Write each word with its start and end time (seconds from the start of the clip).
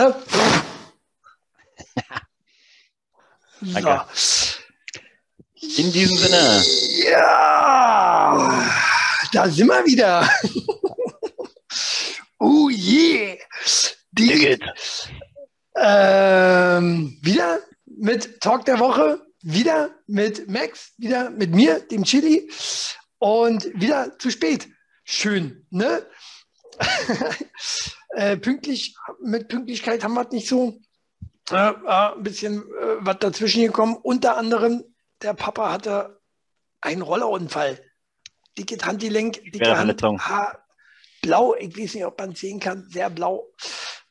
Warte. 0.00 0.24
Danke. 3.60 4.06
In 5.76 5.92
diesem 5.92 6.16
Sinne. 6.16 6.64
Ja, 7.10 8.72
da 9.30 9.48
sind 9.50 9.66
wir 9.66 9.84
wieder. 9.84 10.26
oh 12.38 12.70
je. 12.70 13.38
Die, 14.12 14.58
ähm, 15.76 17.18
wieder 17.20 17.58
mit 17.84 18.40
Talk 18.40 18.64
der 18.64 18.78
Woche, 18.78 19.20
wieder 19.42 19.90
mit 20.06 20.48
Max, 20.48 20.94
wieder 20.96 21.28
mit 21.28 21.54
mir, 21.54 21.80
dem 21.80 22.04
Chili 22.04 22.50
und 23.18 23.66
wieder 23.74 24.18
zu 24.18 24.30
spät. 24.30 24.66
Schön, 25.04 25.66
ne? 25.68 26.06
äh, 28.10 28.36
pünktlich, 28.36 28.96
mit 29.22 29.48
Pünktlichkeit 29.48 30.04
haben 30.04 30.14
wir 30.14 30.26
es 30.26 30.32
nicht 30.32 30.48
so. 30.48 30.78
Äh, 31.50 31.72
ein 31.86 32.22
bisschen 32.22 32.62
äh, 32.62 32.96
was 33.00 33.18
dazwischen 33.18 33.62
gekommen. 33.62 33.96
Unter 34.02 34.36
anderem, 34.36 34.84
der 35.22 35.34
Papa 35.34 35.72
hatte 35.72 36.20
einen 36.80 37.02
Rollerunfall. 37.02 37.80
Dicke 38.56 38.84
Handgelenk, 38.84 39.40
dicke 39.52 39.76
Hand, 39.76 40.02
Haar, 40.02 40.64
blau. 41.22 41.54
Ich 41.54 41.76
weiß 41.76 41.94
nicht, 41.94 42.04
ob 42.04 42.18
man 42.18 42.34
sehen 42.34 42.60
kann. 42.60 42.86
Sehr 42.88 43.10
blau. 43.10 43.48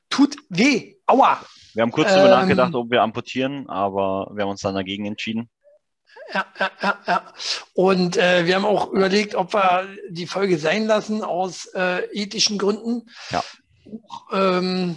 Tut 0.09 0.37
weh. 0.49 0.95
Aua. 1.05 1.43
Wir 1.73 1.83
haben 1.83 1.91
kurz 1.91 2.09
darüber 2.09 2.33
ähm, 2.33 2.41
nachgedacht, 2.41 2.73
ob 2.75 2.89
wir 2.89 3.01
amputieren, 3.01 3.69
aber 3.69 4.31
wir 4.33 4.43
haben 4.43 4.49
uns 4.49 4.61
dann 4.61 4.75
dagegen 4.75 5.05
entschieden. 5.05 5.49
Ja, 6.33 6.45
ja, 6.59 6.71
ja, 6.81 6.99
ja. 7.07 7.33
Und 7.73 8.17
äh, 8.17 8.45
wir 8.45 8.55
haben 8.55 8.65
auch 8.65 8.91
überlegt, 8.91 9.35
ob 9.35 9.53
wir 9.53 9.87
die 10.09 10.27
Folge 10.27 10.57
sein 10.57 10.85
lassen 10.85 11.23
aus 11.23 11.65
äh, 11.73 12.05
ethischen 12.11 12.57
Gründen. 12.57 13.09
Ja. 13.31 13.43
Ähm, 14.31 14.95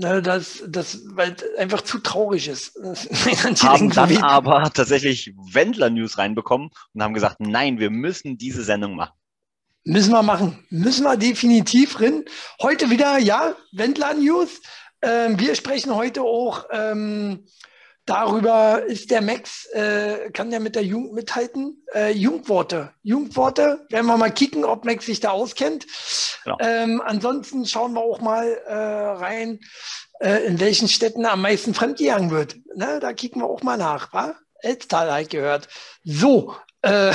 Ne, 0.00 0.22
das, 0.22 0.62
das, 0.68 1.00
weil 1.06 1.34
einfach 1.58 1.80
zu 1.80 1.98
traurig 1.98 2.46
ist. 2.46 2.76
haben 3.64 3.90
dann 3.90 4.16
aber 4.18 4.70
tatsächlich 4.72 5.34
Wendler-News 5.52 6.18
reinbekommen 6.18 6.70
und 6.94 7.02
haben 7.02 7.14
gesagt, 7.14 7.40
nein, 7.40 7.80
wir 7.80 7.90
müssen 7.90 8.38
diese 8.38 8.62
Sendung 8.62 8.94
machen. 8.94 9.18
Müssen 9.82 10.12
wir 10.12 10.22
machen. 10.22 10.64
Müssen 10.70 11.02
wir 11.02 11.16
definitiv 11.16 11.96
drin. 11.96 12.24
Heute 12.62 12.90
wieder, 12.90 13.18
ja, 13.18 13.56
Wendler-News. 13.72 14.60
Ähm, 15.02 15.36
wir 15.40 15.56
sprechen 15.56 15.92
heute 15.92 16.22
auch 16.22 16.66
ähm, 16.70 17.44
Darüber 18.08 18.82
ist 18.86 19.10
der 19.10 19.20
Max, 19.20 19.66
äh, 19.66 20.30
kann 20.30 20.50
der 20.50 20.60
mit 20.60 20.76
der 20.76 20.82
Jugend 20.82 21.12
mithalten? 21.12 21.84
Äh, 21.94 22.12
Jugendworte. 22.12 22.94
Jugendworte, 23.02 23.86
werden 23.90 24.06
wir 24.06 24.16
mal 24.16 24.30
kicken, 24.30 24.64
ob 24.64 24.86
Max 24.86 25.04
sich 25.04 25.20
da 25.20 25.28
auskennt. 25.28 25.86
Genau. 26.42 26.56
Ähm, 26.58 27.02
ansonsten 27.04 27.66
schauen 27.66 27.92
wir 27.92 28.00
auch 28.00 28.22
mal 28.22 28.46
äh, 28.66 28.72
rein, 28.74 29.60
äh, 30.20 30.46
in 30.46 30.58
welchen 30.58 30.88
Städten 30.88 31.26
am 31.26 31.42
meisten 31.42 31.74
fremdgegangen 31.74 32.30
wird. 32.30 32.56
Ne, 32.74 32.98
da 32.98 33.12
kicken 33.12 33.42
wir 33.42 33.46
auch 33.46 33.62
mal 33.62 33.76
nach, 33.76 34.10
wa? 34.14 34.34
Elztal 34.62 35.12
halt 35.12 35.28
gehört. 35.28 35.68
So, 36.02 36.56
äh, 36.80 37.12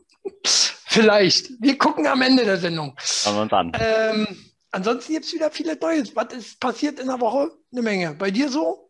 vielleicht. 0.46 1.50
Wir 1.60 1.76
gucken 1.76 2.06
am 2.06 2.22
Ende 2.22 2.46
der 2.46 2.56
Sendung. 2.56 2.96
Schauen 2.98 3.34
wir 3.34 3.42
uns 3.42 3.52
an. 3.52 3.72
Ähm, 3.78 4.26
ansonsten 4.70 5.12
gibt 5.12 5.26
es 5.26 5.34
wieder 5.34 5.50
viele 5.50 5.76
Neues. 5.76 6.16
Was 6.16 6.32
ist 6.32 6.58
passiert 6.58 6.98
in 7.00 7.08
der 7.08 7.20
Woche? 7.20 7.50
Eine 7.70 7.82
Menge. 7.82 8.14
Bei 8.14 8.30
dir 8.30 8.48
so? 8.48 8.85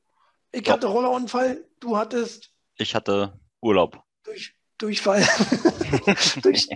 Ich 0.57 0.71
hatte 0.71 0.87
Rollerunfall, 0.87 1.63
du 1.81 1.99
hattest. 1.99 2.51
Ich 2.79 2.95
hatte 2.95 3.39
Urlaub. 3.61 4.03
Durch, 4.25 4.55
Durchfall. 4.79 5.21
Durch. 6.43 6.67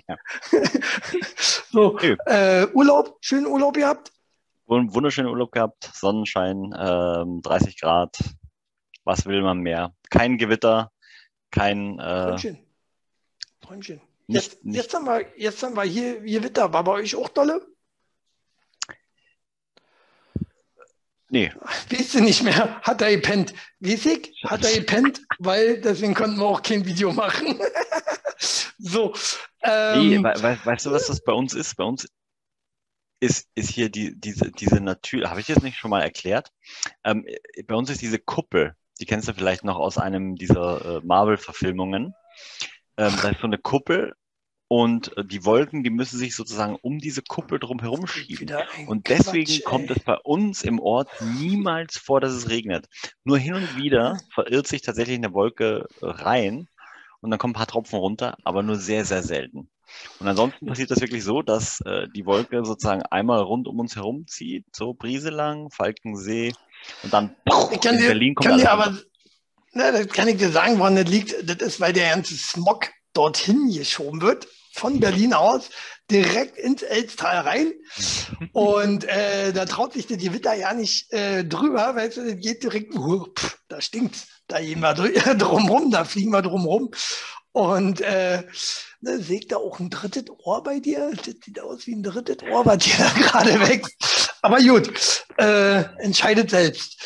so, 1.70 1.98
äh, 1.98 2.66
Urlaub, 2.74 3.16
schönen 3.22 3.46
Urlaub 3.46 3.74
gehabt. 3.74 4.12
Wunderschönen 4.66 5.30
Urlaub 5.30 5.50
gehabt, 5.52 5.90
Sonnenschein, 5.94 6.74
ähm, 6.78 7.40
30 7.42 7.80
Grad. 7.80 8.18
Was 9.04 9.24
will 9.24 9.40
man 9.40 9.60
mehr? 9.60 9.94
Kein 10.10 10.36
Gewitter, 10.36 10.92
kein. 11.50 11.98
Äh, 11.98 12.02
Träumchen. 12.02 12.58
Träumchen. 13.62 14.00
Nicht, 14.26 14.52
jetzt, 14.52 14.64
nicht. 14.64 14.76
Jetzt, 14.76 14.94
haben 14.94 15.06
wir, 15.06 15.24
jetzt 15.38 15.62
haben 15.62 15.74
wir 15.74 15.84
hier 15.84 16.20
Gewitter. 16.20 16.70
War 16.74 16.84
bei 16.84 16.92
euch 16.92 17.16
auch 17.16 17.30
dolle? 17.30 17.66
Nee. 21.30 21.52
Weißt 21.90 22.14
du 22.14 22.20
nicht 22.20 22.42
mehr? 22.42 22.80
Hat 22.82 23.00
er 23.00 23.12
gepennt. 23.12 23.54
Ich? 23.78 24.04
Hat 24.44 24.64
er 24.64 24.72
gepennt, 24.80 25.22
weil 25.38 25.80
deswegen 25.80 26.12
konnten 26.12 26.38
wir 26.38 26.46
auch 26.46 26.60
kein 26.60 26.84
Video 26.84 27.12
machen. 27.12 27.58
so. 28.78 29.14
Ähm, 29.62 30.08
nee, 30.08 30.18
we 30.18 30.58
weißt 30.64 30.86
du, 30.86 30.90
was 30.90 31.06
das 31.06 31.22
bei 31.22 31.32
uns 31.32 31.54
ist? 31.54 31.76
Bei 31.76 31.84
uns 31.84 32.08
ist, 33.20 33.48
ist 33.54 33.70
hier 33.70 33.90
die, 33.90 34.18
diese, 34.18 34.50
diese 34.50 34.80
Natur, 34.80 35.30
habe 35.30 35.40
ich 35.40 35.46
das 35.46 35.62
nicht 35.62 35.78
schon 35.78 35.90
mal 35.90 36.02
erklärt? 36.02 36.50
Ähm, 37.04 37.24
bei 37.66 37.74
uns 37.76 37.90
ist 37.90 38.02
diese 38.02 38.18
Kuppel, 38.18 38.74
die 38.98 39.06
kennst 39.06 39.28
du 39.28 39.34
vielleicht 39.34 39.62
noch 39.62 39.76
aus 39.76 39.98
einem 39.98 40.34
dieser 40.34 40.96
äh, 40.96 41.00
Marvel-Verfilmungen. 41.04 42.14
Ähm, 42.96 43.14
da 43.22 43.28
ist 43.28 43.40
so 43.40 43.46
eine 43.46 43.58
Kuppel 43.58 44.14
und 44.72 45.16
äh, 45.16 45.24
die 45.24 45.44
Wolken, 45.44 45.82
die 45.82 45.90
müssen 45.90 46.16
sich 46.16 46.36
sozusagen 46.36 46.76
um 46.80 47.00
diese 47.00 47.22
Kuppel 47.22 47.58
drumherum 47.58 48.06
schieben. 48.06 48.48
Und 48.86 49.08
deswegen 49.08 49.50
Quatsch, 49.50 49.64
kommt 49.64 49.90
es 49.90 49.98
bei 49.98 50.16
uns 50.16 50.62
im 50.62 50.78
Ort 50.78 51.08
niemals 51.40 51.98
vor, 51.98 52.20
dass 52.20 52.32
es 52.32 52.48
regnet. 52.48 52.86
Nur 53.24 53.36
hin 53.36 53.54
und 53.54 53.76
wieder 53.76 54.20
verirrt 54.32 54.68
sich 54.68 54.82
tatsächlich 54.82 55.16
eine 55.16 55.34
Wolke 55.34 55.88
rein 56.00 56.68
und 57.20 57.30
dann 57.30 57.40
kommen 57.40 57.50
ein 57.50 57.56
paar 57.56 57.66
Tropfen 57.66 57.98
runter, 57.98 58.36
aber 58.44 58.62
nur 58.62 58.76
sehr, 58.76 59.04
sehr 59.04 59.24
selten. 59.24 59.68
Und 60.20 60.28
ansonsten 60.28 60.66
passiert 60.66 60.92
das 60.92 61.00
wirklich 61.00 61.24
so, 61.24 61.42
dass 61.42 61.80
äh, 61.80 62.06
die 62.14 62.24
Wolke 62.24 62.64
sozusagen 62.64 63.02
einmal 63.02 63.40
rund 63.40 63.66
um 63.66 63.80
uns 63.80 63.96
herum 63.96 64.28
zieht, 64.28 64.66
so 64.72 64.94
Brise 64.94 65.30
lang, 65.30 65.72
Falkensee 65.72 66.52
und 67.02 67.12
dann 67.12 67.34
ich 67.72 67.80
kann 67.80 67.96
in 67.96 68.02
dir, 68.02 68.06
Berlin 68.06 68.34
kommt 68.36 68.50
kann 68.50 68.58
dir 68.60 68.70
aber, 68.70 68.96
na, 69.72 69.90
das 69.90 70.06
kann 70.06 70.28
ich 70.28 70.36
dir 70.36 70.50
sagen, 70.50 70.78
woran 70.78 70.94
das 70.94 71.08
liegt. 71.08 71.34
Das 71.42 71.56
ist, 71.56 71.80
weil 71.80 71.92
der 71.92 72.10
ganze 72.10 72.36
Smog 72.36 72.88
dorthin 73.14 73.68
geschoben 73.72 74.20
wird 74.20 74.46
von 74.72 75.00
Berlin 75.00 75.34
aus 75.34 75.70
direkt 76.10 76.58
ins 76.58 76.82
Elztal 76.82 77.38
rein. 77.38 77.72
Und 78.52 79.04
äh, 79.04 79.52
da 79.52 79.64
traut 79.64 79.92
sich 79.92 80.06
der 80.06 80.16
Gewitter 80.16 80.54
ja 80.54 80.74
nicht 80.74 81.12
äh, 81.12 81.44
drüber, 81.44 81.94
weil 81.94 82.08
es 82.08 82.16
geht 82.40 82.62
direkt, 82.62 82.94
uh, 82.94 83.26
pff, 83.26 83.58
da 83.68 83.80
stinkt, 83.80 84.16
da 84.48 84.60
gehen 84.60 84.80
wir 84.80 84.94
drumrum, 85.34 85.90
da 85.90 86.04
fliegen 86.04 86.30
wir 86.30 86.42
drumrum. 86.42 86.90
Und 87.52 88.00
äh, 88.00 88.44
da 89.00 89.18
sägt 89.18 89.52
da 89.52 89.56
auch 89.56 89.80
ein 89.80 89.90
drittes 89.90 90.24
Ohr 90.44 90.62
bei 90.62 90.78
dir. 90.78 91.10
Das 91.16 91.34
sieht 91.44 91.60
aus 91.60 91.86
wie 91.86 91.94
ein 91.94 92.02
drittes 92.02 92.38
Ohr, 92.48 92.64
was 92.64 92.78
dir 92.78 92.94
da 92.98 93.20
gerade 93.20 93.60
wächst. 93.60 94.34
Aber 94.42 94.58
gut, 94.58 95.24
äh, 95.38 95.82
entscheidet 95.98 96.50
selbst. 96.50 96.96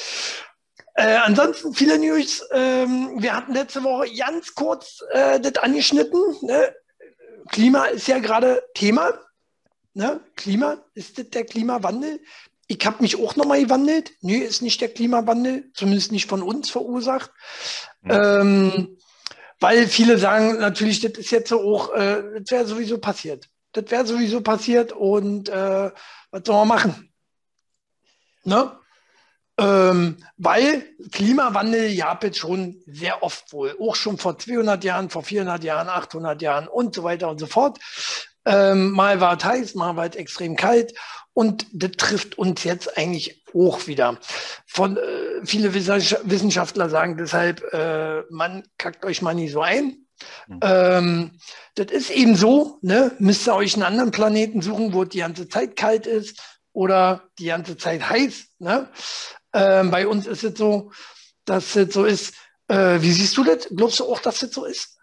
Äh, 0.95 1.17
ansonsten 1.17 1.75
viele 1.75 1.99
News. 1.99 2.43
Ähm, 2.53 3.17
wir 3.19 3.35
hatten 3.35 3.55
letzte 3.55 3.83
Woche 3.83 4.15
ganz 4.17 4.55
kurz 4.55 5.01
äh, 5.13 5.41
das 5.41 5.57
angeschnitten. 5.57 6.21
Ne? 6.43 6.75
Klima 7.49 7.85
ist 7.87 8.09
ja 8.09 8.19
gerade 8.19 8.63
Thema. 8.75 9.13
Ne? 9.95 10.21
Klima, 10.37 10.79
ist 10.95 11.19
das 11.19 11.31
der 11.31 11.45
Klimawandel? 11.45 12.21
Ich 12.67 12.85
habe 12.87 13.03
mich 13.03 13.21
auch 13.21 13.37
nochmal 13.37 13.63
gewandelt. 13.63 14.13
Nee, 14.21 14.39
ist 14.39 14.63
nicht 14.63 14.81
der 14.81 14.89
Klimawandel, 14.89 15.71
zumindest 15.75 16.13
nicht 16.13 16.29
von 16.29 16.43
uns 16.43 16.71
verursacht. 16.71 17.31
Ja. 18.05 18.41
Ähm, 18.41 18.97
weil 19.61 19.87
viele 19.87 20.19
sagen 20.19 20.59
natürlich, 20.59 21.01
das 21.01 21.13
ist 21.13 21.31
jetzt 21.31 21.49
so 21.49 21.61
auch, 21.61 21.95
äh, 21.95 22.41
das 22.41 22.51
wäre 22.51 22.67
sowieso 22.67 22.99
passiert. 22.99 23.49
Das 23.73 23.91
wäre 23.91 24.07
sowieso 24.07 24.41
passiert 24.41 24.93
und 24.93 25.49
äh, 25.49 25.91
was 26.31 26.43
soll 26.45 26.57
man 26.57 26.69
machen? 26.69 27.13
Ne? 28.45 28.73
Ähm, 29.57 30.17
weil 30.37 30.85
Klimawandel 31.13 31.87
ja 31.91 32.19
jetzt 32.21 32.39
schon 32.39 32.83
sehr 32.87 33.23
oft 33.23 33.53
wohl, 33.53 33.77
auch 33.81 33.95
schon 33.95 34.19
vor 34.19 34.37
200 34.37 34.83
Jahren, 34.83 35.11
vor 35.11 35.23
400 35.23 35.63
Jahren, 35.63 35.89
800 35.89 36.43
Jahren 36.43 36.67
und 36.67 36.95
so 36.95 37.05
weiter 37.05 37.31
und 37.31 37.39
so 37.39 37.47
fort. 37.47 37.79
Ähm, 38.47 38.91
mal 38.91 39.21
war 39.21 39.37
es 39.39 39.45
heiß, 39.45 39.75
mal 39.75 39.97
war 39.97 40.07
es 40.07 40.17
extrem 40.17 40.57
kalt 40.57 40.95
und 41.33 41.67
das 41.73 41.93
trifft 41.93 42.37
uns 42.37 42.65
jetzt 42.65 42.99
eigentlich 42.99 43.43
auch 43.55 43.87
wieder. 43.87 44.19
Von, 44.67 44.97
äh, 44.97 45.01
viele 45.45 45.73
Wissenschaftler 45.73 46.91
sagen 46.91 47.17
deshalb, 47.17 47.63
äh, 47.73 48.23
man 48.31 48.65
kackt 48.77 49.05
euch 49.05 49.23
mal 49.23 49.35
nicht 49.35 49.53
so 49.53 49.63
ein. 49.63 50.05
Mhm. 50.47 50.61
Ähm, 50.63 51.31
das 51.75 51.87
ist 51.91 52.11
eben 52.11 52.37
so, 52.37 52.79
ne? 52.83 53.13
müsst 53.19 53.49
ihr 53.49 53.55
euch 53.55 53.75
einen 53.75 53.83
anderen 53.83 54.11
Planeten 54.11 54.63
suchen, 54.63 54.93
wo 54.93 55.05
es 55.05 55.09
die 55.11 55.19
ganze 55.19 55.49
Zeit 55.49 55.77
kalt 55.77 56.07
ist 56.07 56.41
oder 56.73 57.23
die 57.39 57.47
ganze 57.47 57.77
Zeit 57.77 58.09
heiß. 58.09 58.49
Ne? 58.59 58.89
Ähm, 59.55 59.91
bei 59.91 60.07
uns 60.07 60.27
ist 60.27 60.45
es 60.45 60.59
so, 60.59 60.93
dass 61.45 61.77
es 61.77 61.95
so 61.95 62.05
ist. 62.05 62.35
Äh, 62.69 63.01
wie 63.01 63.13
siehst 63.13 63.37
du 63.37 63.45
das? 63.45 63.69
Glaubst 63.75 64.01
du 64.01 64.05
auch, 64.05 64.21
dass 64.21 64.43
es 64.43 64.53
so 64.53 64.65
ist? 64.65 64.99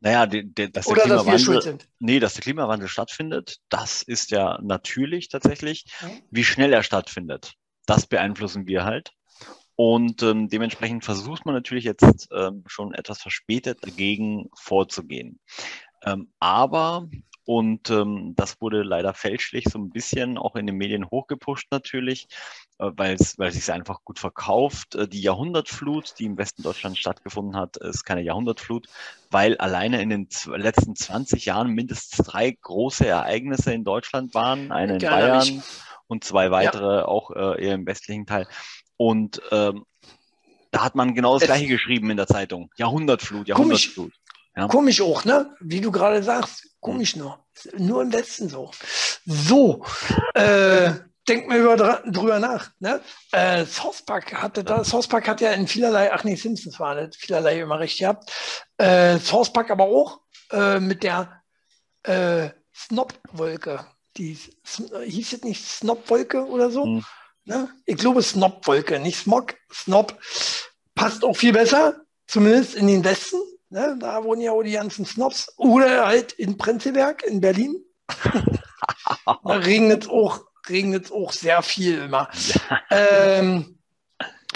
Naja, 0.00 0.26
die, 0.26 0.44
die, 0.52 0.70
dass 0.70 0.86
Oder 0.86 1.04
der 1.06 1.18
Klimawandel, 1.18 1.54
dass 1.54 1.86
Nee, 1.98 2.20
dass 2.20 2.34
der 2.34 2.42
Klimawandel 2.42 2.88
stattfindet, 2.88 3.58
das 3.70 4.02
ist 4.02 4.30
ja 4.30 4.58
natürlich 4.62 5.28
tatsächlich. 5.28 5.86
Wie 6.30 6.44
schnell 6.44 6.72
er 6.72 6.82
stattfindet, 6.82 7.54
das 7.86 8.06
beeinflussen 8.06 8.66
wir 8.66 8.84
halt. 8.84 9.12
Und 9.74 10.22
ähm, 10.22 10.48
dementsprechend 10.48 11.04
versucht 11.04 11.44
man 11.44 11.54
natürlich 11.54 11.84
jetzt 11.84 12.28
ähm, 12.32 12.64
schon 12.66 12.94
etwas 12.94 13.20
verspätet 13.20 13.78
dagegen 13.82 14.48
vorzugehen. 14.54 15.40
Ähm, 16.02 16.32
aber 16.40 17.08
Und 17.46 17.90
ähm, 17.90 18.34
das 18.36 18.60
wurde 18.60 18.82
leider 18.82 19.14
fälschlich 19.14 19.66
so 19.70 19.78
ein 19.78 19.90
bisschen 19.90 20.36
auch 20.36 20.56
in 20.56 20.66
den 20.66 20.76
Medien 20.76 21.08
hochgepusht 21.08 21.68
natürlich, 21.70 22.26
äh, 22.78 22.90
weil 22.96 23.14
es 23.14 23.36
sich 23.36 23.72
einfach 23.72 24.00
gut 24.04 24.18
verkauft. 24.18 24.96
Äh, 24.96 25.06
die 25.06 25.22
Jahrhundertflut, 25.22 26.14
die 26.18 26.24
im 26.24 26.36
Westen 26.38 26.64
Deutschlands 26.64 26.98
stattgefunden 26.98 27.56
hat, 27.56 27.76
ist 27.76 28.04
keine 28.04 28.22
Jahrhundertflut, 28.22 28.88
weil 29.30 29.56
alleine 29.58 30.02
in 30.02 30.10
den 30.10 30.28
letzten 30.56 30.96
20 30.96 31.46
Jahren 31.46 31.70
mindestens 31.70 32.26
drei 32.26 32.50
große 32.50 33.06
Ereignisse 33.06 33.72
in 33.72 33.84
Deutschland 33.84 34.34
waren. 34.34 34.72
Eine 34.72 34.94
in 34.94 34.98
Bayern 34.98 35.62
und 36.08 36.24
zwei 36.24 36.50
weitere 36.50 36.96
ja. 36.96 37.04
auch 37.04 37.30
äh, 37.30 37.64
eher 37.64 37.74
im 37.74 37.86
westlichen 37.86 38.26
Teil. 38.26 38.48
Und 38.96 39.40
ähm, 39.52 39.84
da 40.72 40.82
hat 40.82 40.96
man 40.96 41.14
genau 41.14 41.34
das 41.34 41.42
es, 41.42 41.46
Gleiche 41.46 41.68
geschrieben 41.68 42.10
in 42.10 42.16
der 42.16 42.26
Zeitung. 42.26 42.70
Jahrhundertflut, 42.76 43.46
Jahrhundertflut. 43.46 44.12
Ja. 44.56 44.68
Komisch 44.68 45.00
auch, 45.02 45.24
ne? 45.24 45.54
Wie 45.60 45.80
du 45.80 45.90
gerade 45.90 46.22
sagst. 46.22 46.66
Komisch 46.80 47.16
nur. 47.16 47.44
Nur 47.76 48.02
im 48.02 48.12
Westen 48.12 48.48
so. 48.48 48.70
So, 49.26 49.84
äh, 50.34 50.92
denkt 51.28 51.48
mal 51.48 51.58
über, 51.58 51.76
drüber 52.06 52.38
nach. 52.38 52.70
Ne? 52.78 53.00
Äh, 53.32 53.66
South 53.66 54.02
Park 54.02 54.32
hatte 54.32 54.64
da, 54.64 54.84
South 54.84 55.08
Park 55.08 55.28
hat 55.28 55.40
ja 55.40 55.52
in 55.52 55.66
vielerlei, 55.66 56.12
ach 56.12 56.24
nee, 56.24 56.36
Simpsons 56.36 56.78
war 56.78 56.94
das, 56.94 57.16
vielerlei 57.16 57.60
immer 57.60 57.80
recht 57.80 57.98
gehabt. 57.98 58.32
Äh, 58.78 59.18
South 59.18 59.52
Park 59.52 59.70
aber 59.70 59.84
auch 59.84 60.20
äh, 60.52 60.80
mit 60.80 61.02
der 61.02 61.42
äh, 62.04 62.50
Snob-Wolke. 62.74 63.86
Die 64.16 64.38
hieß 65.04 65.32
es 65.32 65.42
nicht 65.42 65.66
Snob-Wolke 65.66 66.46
oder 66.46 66.70
so? 66.70 66.84
Hm. 66.84 67.04
Ne? 67.44 67.68
Ich 67.84 67.96
glaube 67.96 68.22
Snob-Wolke, 68.22 68.98
nicht 68.98 69.18
Smog, 69.18 69.54
Snob. 69.72 70.18
Passt 70.94 71.24
auch 71.24 71.36
viel 71.36 71.52
besser, 71.52 72.00
zumindest 72.26 72.74
in 72.74 72.86
den 72.86 73.04
Westen. 73.04 73.38
Ne? 73.68 73.96
Da 73.98 74.24
wohnen 74.24 74.40
ja 74.40 74.52
auch 74.52 74.62
die 74.62 74.72
ganzen 74.72 75.04
Snobs. 75.04 75.52
Oder 75.56 76.06
halt 76.06 76.32
in 76.32 76.56
Prenzlberg 76.56 77.22
in 77.24 77.40
Berlin. 77.40 77.76
da 79.26 79.38
regnet 79.44 80.04
es 80.04 80.08
auch, 80.08 80.44
auch 81.10 81.32
sehr 81.32 81.62
viel 81.62 82.02
immer. 82.02 82.28
Ähm, 82.90 83.78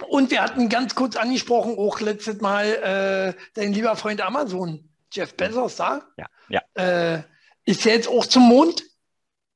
und 0.08 0.30
wir 0.30 0.42
hatten 0.42 0.68
ganz 0.68 0.94
kurz 0.94 1.16
angesprochen, 1.16 1.76
auch 1.78 2.00
letztes 2.00 2.40
Mal, 2.40 3.34
äh, 3.36 3.40
dein 3.54 3.72
lieber 3.72 3.96
Freund 3.96 4.20
Amazon, 4.20 4.88
Jeff 5.12 5.34
Bezos, 5.34 5.76
da? 5.76 6.02
Ja. 6.16 6.26
ja. 6.48 6.62
Äh, 6.74 7.22
ist 7.64 7.84
ja 7.84 7.92
jetzt 7.92 8.08
auch 8.08 8.26
zum 8.26 8.44
Mond? 8.44 8.82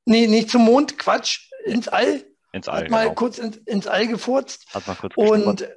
Nee, 0.05 0.27
nicht 0.27 0.49
zum 0.49 0.63
Mond, 0.63 0.97
Quatsch, 0.97 1.49
ins 1.65 1.87
All. 1.87 2.23
Ins 2.51 2.67
All. 2.67 2.83
Hat 2.83 2.89
mal 2.89 3.03
genau. 3.03 3.15
kurz 3.15 3.37
ins, 3.37 3.57
ins 3.57 3.87
All 3.87 4.07
gefurzt. 4.07 4.65
Hat 4.73 4.87
mal 4.87 4.95
kurz 4.95 5.15
Und 5.15 5.67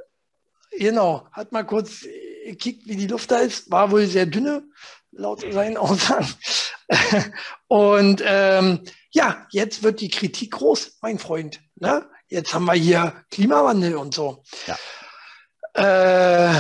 genau, 0.78 1.26
hat 1.32 1.52
mal 1.52 1.64
kurz 1.64 2.04
gekickt, 2.48 2.86
wie 2.86 2.96
die 2.96 3.06
Luft 3.06 3.30
da 3.30 3.38
ist. 3.38 3.70
War 3.70 3.90
wohl 3.90 4.06
sehr 4.06 4.26
dünne, 4.26 4.64
laut 5.12 5.40
seinen 5.40 5.76
Aussagen. 5.78 6.28
und 7.68 8.22
ähm, 8.24 8.80
ja, 9.10 9.46
jetzt 9.50 9.82
wird 9.82 10.00
die 10.00 10.10
Kritik 10.10 10.52
groß, 10.52 10.98
mein 11.00 11.18
Freund. 11.18 11.60
Ne? 11.76 12.06
Jetzt 12.28 12.52
haben 12.54 12.66
wir 12.66 12.74
hier 12.74 13.24
Klimawandel 13.30 13.96
und 13.96 14.14
so. 14.14 14.42
Ja. 14.66 14.76
Äh, 15.74 16.54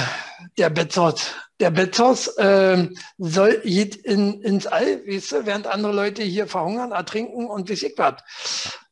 der 0.56 0.70
Bezos, 0.70 1.34
der 1.60 1.70
Bezos 1.70 2.28
äh, 2.36 2.88
soll 3.18 3.60
geht 3.64 3.96
in, 3.96 4.40
ins 4.42 4.66
All, 4.66 5.04
weißt 5.06 5.32
du, 5.32 5.46
während 5.46 5.66
andere 5.66 5.92
Leute 5.92 6.22
hier 6.22 6.46
verhungern, 6.46 6.92
ertrinken 6.92 7.46
und 7.46 7.68
wie 7.68 7.72
ich 7.74 7.94
was. 7.96 8.22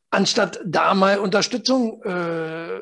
Anstatt 0.09 0.59
da 0.65 0.93
mal 0.93 1.19
Unterstützung 1.19 2.01
äh, 2.03 2.79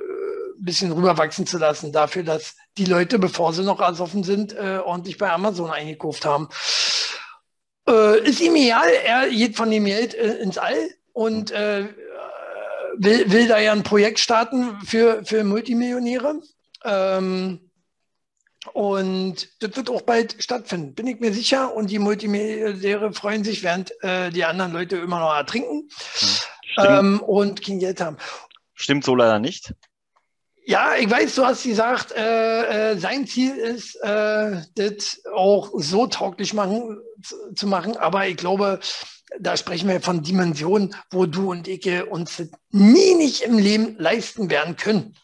bisschen 0.60 0.92
rüberwachsen 0.92 1.46
zu 1.46 1.58
lassen, 1.58 1.92
dafür, 1.92 2.24
dass 2.24 2.56
die 2.78 2.86
Leute, 2.86 3.20
bevor 3.20 3.54
sie 3.54 3.64
noch 3.64 3.80
ersoffen 3.80 4.24
sind, 4.24 4.54
äh, 4.54 4.80
ordentlich 4.84 5.18
bei 5.18 5.32
Amazon 5.32 5.72
eingekauft 5.72 6.26
haben. 6.26 6.50
Äh, 7.88 8.20
ist 8.28 8.42
ihm 8.42 8.56
egal, 8.56 8.90
er 9.06 9.30
geht 9.30 9.56
von 9.56 9.70
dem 9.70 9.86
Geld 9.86 10.14
äh, 10.16 10.38
ins 10.38 10.58
All 10.58 10.90
und 11.14 11.52
äh, 11.52 11.88
will, 12.98 13.32
will 13.32 13.48
da 13.48 13.60
ja 13.60 13.72
ein 13.72 13.84
Projekt 13.84 14.20
starten 14.20 14.80
für, 14.82 15.24
für 15.26 15.44
Multimillionäre. 15.44 16.42
Ähm, 16.84 17.60
und 18.74 19.50
das 19.60 19.76
wird 19.76 19.90
auch 19.90 20.02
bald 20.02 20.42
stattfinden, 20.44 20.96
bin 20.96 21.08
ich 21.08 21.20
mir 21.20 21.32
sicher. 21.34 21.74
Und 21.76 21.92
die 21.92 22.00
Multimillionäre 22.00 23.14
freuen 23.14 23.44
sich, 23.44 23.64
während 23.64 23.92
äh, 24.04 24.32
die 24.32 24.44
anderen 24.44 24.74
Leute 24.74 24.98
immer 24.98 25.20
noch 25.20 25.36
ertrinken 25.36 25.90
ähm, 26.78 27.20
und 27.22 27.64
kein 27.64 27.80
Geld 27.80 28.02
haben. 28.02 28.18
Stimmt 28.74 29.04
so 29.04 29.16
leider 29.16 29.40
nicht. 29.40 29.74
Ja, 30.68 30.96
ich 31.00 31.10
weiß, 31.10 31.36
du 31.36 31.46
hast 31.46 31.64
gesagt, 31.64 32.12
äh, 32.12 32.94
äh, 32.94 32.98
sein 32.98 33.28
Ziel 33.28 33.56
ist, 33.56 33.96
äh, 34.02 34.62
das 34.74 35.22
auch 35.32 35.70
so 35.76 36.08
tauglich 36.08 36.56
machen, 36.56 36.98
zu, 37.56 37.68
machen. 37.68 37.96
Aber 37.98 38.28
ich 38.28 38.36
glaube, 38.36 38.80
da 39.40 39.56
sprechen 39.58 39.88
wir 39.90 40.02
von 40.02 40.24
Dimensionen, 40.24 40.96
wo 41.12 41.28
du 41.28 41.52
und 41.52 41.68
ich 41.68 41.86
uns 42.10 42.42
nie 42.72 43.14
nicht 43.16 43.42
im 43.42 43.60
Leben 43.60 43.96
leisten 44.00 44.50
werden 44.50 44.76
können, 44.76 45.16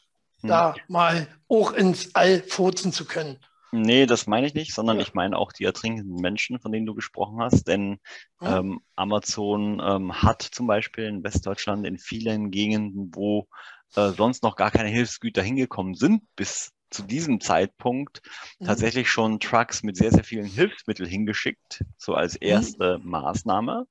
hm. 0.42 0.50
da 0.50 0.76
mal 0.88 1.28
auch 1.48 1.74
ins 1.74 2.14
All 2.14 2.44
furzen 2.44 2.94
zu 2.94 3.06
können. 3.06 3.38
Nee, 3.72 4.06
das 4.06 4.28
meine 4.28 4.46
ich 4.46 4.54
nicht, 4.54 4.74
sondern 4.74 4.98
ja. 4.98 5.04
ich 5.04 5.14
meine 5.14 5.38
auch 5.38 5.54
die 5.54 5.64
ertrinkenden 5.64 6.18
Menschen, 6.18 6.60
von 6.60 6.74
denen 6.74 6.86
du 6.86 6.94
gesprochen 6.94 7.40
hast. 7.40 7.68
Denn 7.68 8.00
ja. 8.42 8.60
ähm, 8.60 8.82
Amazon 8.96 9.82
ähm, 9.84 10.22
hat 10.22 10.42
zum 10.42 10.68
Beispiel 10.68 11.06
in 11.06 11.24
Westdeutschland 11.24 11.88
in 11.88 11.98
vielen 11.98 12.52
Gegenden, 12.52 13.12
wo 13.16 13.48
äh, 13.96 14.10
sonst 14.12 14.44
noch 14.44 14.56
gar 14.56 14.72
keine 14.72 14.90
Hilfsgüter 14.90 15.42
hingekommen 15.42 15.96
sind, 15.96 16.24
bis 16.36 16.72
zu 16.90 17.04
diesem 17.04 17.40
Zeitpunkt 17.40 18.22
mhm. 18.60 18.66
tatsächlich 18.66 19.10
schon 19.10 19.40
Trucks 19.40 19.84
mit 19.84 19.96
sehr, 19.98 20.12
sehr 20.12 20.24
vielen 20.24 20.46
Hilfsmitteln 20.46 21.10
hingeschickt, 21.10 21.84
so 21.98 22.14
als 22.14 22.34
mhm. 22.34 22.48
erste 22.48 23.00
mhm. 23.00 23.10
Maßnahme, 23.10 23.88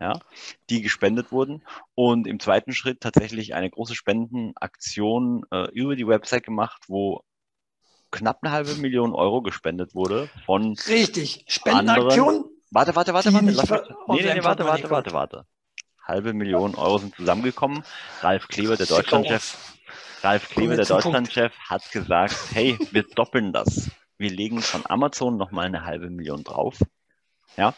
ja, 0.00 0.18
die 0.68 0.82
gespendet 0.82 1.32
wurden. 1.32 1.62
Und 1.94 2.26
im 2.26 2.40
zweiten 2.40 2.72
Schritt 2.72 3.00
tatsächlich 3.00 3.54
eine 3.54 3.70
große 3.70 3.94
Spendenaktion 3.94 5.44
äh, 5.50 5.70
über 5.72 5.96
die 5.96 6.06
Website 6.06 6.44
gemacht, 6.44 6.82
wo 6.88 7.22
knapp 8.10 8.40
eine 8.42 8.52
halbe 8.52 8.74
Million 8.74 9.14
Euro 9.14 9.40
gespendet 9.40 9.94
wurde 9.94 10.28
von 10.44 10.76
Richtig, 10.88 11.44
Spendenaktion. 11.46 12.28
Anderen. 12.28 12.44
Warte, 12.72 12.94
warte, 12.94 13.14
warte, 13.14 13.32
warte. 13.32 13.50
Lass 13.50 13.70
mich, 13.70 13.80
nee, 13.80 14.22
nee, 14.22 14.34
nee, 14.34 14.44
warte, 14.44 14.64
warte, 14.64 14.90
warte, 14.90 15.12
warte 15.12 15.46
halbe 16.10 16.34
Million 16.34 16.74
Euro 16.74 16.98
sind 16.98 17.14
zusammengekommen. 17.16 17.82
Ralf 18.20 18.48
Kleber, 18.48 18.76
der 18.76 18.86
Deutschlandchef, 18.86 19.56
Ralf 20.22 20.48
Kleber, 20.50 20.76
der 20.76 20.84
Deutschlandchef, 20.84 21.52
hat 21.68 21.90
gesagt, 21.92 22.36
hey, 22.52 22.78
wir 22.90 23.04
doppeln 23.04 23.52
das. 23.52 23.90
Wir 24.18 24.30
legen 24.30 24.60
von 24.60 24.82
Amazon 24.84 25.38
nochmal 25.38 25.66
eine 25.66 25.84
halbe 25.84 26.10
Million 26.10 26.44
drauf. 26.44 26.78
Ja. 27.56 27.74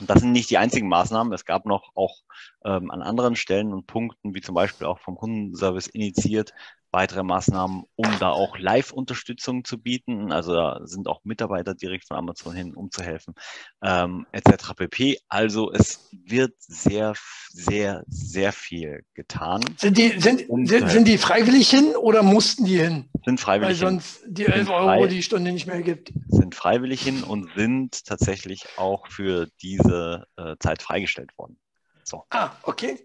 Und 0.00 0.08
das 0.08 0.20
sind 0.20 0.32
nicht 0.32 0.50
die 0.50 0.58
einzigen 0.58 0.88
Maßnahmen. 0.88 1.32
Es 1.32 1.44
gab 1.44 1.66
noch 1.66 1.90
auch 1.94 2.22
ähm, 2.64 2.90
an 2.90 3.02
anderen 3.02 3.36
Stellen 3.36 3.72
und 3.72 3.86
Punkten, 3.86 4.34
wie 4.34 4.40
zum 4.40 4.54
Beispiel 4.54 4.86
auch 4.86 4.98
vom 4.98 5.16
Kundenservice 5.16 5.86
initiiert, 5.88 6.52
weitere 6.92 7.22
Maßnahmen, 7.22 7.84
um 7.96 8.06
da 8.20 8.30
auch 8.30 8.58
Live-Unterstützung 8.58 9.64
zu 9.64 9.78
bieten. 9.78 10.30
Also 10.30 10.52
da 10.52 10.80
sind 10.84 11.08
auch 11.08 11.24
Mitarbeiter 11.24 11.74
direkt 11.74 12.06
von 12.06 12.18
Amazon 12.18 12.54
hin, 12.54 12.74
um 12.74 12.90
zu 12.90 13.02
helfen, 13.02 13.34
ähm, 13.82 14.26
etc. 14.32 14.74
pp. 14.76 15.18
Also 15.28 15.72
es 15.72 16.10
wird 16.12 16.52
sehr, 16.58 17.14
sehr, 17.48 18.04
sehr 18.06 18.52
viel 18.52 19.04
getan. 19.14 19.62
Sind 19.78 19.96
die, 19.96 20.20
sind, 20.20 20.48
um 20.50 20.66
sind, 20.66 20.90
sind, 20.90 21.08
die 21.08 21.18
freiwillig 21.18 21.70
hin 21.70 21.96
oder 21.96 22.22
mussten 22.22 22.66
die 22.66 22.78
hin? 22.78 23.06
Sind 23.24 23.40
freiwillig 23.40 23.80
Weil 23.80 23.90
sonst 23.90 24.22
hin. 24.24 24.34
die 24.34 24.46
11 24.46 24.68
Euro 24.68 24.84
frei, 24.84 25.06
die 25.06 25.22
Stunde 25.22 25.52
nicht 25.52 25.66
mehr 25.66 25.82
gibt. 25.82 26.12
Sind 26.28 26.54
freiwillig 26.54 27.02
hin 27.02 27.22
und 27.22 27.48
sind 27.56 28.04
tatsächlich 28.04 28.66
auch 28.76 29.06
für 29.06 29.48
diese 29.62 29.81
äh, 29.84 30.56
Zeit 30.58 30.82
freigestellt 30.82 31.36
worden. 31.36 31.58
So. 32.04 32.24
Ah, 32.30 32.50
okay. 32.62 32.98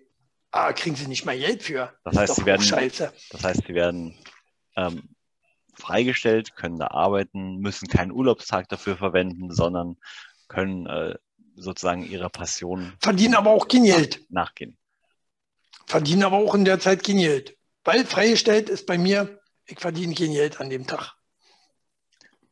Ah, 0.52 0.74
kriegen 0.74 0.96
sie 0.96 1.08
nicht 1.08 1.26
mal 1.26 1.38
Geld 1.38 1.64
für. 1.64 1.94
Das, 2.04 2.14
das 2.14 2.18
heißt, 2.18 2.36
sie 2.36 2.46
werden, 2.46 2.62
scheiße. 2.62 3.14
das 3.32 3.44
heißt, 3.44 3.64
sie 3.68 3.74
werden 3.74 4.16
ähm, 4.76 5.16
freigestellt, 5.76 6.56
können 6.56 6.80
da 6.80 6.88
arbeiten, 6.88 7.58
müssen 7.58 7.88
keinen 7.88 8.12
Urlaubstag 8.12 8.70
dafür 8.70 8.98
verwenden, 8.98 9.52
sondern 9.52 9.98
können 10.48 10.88
äh, 10.88 11.16
sozusagen 11.56 12.04
ihrer 12.04 12.30
Passion 12.30 12.94
verdienen 13.02 13.36
aber 13.36 13.52
auch 13.52 13.68
kein 13.68 13.84
Geld 13.84 14.26
nachgehen. 14.30 14.78
Verdienen 15.86 16.24
aber 16.24 16.38
auch 16.38 16.56
in 16.56 16.66
der 16.66 16.80
Zeit 16.80 17.04
kein 17.04 17.18
Geld. 17.18 17.58
Weil 17.84 18.06
freigestellt 18.06 18.70
ist 18.70 18.86
bei 18.86 18.98
mir, 18.98 19.40
ich 19.66 19.80
verdiene 19.80 20.14
kein 20.14 20.32
Geld 20.32 20.60
an 20.60 20.70
dem 20.70 20.88
Tag. 20.88 21.14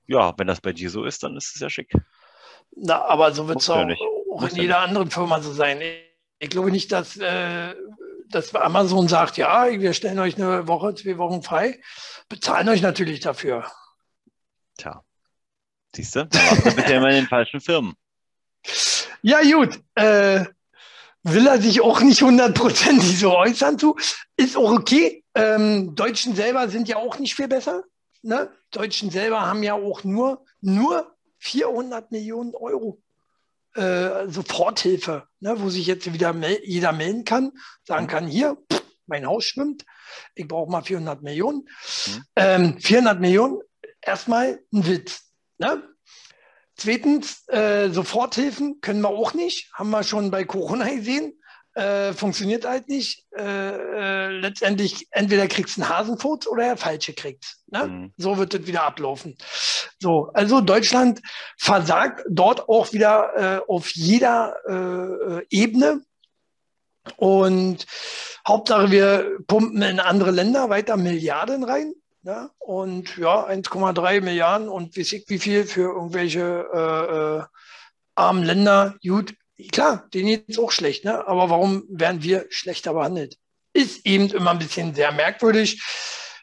Ja, 0.07 0.33
wenn 0.37 0.47
das 0.47 0.61
bei 0.61 0.73
dir 0.73 0.89
so 0.89 1.03
ist, 1.03 1.23
dann 1.23 1.35
ist 1.35 1.55
es 1.55 1.61
ja 1.61 1.69
schick. 1.69 1.91
Na, 2.75 3.01
aber 3.05 3.33
so 3.33 3.47
wird 3.47 3.61
es 3.61 3.69
auch, 3.69 3.85
auch 4.35 4.49
in 4.49 4.55
jeder 4.55 4.79
anderen 4.79 5.09
Firma 5.09 5.41
so 5.41 5.53
sein. 5.53 5.81
Ich 6.39 6.49
glaube 6.49 6.71
nicht, 6.71 6.91
dass, 6.91 7.17
äh, 7.17 7.73
dass 8.29 8.53
Amazon 8.53 9.07
sagt, 9.07 9.37
ja, 9.37 9.69
wir 9.71 9.93
stellen 9.93 10.19
euch 10.19 10.35
eine 10.35 10.67
Woche, 10.67 10.93
zwei 10.95 11.17
Wochen 11.17 11.41
frei, 11.41 11.79
bezahlen 12.27 12.69
euch 12.69 12.81
natürlich 12.81 13.21
dafür. 13.21 13.65
Tja, 14.77 15.03
siehst 15.95 16.15
du, 16.15 16.25
da 16.25 16.39
warst 16.39 16.65
du 16.65 16.75
bitte 16.75 16.93
immer 16.93 17.09
in 17.09 17.15
den 17.15 17.27
falschen 17.27 17.61
Firmen. 17.61 17.93
Ja, 19.21 19.41
gut. 19.41 19.81
Äh, 19.95 20.45
will 21.23 21.47
er 21.47 21.59
sich 21.59 21.81
auch 21.81 21.99
nicht 22.01 22.21
hundertprozentig 22.21 23.19
so 23.19 23.35
äußern 23.35 23.79
zu. 23.79 23.97
Ist 24.37 24.55
auch 24.55 24.71
okay. 24.71 25.23
Ähm, 25.33 25.95
Deutschen 25.95 26.35
selber 26.35 26.69
sind 26.69 26.87
ja 26.87 26.97
auch 26.97 27.17
nicht 27.17 27.33
viel 27.33 27.47
besser. 27.47 27.83
Ne? 28.21 28.51
Deutschen 28.69 29.09
selber 29.09 29.41
haben 29.41 29.63
ja 29.63 29.73
auch 29.73 30.03
nur, 30.03 30.45
nur 30.61 31.15
400 31.39 32.11
Millionen 32.11 32.53
Euro 32.53 33.01
äh, 33.75 34.27
Soforthilfe, 34.27 35.27
ne, 35.39 35.55
wo 35.59 35.69
sich 35.69 35.85
jetzt 35.85 36.11
wieder 36.11 36.33
mel 36.33 36.59
jeder 36.63 36.91
melden 36.91 37.25
kann, 37.25 37.51
sagen 37.83 38.07
kann, 38.07 38.27
hier, 38.27 38.57
pff, 38.71 38.83
mein 39.07 39.25
Haus 39.25 39.45
schwimmt, 39.45 39.85
ich 40.33 40.47
brauche 40.47 40.71
mal 40.71 40.81
400 40.81 41.21
Millionen. 41.21 41.67
Mhm. 42.07 42.23
Ähm, 42.35 42.79
400 42.79 43.19
Millionen, 43.19 43.59
erstmal 44.01 44.59
ein 44.73 44.87
Witz. 44.87 45.31
Ne? 45.57 45.83
Zweitens, 46.75 47.47
äh, 47.47 47.89
Soforthilfen 47.89 48.81
können 48.81 49.01
wir 49.01 49.09
auch 49.09 49.33
nicht, 49.33 49.71
haben 49.73 49.91
wir 49.91 50.03
schon 50.03 50.31
bei 50.31 50.43
Corona 50.43 50.89
gesehen. 50.89 51.39
Äh, 51.75 52.13
funktioniert 52.13 52.65
halt 52.65 52.87
nicht. 52.87 53.25
Äh, 53.37 53.41
äh, 53.43 54.27
letztendlich 54.29 55.09
entweder 55.11 55.45
kriegst 55.47 55.75
du 55.75 55.81
einen 55.81 55.89
Hasenfurz 55.89 56.47
oder 56.47 56.63
der 56.63 56.77
falsche 56.77 57.13
kriegt. 57.13 57.57
Ne? 57.67 57.87
Mhm. 57.87 58.13
So 58.15 58.37
wird 58.37 58.53
es 58.53 58.65
wieder 58.65 58.83
ablaufen. 58.83 59.37
So, 59.99 60.31
also 60.33 60.61
Deutschland 60.61 61.21
versagt 61.57 62.23
dort 62.29 62.69
auch 62.69 62.93
wieder 62.93 63.33
äh, 63.35 63.61
auf 63.67 63.89
jeder 63.91 64.55
äh, 64.69 65.45
Ebene. 65.49 66.01
Und 67.17 67.85
Hauptsache, 68.47 68.89
wir 68.89 69.37
pumpen 69.45 69.81
in 69.81 69.99
andere 69.99 70.31
Länder 70.31 70.69
weiter 70.69 70.95
Milliarden 70.95 71.65
rein. 71.65 71.93
Ja, 72.23 72.51
und 72.57 73.17
ja, 73.17 73.45
1,3 73.47 74.21
Milliarden 74.21 74.69
und 74.69 74.95
wie, 74.95 75.23
wie 75.27 75.39
viel 75.39 75.65
für 75.65 75.93
irgendwelche 75.93 77.47
armen 78.15 78.43
Länder. 78.43 78.95
Gut, 79.03 79.35
klar, 79.71 80.07
denen 80.13 80.27
geht 80.27 80.49
es 80.49 80.59
auch 80.59 80.71
schlecht, 80.71 81.05
ne? 81.05 81.27
aber 81.27 81.49
warum 81.49 81.85
werden 81.89 82.23
wir 82.23 82.45
schlechter 82.49 82.93
behandelt? 82.93 83.37
Ist 83.73 84.05
eben 84.05 84.29
immer 84.29 84.51
ein 84.51 84.59
bisschen 84.59 84.95
sehr 84.95 85.11
merkwürdig, 85.11 85.81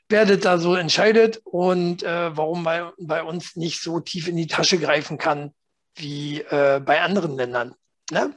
wer 0.08 0.26
das 0.26 0.40
da 0.40 0.58
so 0.58 0.74
entscheidet 0.74 1.40
und 1.44 2.02
äh, 2.02 2.36
warum 2.36 2.64
bei, 2.64 2.90
bei 2.98 3.22
uns 3.22 3.56
nicht 3.56 3.80
so 3.80 4.00
tief 4.00 4.28
in 4.28 4.36
die 4.36 4.46
Tasche 4.46 4.78
greifen 4.78 5.18
kann 5.18 5.52
wie 5.94 6.40
äh, 6.40 6.80
bei 6.84 7.00
anderen 7.00 7.36
Ländern. 7.36 7.74
Ne? 8.10 8.34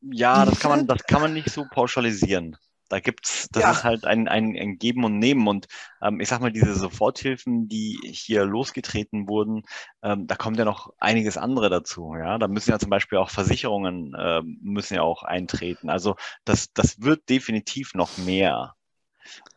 Ja, 0.00 0.44
das 0.44 0.60
kann, 0.60 0.70
man, 0.70 0.86
das 0.86 1.04
kann 1.04 1.22
man 1.22 1.34
nicht 1.34 1.50
so 1.50 1.64
pauschalisieren. 1.70 2.56
Da 2.92 3.00
gibt's, 3.00 3.48
das 3.50 3.62
ja. 3.62 3.70
ist 3.70 3.84
halt 3.84 4.04
ein, 4.04 4.28
ein, 4.28 4.54
ein 4.54 4.76
Geben 4.76 5.04
und 5.04 5.18
Nehmen. 5.18 5.48
Und 5.48 5.66
ähm, 6.02 6.20
ich 6.20 6.28
sag 6.28 6.42
mal, 6.42 6.52
diese 6.52 6.74
Soforthilfen, 6.74 7.66
die 7.66 7.98
hier 8.04 8.44
losgetreten 8.44 9.28
wurden, 9.28 9.62
ähm, 10.02 10.26
da 10.26 10.34
kommt 10.36 10.58
ja 10.58 10.66
noch 10.66 10.92
einiges 10.98 11.38
andere 11.38 11.70
dazu. 11.70 12.14
Ja, 12.14 12.36
da 12.36 12.48
müssen 12.48 12.70
ja 12.70 12.78
zum 12.78 12.90
Beispiel 12.90 13.16
auch 13.16 13.30
Versicherungen 13.30 14.12
äh, 14.12 14.42
müssen 14.42 14.92
ja 14.92 15.00
auch 15.00 15.22
eintreten. 15.22 15.88
Also 15.88 16.16
das, 16.44 16.74
das 16.74 17.00
wird 17.00 17.30
definitiv 17.30 17.94
noch 17.94 18.18
mehr. 18.18 18.74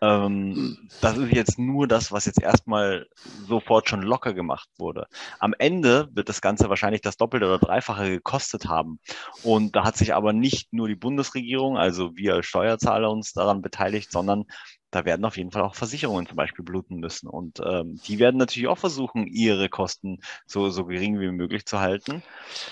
Ähm, 0.01 0.89
das 1.01 1.17
ist 1.17 1.31
jetzt 1.31 1.59
nur 1.59 1.87
das, 1.87 2.11
was 2.11 2.25
jetzt 2.25 2.41
erstmal 2.41 3.07
sofort 3.47 3.89
schon 3.89 4.01
locker 4.01 4.33
gemacht 4.33 4.69
wurde. 4.77 5.07
Am 5.39 5.53
Ende 5.57 6.09
wird 6.13 6.29
das 6.29 6.41
Ganze 6.41 6.69
wahrscheinlich 6.69 7.01
das 7.01 7.17
Doppelte 7.17 7.45
oder 7.45 7.59
Dreifache 7.59 8.09
gekostet 8.09 8.67
haben. 8.67 8.99
Und 9.43 9.75
da 9.75 9.83
hat 9.83 9.97
sich 9.97 10.13
aber 10.13 10.33
nicht 10.33 10.73
nur 10.73 10.87
die 10.87 10.95
Bundesregierung, 10.95 11.77
also 11.77 12.15
wir 12.15 12.35
als 12.35 12.45
Steuerzahler 12.45 13.09
uns 13.09 13.33
daran 13.33 13.61
beteiligt, 13.61 14.11
sondern 14.11 14.45
da 14.91 15.03
werden 15.03 15.25
auf 15.25 15.35
jeden 15.35 15.51
Fall 15.51 15.63
auch 15.63 15.75
Versicherungen 15.75 16.25
zum 16.25 16.37
Beispiel 16.37 16.63
bluten 16.63 16.99
müssen. 16.99 17.27
Und 17.27 17.59
ähm, 17.59 17.99
die 18.07 18.17
werden 18.17 18.37
natürlich 18.37 18.69
auch 18.69 18.77
versuchen, 18.77 19.27
ihre 19.27 19.67
Kosten 19.67 20.19
so, 20.45 20.69
so 20.69 20.85
gering 20.85 21.19
wie 21.19 21.31
möglich 21.31 21.65
zu 21.65 21.81
halten. 21.81 22.23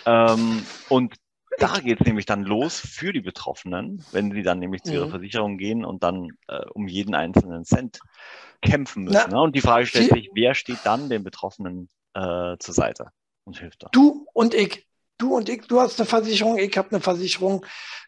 Ähm, 0.05 0.65
und 0.87 1.15
da 1.59 1.79
geht 1.79 2.01
es 2.01 2.05
nämlich 2.05 2.25
dann 2.25 2.43
los 2.43 2.79
für 2.79 3.13
die 3.13 3.21
Betroffenen, 3.21 4.03
wenn 4.11 4.31
sie 4.31 4.43
dann 4.43 4.59
nämlich 4.59 4.83
zu 4.83 4.93
ihrer 4.93 5.07
mhm. 5.07 5.11
Versicherung 5.11 5.57
gehen 5.57 5.85
und 5.85 6.03
dann 6.03 6.29
äh, 6.47 6.65
um 6.73 6.87
jeden 6.87 7.15
einzelnen 7.15 7.65
Cent 7.65 7.99
kämpfen 8.61 9.03
müssen. 9.03 9.31
Ne? 9.31 9.41
Und 9.41 9.55
die 9.55 9.61
Frage 9.61 9.85
stellt 9.85 10.11
sich, 10.11 10.29
wer 10.33 10.55
steht 10.55 10.79
dann 10.83 11.09
den 11.09 11.23
Betroffenen 11.23 11.89
äh, 12.13 12.57
zur 12.59 12.73
Seite 12.73 13.07
und 13.45 13.59
hilft 13.59 13.83
da? 13.83 13.89
Du 13.91 14.27
und 14.33 14.53
ich. 14.53 14.87
Du 15.19 15.35
und 15.35 15.47
ich, 15.47 15.67
du 15.67 15.79
hast 15.79 15.99
eine 15.99 16.07
Versicherung, 16.07 16.57
ich 16.57 16.75
habe 16.75 16.89
eine 16.89 16.99
Versicherung. 16.99 17.65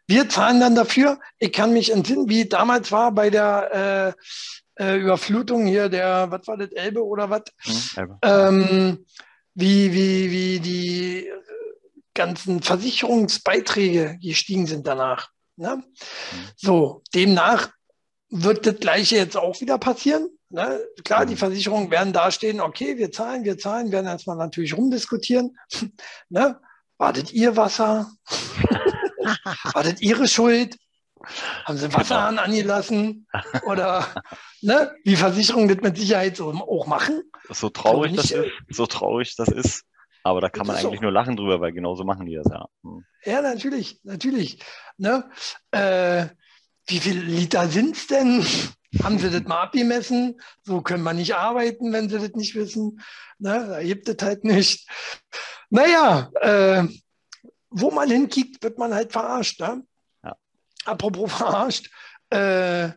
Wir 0.07 0.27
zahlen 0.27 0.59
dann 0.59 0.75
dafür. 0.75 1.19
Ich 1.37 1.53
kann 1.53 1.71
mich 1.71 1.93
entsinnen, 1.93 2.27
wie 2.27 2.49
damals 2.49 2.91
war 2.91 3.11
bei 3.11 3.29
der 3.29 4.15
äh, 4.77 4.83
äh 4.83 4.97
Überflutung 4.97 5.67
hier 5.67 5.87
der, 5.87 6.31
was 6.31 6.47
war 6.47 6.57
das, 6.57 6.71
Elbe 6.71 7.05
oder 7.05 7.29
was? 7.29 7.43
Mhm, 7.95 8.17
ähm, 8.23 9.05
wie, 9.53 9.93
wie, 9.93 10.31
wie 10.31 10.59
die 10.59 11.29
ganzen 12.15 12.61
Versicherungsbeiträge 12.61 14.17
gestiegen 14.21 14.65
sind 14.65 14.87
danach. 14.87 15.29
Ne? 15.57 15.77
Mhm. 15.77 15.83
So, 16.55 17.03
demnach 17.13 17.69
wird 18.29 18.65
das 18.65 18.79
Gleiche 18.79 19.17
jetzt 19.17 19.37
auch 19.37 19.61
wieder 19.61 19.77
passieren. 19.77 20.29
Ne? 20.49 20.81
Klar, 21.03 21.25
die 21.25 21.33
mhm. 21.33 21.39
Versicherungen 21.39 21.91
werden 21.91 22.13
dastehen, 22.13 22.61
okay, 22.61 22.97
wir 22.97 23.11
zahlen, 23.11 23.43
wir 23.43 23.57
zahlen, 23.57 23.91
werden 23.91 24.07
erstmal 24.07 24.37
natürlich 24.37 24.75
rumdiskutieren. 24.75 25.57
ne? 26.29 26.59
Wartet 26.97 27.33
ihr 27.33 27.55
Wasser? 27.57 28.09
Wartet 29.73 30.01
ihre 30.01 30.27
Schuld? 30.27 30.77
Haben 31.65 31.77
sie 31.77 31.91
Wasserhahn 31.93 32.37
angelassen? 32.39 33.27
Oder 33.65 34.07
ne? 34.61 34.93
die 35.05 35.15
Versicherungen 35.15 35.67
das 35.67 35.79
mit 35.81 35.97
Sicherheit 35.97 36.37
so 36.37 36.51
auch 36.51 36.87
machen? 36.87 37.23
So 37.49 37.69
traurig 37.69 38.15
das 38.15 38.31
ist, 38.31 38.51
so 38.69 38.85
traurig 38.85 39.35
das 39.35 39.49
ist. 39.49 39.83
Aber 40.25 40.41
da 40.41 40.49
kann 40.49 40.65
man 40.65 40.75
eigentlich 40.75 41.01
so. 41.01 41.03
nur 41.03 41.11
lachen 41.11 41.35
drüber, 41.35 41.61
weil 41.61 41.71
genauso 41.71 42.03
machen 42.03 42.25
die 42.25 42.33
das, 42.33 42.47
ja. 42.49 42.67
Hm. 42.81 43.05
Ja, 43.25 43.43
natürlich, 43.43 43.99
natürlich. 44.03 44.57
Ne? 44.97 45.29
Äh, 45.69 46.25
wie 46.87 46.99
viele 46.99 47.21
Liter 47.21 47.67
sind 47.67 47.95
es 47.95 48.07
denn? 48.07 48.43
Haben 49.03 49.19
sie 49.19 49.29
das 49.29 49.43
mal 49.43 49.61
abgemessen? 49.61 50.41
So 50.63 50.81
können 50.81 51.03
wir 51.03 51.13
nicht 51.13 51.35
arbeiten, 51.35 51.93
wenn 51.93 52.09
sie 52.09 52.17
das 52.17 52.31
nicht 52.31 52.55
wissen. 52.55 52.99
Ne? 53.37 53.67
Da 53.69 53.83
gibt 53.83 54.09
es 54.09 54.17
halt 54.23 54.43
nicht. 54.43 54.89
Naja, 55.69 56.31
äh, 56.41 56.87
wo 57.69 57.91
man 57.91 58.09
hinkickt, 58.09 58.63
wird 58.63 58.79
man 58.79 58.95
halt 58.95 59.11
verarscht. 59.11 59.59
Ne? 59.59 59.83
Ja. 60.23 60.35
Apropos 60.85 61.33
verarscht, 61.33 61.91
äh, 62.31 62.89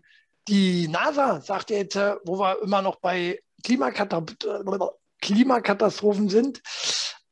die 0.49 0.88
NASA 0.88 1.42
sagt 1.42 1.68
jetzt, 1.68 1.97
äh, 1.97 2.16
wo 2.25 2.38
wir 2.38 2.62
immer 2.62 2.80
noch 2.80 2.97
bei 3.00 3.38
Klimakatastrophen 3.62 6.30
sind, 6.30 6.62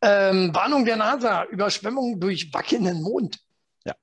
ähm, 0.02 0.54
Warnung 0.54 0.84
der 0.84 0.96
NASA, 0.96 1.44
Überschwemmung 1.44 2.20
durch 2.20 2.52
wackelnden 2.52 3.02
Mond. 3.02 3.38
Ja. 3.84 3.94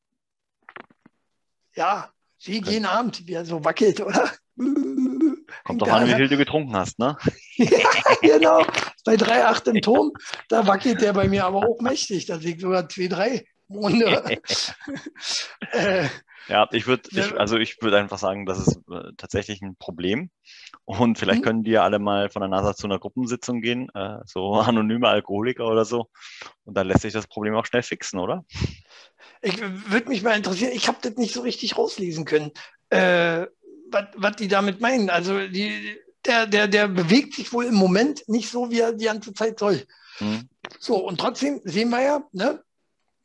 Ja, 1.75 2.09
wie 2.43 2.61
jeden 2.63 2.85
Abend, 2.85 3.25
wie 3.27 3.33
er 3.33 3.45
so 3.45 3.63
wackelt, 3.63 4.01
oder? 4.01 4.31
Kommt 5.63 5.81
doch 5.81 5.87
an, 5.87 6.07
wie 6.07 6.13
viel 6.13 6.27
du 6.27 6.37
getrunken 6.37 6.75
hast, 6.75 6.99
ne? 6.99 7.17
ja, 7.55 7.79
genau. 8.21 8.65
Bei 9.05 9.15
3,8 9.15 9.71
im 9.71 9.81
Turm, 9.81 10.11
da 10.49 10.67
wackelt 10.67 11.01
der 11.01 11.13
bei 11.13 11.27
mir 11.27 11.45
aber 11.45 11.59
auch 11.59 11.79
mächtig. 11.79 12.25
Da 12.25 12.37
ich 12.37 12.59
sogar 12.59 12.89
2, 12.89 13.07
3 13.07 13.45
Monde. 13.67 14.39
äh, 15.71 16.07
ja, 16.47 16.67
ich 16.71 16.87
würde, 16.87 17.03
ich, 17.11 17.39
also 17.39 17.57
ich 17.57 17.81
würde 17.81 17.97
einfach 17.97 18.17
sagen, 18.17 18.45
das 18.45 18.59
ist 18.59 18.77
äh, 18.91 19.11
tatsächlich 19.17 19.61
ein 19.61 19.75
Problem. 19.77 20.29
Und 20.85 21.17
vielleicht 21.17 21.41
mhm. 21.41 21.45
können 21.45 21.63
die 21.63 21.71
ja 21.71 21.83
alle 21.83 21.99
mal 21.99 22.29
von 22.29 22.41
der 22.41 22.49
NASA 22.49 22.75
zu 22.75 22.87
einer 22.87 22.99
Gruppensitzung 22.99 23.61
gehen, 23.61 23.89
äh, 23.93 24.17
so 24.25 24.53
anonyme 24.55 25.07
Alkoholiker 25.07 25.67
oder 25.67 25.85
so. 25.85 26.09
Und 26.65 26.75
dann 26.75 26.87
lässt 26.87 27.01
sich 27.01 27.13
das 27.13 27.27
Problem 27.27 27.55
auch 27.55 27.65
schnell 27.65 27.83
fixen, 27.83 28.19
oder? 28.19 28.43
Ich 29.41 29.59
würde 29.61 30.09
mich 30.09 30.23
mal 30.23 30.35
interessieren, 30.35 30.71
ich 30.73 30.87
habe 30.87 30.97
das 31.01 31.15
nicht 31.15 31.33
so 31.33 31.41
richtig 31.41 31.77
rauslesen 31.77 32.25
können, 32.25 32.51
äh, 32.89 33.45
was 33.89 34.35
die 34.37 34.47
damit 34.47 34.81
meinen. 34.81 35.09
Also 35.09 35.47
die, 35.47 35.97
der, 36.25 36.47
der, 36.47 36.67
der 36.67 36.87
bewegt 36.87 37.35
sich 37.35 37.53
wohl 37.53 37.65
im 37.65 37.75
Moment 37.75 38.27
nicht 38.27 38.49
so, 38.49 38.71
wie 38.71 38.79
er 38.79 38.93
die 38.93 39.05
ganze 39.05 39.33
Zeit 39.33 39.59
soll. 39.59 39.85
Mhm. 40.19 40.49
So, 40.79 40.97
und 40.97 41.19
trotzdem 41.19 41.61
sehen 41.63 41.89
wir 41.89 42.01
ja, 42.01 42.23
ne? 42.31 42.63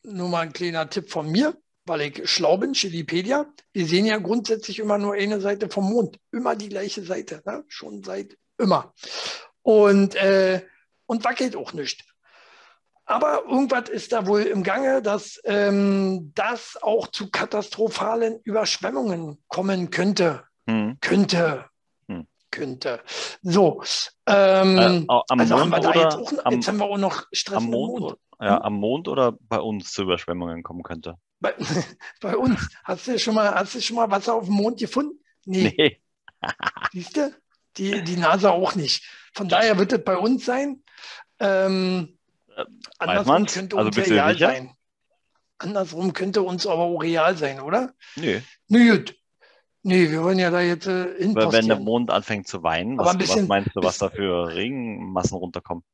nur 0.02 0.28
mal 0.28 0.40
ein 0.40 0.52
kleiner 0.52 0.88
Tipp 0.88 1.10
von 1.10 1.30
mir, 1.30 1.56
weil 1.88 2.02
ich 2.02 2.30
schlau 2.30 2.56
bin, 2.58 2.72
Chilipedia, 2.72 3.46
wir 3.72 3.86
sehen 3.86 4.06
ja 4.06 4.18
grundsätzlich 4.18 4.78
immer 4.78 4.98
nur 4.98 5.14
eine 5.14 5.40
Seite 5.40 5.68
vom 5.68 5.90
Mond. 5.90 6.18
Immer 6.32 6.56
die 6.56 6.68
gleiche 6.68 7.02
Seite, 7.02 7.42
ne? 7.44 7.64
schon 7.68 8.02
seit 8.02 8.36
immer. 8.58 8.94
Und, 9.62 10.14
äh, 10.14 10.62
und 11.06 11.24
wackelt 11.24 11.56
auch 11.56 11.72
nicht. 11.72 12.04
Aber 13.08 13.44
irgendwas 13.48 13.88
ist 13.88 14.12
da 14.12 14.26
wohl 14.26 14.42
im 14.42 14.62
Gange, 14.62 15.00
dass 15.00 15.40
ähm, 15.44 16.30
das 16.34 16.78
auch 16.82 17.06
zu 17.06 17.30
katastrophalen 17.30 18.40
Überschwemmungen 18.44 19.42
kommen 19.48 19.90
könnte. 19.90 20.44
Hm. 20.68 20.98
Könnte. 21.00 21.64
Hm. 22.08 22.26
Könnte. 22.50 23.00
So. 23.40 23.82
Ähm, 24.26 24.76
äh, 24.76 25.06
am 25.08 25.40
also 25.40 25.56
Mond 25.56 25.72
haben 25.72 25.82
wir 25.82 25.92
da 25.92 26.00
jetzt, 26.02 26.16
auch, 26.16 26.44
am, 26.44 26.52
jetzt 26.52 26.68
haben 26.68 26.76
wir 26.76 26.84
auch 26.84 26.98
noch 26.98 27.26
Stress 27.32 27.56
am 27.56 27.64
Mond. 27.64 28.00
Mond. 28.00 28.18
Ja, 28.40 28.56
hm? 28.56 28.62
am 28.62 28.74
Mond 28.74 29.08
oder 29.08 29.32
bei 29.40 29.58
uns 29.58 29.90
zu 29.92 30.02
Überschwemmungen 30.02 30.62
kommen 30.62 30.82
könnte? 30.82 31.16
Bei, 31.40 31.54
bei, 32.20 32.36
uns. 32.36 32.68
Hast 32.84 33.06
du 33.06 33.18
schon 33.18 33.34
mal, 33.34 33.54
hast 33.54 33.74
du 33.74 33.80
schon 33.80 33.96
mal 33.96 34.10
Wasser 34.10 34.34
auf 34.34 34.46
dem 34.46 34.54
Mond 34.54 34.78
gefunden? 34.78 35.18
Nee. 35.44 35.74
nee. 35.76 36.00
Siehst 36.92 37.16
du? 37.16 37.34
Die, 37.76 38.02
die 38.02 38.16
NASA 38.16 38.50
auch 38.50 38.74
nicht. 38.74 39.04
Von 39.34 39.48
daher 39.48 39.78
wird 39.78 39.92
es 39.92 40.02
bei 40.02 40.16
uns 40.16 40.44
sein. 40.44 40.82
Ähm, 41.38 42.18
äh, 42.56 42.64
andersrum 42.98 43.46
könnte 43.46 43.76
also 43.76 43.86
uns 43.86 44.10
real 44.10 44.32
sicher? 44.32 44.48
sein. 44.48 44.74
Andersrum 45.58 46.12
könnte 46.12 46.42
uns 46.42 46.66
aber 46.66 46.82
auch 46.82 46.98
real 46.98 47.36
sein, 47.36 47.60
oder? 47.60 47.94
Nö. 48.16 48.40
Nö, 48.68 48.96
gut. 48.96 49.14
Nee, 49.82 50.10
wir 50.10 50.22
wollen 50.22 50.38
ja 50.38 50.50
da 50.50 50.60
jetzt 50.60 50.86
äh, 50.86 51.14
wenn 51.18 51.68
der 51.68 51.78
Mond 51.78 52.10
anfängt 52.10 52.48
zu 52.48 52.62
weinen, 52.62 52.98
was, 52.98 53.16
bisschen, 53.16 53.42
was 53.42 53.48
meinst 53.48 53.70
du, 53.74 53.82
was 53.82 53.98
da 53.98 54.10
für 54.10 54.48
Regenmassen 54.48 55.36
runterkommen? 55.36 55.84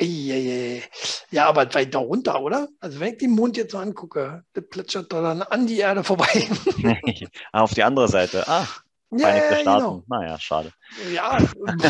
Ja, 0.00 1.48
aber 1.48 1.72
weiter 1.74 1.98
runter, 2.00 2.40
oder? 2.40 2.68
Also 2.80 2.98
wenn 2.98 3.12
ich 3.12 3.18
den 3.18 3.30
Mond 3.32 3.56
jetzt 3.56 3.72
so 3.72 3.78
angucke, 3.78 4.44
das 4.52 4.64
plätschert 4.68 5.12
da 5.12 5.22
dann 5.22 5.42
an 5.42 5.66
die 5.66 5.78
Erde 5.78 6.02
vorbei. 6.02 6.48
Auf 7.52 7.74
die 7.74 7.82
andere 7.82 8.08
Seite. 8.08 8.46
Ah, 8.48 8.66
ja, 9.10 9.18
Vereinigte 9.18 9.54
ja, 9.54 9.60
Staaten. 9.60 9.84
genau. 9.84 10.04
Naja, 10.08 10.38
schade. 10.40 10.72
Ja, 11.12 11.38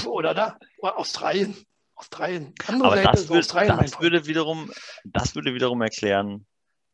oder 0.07 0.35
da. 0.35 0.59
Oder 0.79 0.99
Australien. 0.99 1.57
Australien. 1.95 2.55
Andere 2.67 2.89
Aber 2.89 2.97
Seite 2.97 3.11
das, 3.13 3.21
ist 3.21 3.29
würde, 3.29 3.39
Australien. 3.41 3.79
das, 3.81 4.01
würde 4.01 4.27
wiederum, 4.27 4.73
das 5.05 5.35
würde 5.35 5.55
wiederum 5.55 5.81
erklären, 5.83 6.47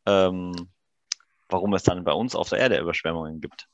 ähm, 0.07 0.55
warum 1.49 1.75
es 1.75 1.83
dann 1.83 2.05
bei 2.05 2.13
uns 2.13 2.35
auf 2.35 2.51
der 2.51 2.59
Erde 2.59 2.79
Überschwemmungen 2.79 3.41
gibt. 3.41 3.69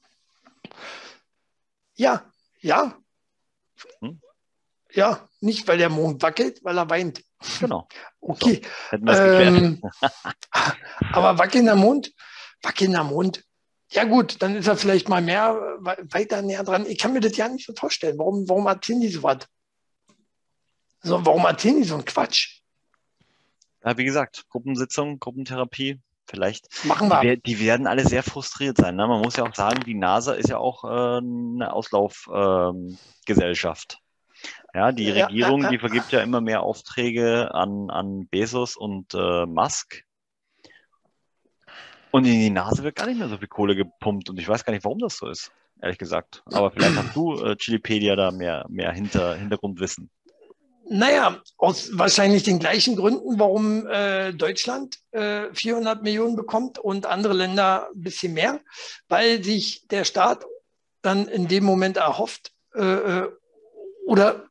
Ja, 1.97 2.25
ja. 2.61 2.97
Hm? 4.01 4.21
Ja, 4.93 5.29
nicht 5.45 5.69
weil 5.69 5.79
der 5.79 5.91
Mond 5.91 6.23
wackelt, 6.23 6.59
weil 6.65 6.77
er 6.79 6.91
weint. 6.91 7.23
Genau. 7.61 7.87
Okay. 8.27 8.63
Hätten 8.89 9.05
wir 9.07 9.13
es 9.13 9.19
geklärt. 9.21 9.55
Ähm, 9.59 9.83
aber 11.13 11.39
wackelnder 11.39 11.77
Mond, 11.77 12.11
wackelnder 12.63 13.05
Mond. 13.05 13.45
Ja 13.91 14.05
gut, 14.05 14.41
dann 14.41 14.57
ist 14.57 14.67
er 14.67 14.79
vielleicht 14.79 15.11
mal 15.11 15.21
mehr 15.21 15.53
we- 15.81 16.07
weiter 16.11 16.41
näher 16.41 16.65
dran. 16.65 16.87
Ich 16.87 16.99
kann 16.99 17.13
mir 17.13 17.21
das 17.21 17.37
ja 17.37 17.47
nicht 17.49 17.67
so 17.67 17.75
vorstellen. 17.75 18.17
Warum, 18.19 18.49
warum 18.49 18.67
erzählen 18.67 19.03
die 19.03 19.09
so 19.09 19.23
was? 19.23 19.47
So, 21.03 21.27
warum 21.27 21.45
erzählen 21.45 21.77
die 21.77 21.85
so 21.85 21.97
einen 21.97 22.07
Quatsch? 22.07 22.61
Ja, 23.85 23.99
wie 23.99 24.07
gesagt, 24.07 24.47
Gruppensitzung, 24.49 25.21
Gruppentherapie, 25.21 26.01
vielleicht. 26.27 26.67
Machen 26.87 27.11
Die, 27.11 27.15
wir. 27.15 27.23
wer- 27.23 27.37
die 27.37 27.61
werden 27.61 27.87
alle 27.87 28.07
sehr 28.09 28.23
frustriert 28.23 28.79
sein. 28.79 28.97
Ne? 28.97 29.07
Man 29.07 29.21
muss 29.21 29.37
ja 29.37 29.45
auch 29.45 29.55
sagen, 29.55 29.81
die 29.85 29.93
NASA 29.95 30.33
ist 30.33 30.49
ja 30.49 30.57
auch 30.57 30.83
äh, 30.85 31.19
eine 31.19 31.75
Auslaufgesellschaft. 31.75 33.93
Ähm. 33.93 33.99
Ja, 34.75 34.93
die 34.93 35.05
Ja, 35.05 35.27
Regierung, 35.27 35.61
ja, 35.61 35.67
ja. 35.67 35.71
die 35.71 35.79
vergibt 35.79 36.13
ja 36.13 36.21
immer 36.21 36.41
mehr 36.41 36.63
Aufträge 36.63 37.55
an, 37.55 37.91
an 37.91 38.27
Bezos 38.27 38.77
und 38.77 39.15
äh, 39.15 39.47
Musk. 39.47 40.05
Und 42.11 42.25
in 42.27 42.33
die 42.33 42.51
Nase 42.51 42.83
wird 42.83 42.97
gar 42.97 43.07
nicht 43.07 43.19
mehr 43.19 43.29
so 43.29 43.39
viel 43.39 43.49
Kohle 43.49 43.75
gepumpt. 43.75 44.31
Und 44.31 44.39
ich 44.39 44.49
weiß 44.49 44.65
gar 44.65 44.73
nicht, 44.73 44.85
warum 44.85 44.99
das 44.99 45.17
so 45.17 45.29
ist, 45.29 45.51
ehrlich 45.81 45.99
gesagt. 45.99 46.43
Aber 46.47 46.71
vielleicht 46.71 46.97
hast 46.97 47.17
du, 47.17 47.35
äh, 47.43 47.57
Chilipedia, 47.57 48.15
da 48.15 48.31
mehr, 48.31 48.67
mehr 48.69 48.93
Hinter, 48.93 49.37
Hintergrundwissen. 49.37 50.11
Naja, 50.87 51.41
aus 51.57 51.97
wahrscheinlich 51.97 52.43
den 52.43 52.59
gleichen 52.59 52.95
Gründen, 52.95 53.39
warum 53.39 53.87
äh, 53.87 54.33
Deutschland 54.33 54.99
äh, 55.13 55.47
400 55.53 56.03
Millionen 56.03 56.37
bekommt 56.37 56.79
und 56.79 57.07
andere 57.07 57.33
Länder 57.33 57.89
ein 57.95 58.03
bisschen 58.03 58.35
mehr, 58.35 58.61
weil 59.09 59.43
sich 59.43 59.89
der 59.89 60.05
Staat 60.05 60.45
dann 61.01 61.27
in 61.27 61.49
dem 61.49 61.65
Moment 61.65 61.97
erhofft 61.97 62.53
äh, 62.75 62.83
äh, 62.83 63.29
oder 64.07 64.45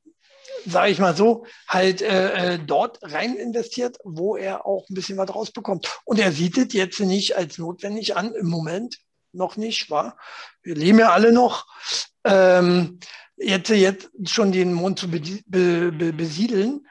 sage 0.66 0.92
ich 0.92 1.00
mal 1.00 1.16
so, 1.16 1.46
halt 1.68 2.02
äh, 2.02 2.54
äh, 2.54 2.60
dort 2.60 3.00
rein 3.02 3.36
investiert, 3.36 3.98
wo 4.04 4.36
er 4.36 4.66
auch 4.66 4.88
ein 4.90 4.94
bisschen 4.94 5.18
was 5.18 5.34
rausbekommt. 5.34 6.02
Und 6.06 6.20
er 6.20 6.32
sieht 6.32 6.58
es 6.58 6.74
jetzt 6.74 7.00
nicht 7.00 7.36
als 7.36 7.58
notwendig 7.58 8.16
an, 8.16 8.34
im 8.34 8.48
Moment 8.48 8.98
noch 9.32 9.58
nicht, 9.58 9.90
war. 9.90 10.18
Wir 10.62 10.76
leben 10.76 11.00
ja 11.00 11.12
alle 11.12 11.32
noch. 11.32 11.66
Ähm, 12.24 13.00
jetzt, 13.36 13.70
jetzt 13.70 14.10
schon 14.26 14.52
den 14.52 14.74
Mond 14.74 15.00
zu 15.00 15.10
be 15.10 15.20
be 15.48 15.92
be 15.92 16.14
besiedeln, 16.14 16.88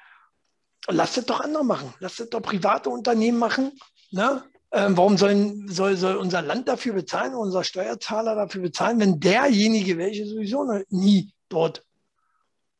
lasst 0.88 1.18
es 1.18 1.26
doch 1.26 1.40
andere 1.40 1.64
machen. 1.64 1.94
Lasst 2.00 2.20
es 2.20 2.30
doch 2.30 2.42
private 2.42 2.90
Unternehmen 2.90 3.38
machen. 3.38 3.72
Ne? 4.10 4.44
Ähm, 4.72 4.96
warum 4.96 5.18
sollen, 5.18 5.68
soll, 5.68 5.96
soll 5.96 6.16
unser 6.16 6.42
Land 6.42 6.68
dafür 6.68 6.94
bezahlen, 6.94 7.34
unser 7.34 7.62
Steuerzahler 7.62 8.34
dafür 8.34 8.62
bezahlen, 8.62 9.00
wenn 9.00 9.20
derjenige, 9.20 9.98
welche 9.98 10.26
sowieso 10.26 10.66
nie 10.88 11.32
dort 11.48 11.84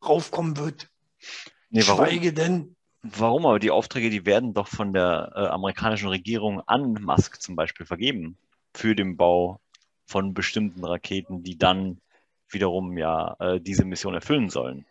raufkommen 0.06 0.56
wird? 0.56 0.88
Nee, 1.71 1.82
warum? 1.87 2.04
Schweige 2.06 2.32
denn. 2.32 2.76
Warum? 3.02 3.47
Aber 3.47 3.59
die 3.59 3.71
Aufträge, 3.71 4.11
die 4.11 4.26
werden 4.26 4.54
doch 4.54 4.68
von 4.68 4.92
der 4.92 5.32
äh, 5.35 5.47
amerikanischen 5.47 6.09
Regierung 6.09 6.61
an 6.66 6.92
Musk 6.94 7.40
zum 7.42 7.56
Beispiel 7.56 7.87
vergeben 7.87 8.37
für 8.75 8.94
den 8.94 9.16
Bau 9.16 9.61
von 10.06 10.34
bestimmten 10.34 10.84
Raketen, 10.84 11.43
die 11.43 11.58
dann 11.58 12.00
wiederum 12.49 12.97
ja 12.99 13.36
äh, 13.41 13.60
diese 13.60 13.84
Mission 13.84 14.15
erfüllen 14.15 14.50
sollen. 14.50 14.84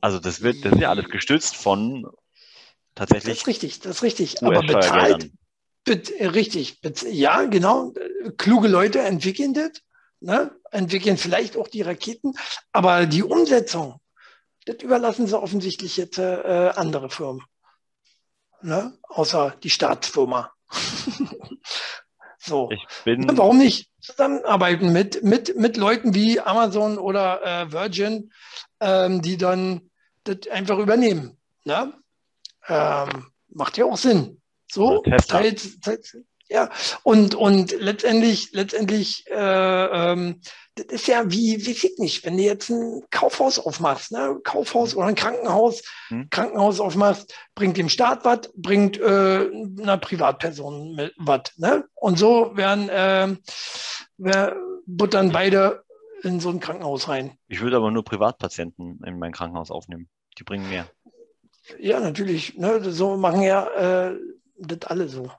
Also 0.00 0.18
das 0.18 0.42
wird, 0.42 0.64
das 0.64 0.74
ist 0.74 0.80
ja 0.80 0.90
alles 0.90 1.08
gestützt 1.08 1.56
von 1.56 2.02
Das 2.04 2.12
tatsächlich 2.94 3.38
ist 3.38 3.46
richtig, 3.46 3.80
das 3.80 3.96
ist 3.96 4.02
richtig. 4.02 4.42
Aber 4.42 4.62
bezahlt, 4.62 5.30
bet, 5.84 6.10
äh, 6.10 6.26
richtig. 6.26 6.80
bez- 6.80 7.06
Ja, 7.10 7.44
genau. 7.44 7.92
Kluge 8.36 8.68
Leute 8.68 9.00
entwickeln 9.00 9.54
das, 9.54 9.72
ne? 10.20 10.54
entwickeln 10.70 11.16
vielleicht 11.16 11.56
auch 11.56 11.68
die 11.68 11.82
Raketen, 11.82 12.32
aber 12.72 13.06
die 13.06 13.22
Umsetzung, 13.22 14.00
das 14.64 14.76
überlassen 14.82 15.26
sie 15.26 15.40
offensichtlich 15.40 15.96
jetzt 15.96 16.18
äh, 16.18 16.72
andere 16.74 17.10
Firmen. 17.10 17.42
Ne? 18.62 18.96
Außer 19.02 19.56
die 19.62 19.70
Staatsfirma. 19.70 20.52
so. 22.38 22.70
Ich 22.70 22.86
bin, 23.04 23.36
warum 23.36 23.58
nicht 23.58 23.90
zusammenarbeiten 24.00 24.92
mit, 24.92 25.22
mit, 25.22 25.56
mit 25.56 25.76
Leuten 25.76 26.14
wie 26.14 26.40
Amazon 26.40 26.98
oder 26.98 27.42
äh, 27.42 27.72
Virgin, 27.72 28.32
ähm, 28.80 29.22
die 29.22 29.36
dann 29.36 29.90
das 30.24 30.48
einfach 30.50 30.78
übernehmen. 30.78 31.38
Ne? 31.64 31.92
Ähm, 32.66 33.32
macht 33.48 33.76
ja 33.76 33.84
auch 33.84 33.98
Sinn. 33.98 34.40
So, 34.70 35.02
teils, 35.02 35.78
teils, 35.80 36.16
ja. 36.48 36.70
Und, 37.02 37.34
und 37.34 37.72
letztendlich, 37.80 38.52
letztendlich, 38.52 39.24
äh, 39.30 40.12
ähm, 40.12 40.40
das 40.76 40.86
ist 40.86 41.06
ja 41.06 41.30
wie, 41.30 41.64
wie 41.64 41.70
ich 41.70 41.98
nicht, 41.98 42.24
wenn 42.24 42.36
du 42.36 42.42
jetzt 42.42 42.68
ein 42.68 43.02
Kaufhaus 43.10 43.58
aufmachst, 43.60 44.10
ne? 44.10 44.40
Kaufhaus 44.42 44.96
oder 44.96 45.06
ein 45.06 45.14
Krankenhaus, 45.14 45.82
Hm. 46.08 46.28
Krankenhaus 46.30 46.80
aufmachst, 46.80 47.34
bringt 47.54 47.76
dem 47.76 47.88
Staat 47.88 48.24
was, 48.24 48.52
bringt 48.56 48.98
äh, 48.98 49.50
einer 49.80 49.98
Privatperson 49.98 51.10
was. 51.16 51.42
Ne? 51.56 51.84
Und 51.94 52.18
so 52.18 52.56
werden 52.56 52.88
ähm, 52.92 53.38
wer, 54.18 54.56
buttern 54.86 55.32
beide 55.32 55.84
in 56.22 56.40
so 56.40 56.50
ein 56.50 56.60
Krankenhaus 56.60 57.08
rein. 57.08 57.38
ich 57.48 57.60
würde 57.60 57.76
aber 57.76 57.90
nur 57.90 58.04
Privatpatienten 58.04 59.00
in 59.04 59.18
mein 59.18 59.32
Krankenhaus 59.32 59.70
aufnehmen. 59.70 60.08
Die 60.38 60.44
bringen 60.44 60.68
mehr. 60.68 60.86
Ja, 61.78 62.00
natürlich. 62.00 62.56
Ne? 62.58 62.92
So 62.92 63.16
machen 63.16 63.42
ja 63.42 64.10
äh, 64.10 64.18
das 64.58 64.90
alle 64.90 65.08
so. 65.08 65.30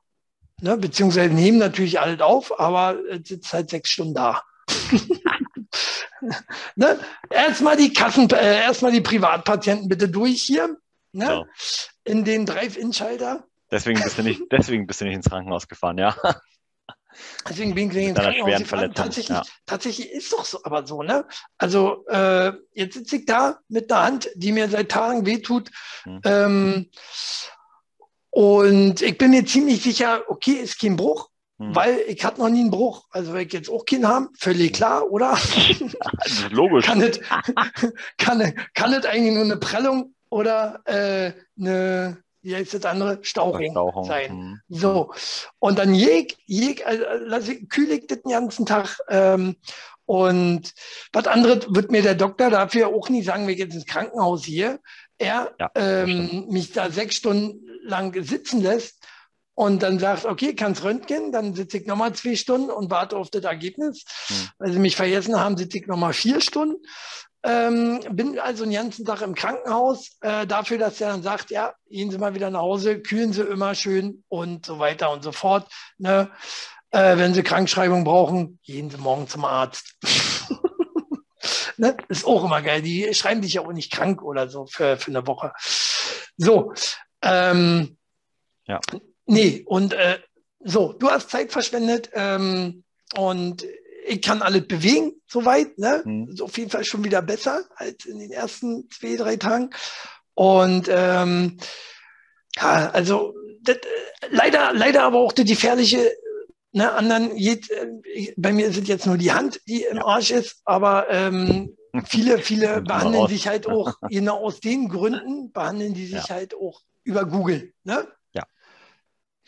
Ne? 0.61 0.77
Beziehungsweise 0.77 1.33
nehmen 1.33 1.57
natürlich 1.57 1.99
alles 1.99 2.21
auf, 2.21 2.59
aber 2.59 2.97
es 3.09 3.27
sitzt 3.27 3.53
halt 3.53 3.69
sechs 3.69 3.89
Stunden 3.89 4.13
da. 4.13 4.41
ne? 6.75 6.99
Erstmal 7.29 7.77
die 7.77 7.93
Kassen, 7.93 8.29
äh, 8.29 8.61
erstmal 8.61 8.91
die 8.91 9.01
Privatpatienten 9.01 9.89
bitte 9.89 10.09
durch 10.09 10.41
hier. 10.41 10.77
Ne? 11.11 11.27
So. 11.27 11.45
In 12.03 12.23
den 12.23 12.45
Drive-In-Schalter. 12.45 13.45
Deswegen 13.71 14.01
bist 14.01 14.17
du 14.17 14.23
nicht, 14.23 14.41
deswegen 14.51 14.87
bist 14.87 15.01
du 15.01 15.05
nicht 15.05 15.15
ins 15.15 15.29
Krankenhaus 15.29 15.67
gefahren, 15.67 15.97
ja. 15.97 16.15
Deswegen 17.47 17.73
bin 17.73 17.89
ich 17.91 17.97
ins 17.97 18.19
Krankenhaus 18.19 18.59
gefahren. 18.59 18.93
Tatsächlich, 18.93 19.37
ja. 19.37 19.43
tatsächlich 19.65 20.11
ist 20.11 20.33
doch 20.33 20.45
so, 20.45 20.59
aber 20.63 20.85
so, 20.85 21.01
ne? 21.01 21.25
Also 21.57 22.05
äh, 22.07 22.53
jetzt 22.73 22.95
sitze 22.95 23.17
ich 23.17 23.25
da 23.25 23.59
mit 23.69 23.91
einer 23.91 24.03
Hand, 24.03 24.29
die 24.35 24.51
mir 24.51 24.69
seit 24.69 24.89
Tagen 24.89 25.25
wehtut. 25.25 25.71
Hm. 26.03 26.21
Ähm, 26.25 26.91
und 28.35 29.01
ich 29.01 29.17
bin 29.17 29.31
mir 29.31 29.45
ziemlich 29.45 29.81
sicher, 29.81 30.23
okay, 30.27 30.51
ist 30.51 30.77
kein 30.77 30.97
Bruch, 30.97 31.29
Hm. 31.57 31.73
weil 31.73 31.99
ich 32.07 32.25
hatte 32.25 32.41
noch 32.41 32.49
nie 32.49 32.59
einen 32.59 32.69
Bruch. 32.69 33.05
Also 33.11 33.31
wenn 33.33 33.47
ich 33.47 33.53
jetzt 33.53 33.69
auch 33.69 33.85
keinen 33.85 34.05
haben, 34.05 34.27
völlig 34.37 34.73
klar, 34.73 35.09
oder? 35.09 35.37
Das 35.39 35.79
ist 36.25 36.51
logisch. 36.51 36.85
kann 36.85 37.01
es 37.01 37.21
kann, 38.17 38.53
kann 38.73 38.91
es 38.91 39.05
eigentlich 39.05 39.33
nur 39.33 39.45
eine 39.45 39.55
Prellung 39.55 40.13
oder 40.29 40.81
äh, 40.83 41.31
eine, 41.57 42.17
wie 42.41 42.53
heißt 42.57 42.73
das 42.73 42.83
andere, 42.83 43.19
Stauchung, 43.21 43.61
Verstauchung. 43.61 44.03
sein. 44.03 44.31
Hm. 44.31 44.59
So, 44.67 45.13
und 45.59 45.79
dann 45.79 45.95
jeg, 45.95 46.35
jeg, 46.45 46.85
also, 46.85 47.05
lass 47.21 47.47
ich, 47.47 47.69
kühle 47.69 47.93
ich 47.95 48.07
den 48.07 48.21
ganzen 48.23 48.65
Tag. 48.65 48.97
Ähm, 49.07 49.55
und 50.05 50.73
was 51.13 51.25
anderes 51.25 51.67
wird 51.69 51.89
mir 51.89 52.01
der 52.01 52.15
Doktor 52.15 52.49
dafür 52.49 52.89
auch 52.89 53.07
nicht 53.07 53.27
sagen, 53.27 53.47
ich 53.47 53.59
jetzt 53.59 53.75
ins 53.75 53.85
Krankenhaus 53.85 54.43
hier, 54.43 54.81
er 55.17 55.53
Ja, 55.57 55.71
ähm, 55.75 56.47
mich 56.49 56.73
da 56.73 56.91
sechs 56.91 57.15
Stunden 57.15 57.65
lang 57.85 58.13
sitzen 58.23 58.61
lässt 58.61 58.95
und 59.53 59.83
dann 59.83 59.99
sagt, 59.99 60.25
okay, 60.25 60.53
kannst 60.53 60.83
röntgen, 60.83 61.31
dann 61.31 61.55
sitze 61.55 61.77
ich 61.77 61.87
nochmal 61.87 62.13
zwei 62.13 62.35
Stunden 62.35 62.69
und 62.69 62.91
warte 62.91 63.15
auf 63.15 63.29
das 63.29 63.45
Ergebnis. 63.45 64.03
Hm. 64.27 64.49
Weil 64.59 64.71
sie 64.73 64.79
mich 64.79 64.95
vergessen 64.95 65.39
haben, 65.39 65.57
sitze 65.57 65.77
ich 65.77 65.87
nochmal 65.87 66.13
vier 66.13 66.41
Stunden. 66.41 66.75
Ähm, 67.43 67.99
bin 68.09 68.39
also 68.39 68.63
den 68.63 68.73
ganzen 68.73 69.05
Tag 69.05 69.21
im 69.21 69.35
Krankenhaus 69.35 70.17
äh, 70.21 70.47
dafür, 70.47 70.79
dass 70.79 70.99
er 70.99 71.09
dann 71.09 71.21
sagt, 71.21 71.51
ja, 71.51 71.73
gehen 71.87 72.09
Sie 72.09 72.17
mal 72.17 72.33
wieder 72.33 72.49
nach 72.49 72.61
Hause, 72.61 72.99
kühlen 73.01 73.33
Sie 73.33 73.43
immer 73.43 73.75
schön 73.75 74.23
und 74.29 74.65
so 74.65 74.79
weiter 74.79 75.11
und 75.11 75.23
so 75.23 75.31
fort. 75.31 75.71
Ne? 75.99 76.31
Äh, 76.89 77.17
wenn 77.17 77.33
Sie 77.33 77.43
Krankschreibung 77.43 78.03
brauchen, 78.03 78.59
gehen 78.63 78.89
Sie 78.89 78.97
morgen 78.97 79.27
zum 79.27 79.45
Arzt. 79.45 79.95
ne? 81.77 81.95
Ist 82.09 82.25
auch 82.25 82.43
immer 82.43 82.63
geil. 82.63 82.81
Die 82.81 83.13
schreiben 83.13 83.41
dich 83.41 83.53
ja 83.53 83.61
auch 83.61 83.71
nicht 83.71 83.91
krank 83.91 84.23
oder 84.23 84.49
so 84.49 84.65
für, 84.65 84.97
für 84.97 85.11
eine 85.11 85.27
Woche. 85.27 85.53
So. 86.37 86.73
Ähm, 87.25 87.97
Ja. 88.67 88.79
Nee, 89.27 89.63
und 89.65 89.93
äh, 89.93 90.19
so, 90.59 90.93
du 90.93 91.09
hast 91.09 91.29
Zeit 91.29 91.51
verschwendet 91.51 92.09
ähm, 92.13 92.83
und 93.17 93.65
ich 94.07 94.21
kann 94.21 94.41
alles 94.41 94.67
bewegen, 94.67 95.13
soweit. 95.27 95.77
Ne? 95.77 96.01
Hm. 96.03 96.29
Ist 96.29 96.41
auf 96.41 96.57
jeden 96.57 96.69
Fall 96.69 96.85
schon 96.85 97.03
wieder 97.03 97.21
besser 97.21 97.63
als 97.75 98.05
in 98.05 98.19
den 98.19 98.31
ersten 98.31 98.89
zwei, 98.89 99.15
drei 99.15 99.35
Tagen. 99.35 99.71
Und 100.33 100.88
ähm, 100.89 101.57
Ja, 102.57 102.89
also 102.91 103.33
das, 103.61 103.77
leider, 104.29 104.73
leider 104.73 105.03
aber 105.03 105.19
auch 105.19 105.31
das 105.33 105.45
gefährliche, 105.45 106.11
ne, 106.71 106.91
anderen 106.91 107.35
geht, 107.35 107.69
bei 108.38 108.53
mir 108.53 108.67
ist 108.67 108.77
es 108.77 108.88
jetzt 108.88 109.05
nur 109.05 109.17
die 109.17 109.31
Hand, 109.31 109.59
die 109.67 109.83
im 109.83 109.99
Arsch 109.99 110.31
ist, 110.31 110.61
aber 110.65 111.07
ähm, 111.09 111.75
viele, 112.05 112.38
viele 112.39 112.81
behandeln 112.88 113.27
sich 113.27 113.47
halt 113.47 113.67
auch, 113.67 113.95
genau 114.09 114.38
aus 114.38 114.59
den 114.59 114.89
Gründen, 114.89 115.51
behandeln 115.51 115.93
die 115.93 116.05
sich 116.05 116.27
ja. 116.27 116.29
halt 116.29 116.55
auch 116.55 116.81
über 117.05 117.25
Google. 117.25 117.73
Ne? 117.83 118.07
Ja. 118.33 118.43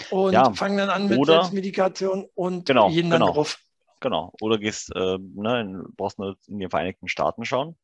Und 0.10 0.34
ja. 0.34 0.54
fangen 0.54 0.78
dann 0.78 0.89
an 0.89 1.08
mit 1.10 1.17
Oder, 1.17 1.34
Selbstmedikation 1.34 2.30
und 2.36 2.65
genau, 2.65 2.89
jeden 2.89 3.10
dann 3.10 3.20
genau. 3.20 3.34
drauf. 3.34 3.60
Genau. 4.00 4.32
Oder 4.41 4.60
gehst, 4.60 4.96
äh, 4.96 5.17
ne, 5.17 5.84
brauchst 5.96 6.20
du 6.20 6.36
in 6.48 6.60
den 6.60 6.70
Vereinigten 6.70 7.08
Staaten 7.08 7.46
schauen, 7.46 7.76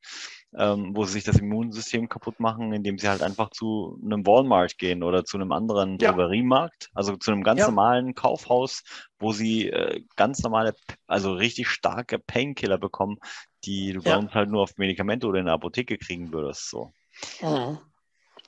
ähm, 0.55 0.95
wo 0.95 1.05
sie 1.05 1.13
sich 1.13 1.23
das 1.23 1.37
Immunsystem 1.37 2.07
kaputt 2.07 2.39
machen, 2.39 2.71
indem 2.71 2.99
sie 2.99 3.09
halt 3.09 3.23
einfach 3.23 3.49
zu 3.49 3.99
einem 4.03 4.25
Walmart 4.25 4.77
gehen 4.77 5.01
oder 5.01 5.25
zu 5.25 5.37
einem 5.37 5.51
anderen 5.51 5.97
ja. 5.99 6.11
Drogeriemarkt, 6.11 6.91
also 6.93 7.15
zu 7.17 7.31
einem 7.31 7.41
ganz 7.41 7.61
ja. 7.61 7.65
normalen 7.65 8.13
Kaufhaus, 8.13 8.83
wo 9.17 9.33
sie 9.33 9.69
äh, 9.69 10.03
ganz 10.15 10.43
normale, 10.43 10.75
also 11.07 11.33
richtig 11.33 11.67
starke 11.67 12.19
Painkiller 12.19 12.77
bekommen, 12.77 13.17
die 13.65 13.93
du 13.93 14.01
ja. 14.01 14.11
bei 14.11 14.17
uns 14.17 14.35
halt 14.35 14.51
nur 14.51 14.61
auf 14.61 14.77
Medikamente 14.77 15.25
oder 15.25 15.39
in 15.39 15.45
der 15.45 15.55
Apotheke 15.55 15.97
kriegen 15.97 16.31
würdest. 16.31 16.69
So. 16.69 16.91
Mhm. 17.41 17.79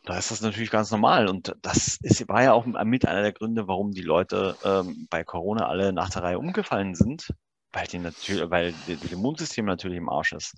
Da 0.06 0.18
ist 0.18 0.30
das 0.30 0.42
natürlich 0.42 0.70
ganz 0.70 0.92
normal. 0.92 1.28
Und 1.28 1.56
das 1.62 1.98
ist, 2.02 2.28
war 2.30 2.44
ja 2.44 2.54
auch 2.54 2.66
mit 2.66 3.08
einer 3.08 3.22
der 3.22 3.34
Gründe, 3.34 3.68
warum 3.68 3.92
die 3.92 4.02
Leute 4.02 4.56
ähm, 4.64 5.08
bei 5.10 5.24
Corona 5.24 5.68
alle 5.68 5.94
nach 5.94 6.10
der 6.12 6.24
Reihe 6.24 6.40
umgefallen 6.40 6.94
sind, 6.94 7.34
weil, 7.74 7.88
die 7.88 7.98
natürlich, 7.98 8.50
weil 8.50 8.74
das 8.88 9.12
Immunsystem 9.12 9.66
natürlich 9.66 9.98
im 9.98 10.10
Arsch 10.10 10.34
ist. 10.34 10.54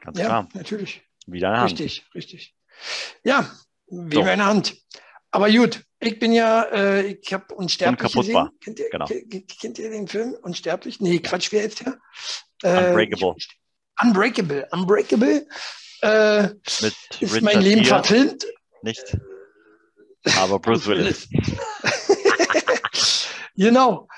Ganz 0.00 0.18
ja, 0.18 0.26
klar. 0.26 0.48
natürlich. 0.54 1.02
Wie 1.26 1.38
deine 1.38 1.60
Hand. 1.60 1.70
Richtig, 1.70 2.04
richtig. 2.14 2.54
Ja, 3.22 3.48
wie 3.86 4.16
so. 4.16 4.22
meine 4.22 4.44
Hand. 4.44 4.76
Aber 5.30 5.50
gut, 5.50 5.84
ich 6.00 6.18
bin 6.18 6.32
ja, 6.32 6.64
äh, 6.64 7.02
ich 7.06 7.32
habe 7.32 7.54
Unsterblich 7.54 8.12
gesehen. 8.12 8.50
Kennt 8.60 8.80
ihr, 8.80 8.90
genau. 8.90 9.06
kennt 9.06 9.78
ihr 9.78 9.90
den 9.90 10.08
Film 10.08 10.36
Unsterblich? 10.42 11.00
Nee, 11.00 11.20
Quatsch, 11.20 11.52
wer 11.52 11.64
ist 11.64 11.84
der? 11.84 11.98
Äh, 12.62 12.88
Unbreakable. 12.88 13.36
Unbreakable. 14.02 14.68
Unbreakable. 14.72 15.46
Äh, 16.02 16.48
ist 16.66 16.82
Richard 17.20 17.42
mein 17.42 17.62
Leben 17.62 17.82
Gere. 17.82 17.94
verfilmt. 17.94 18.44
Nicht. 18.82 19.16
Aber 20.38 20.58
Bruce 20.58 20.86
Willis. 20.86 21.28
genau. 23.56 24.08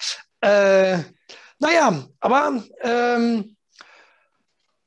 Äh, 0.41 0.99
naja, 1.59 2.07
aber 2.21 2.63
ähm, 2.83 3.57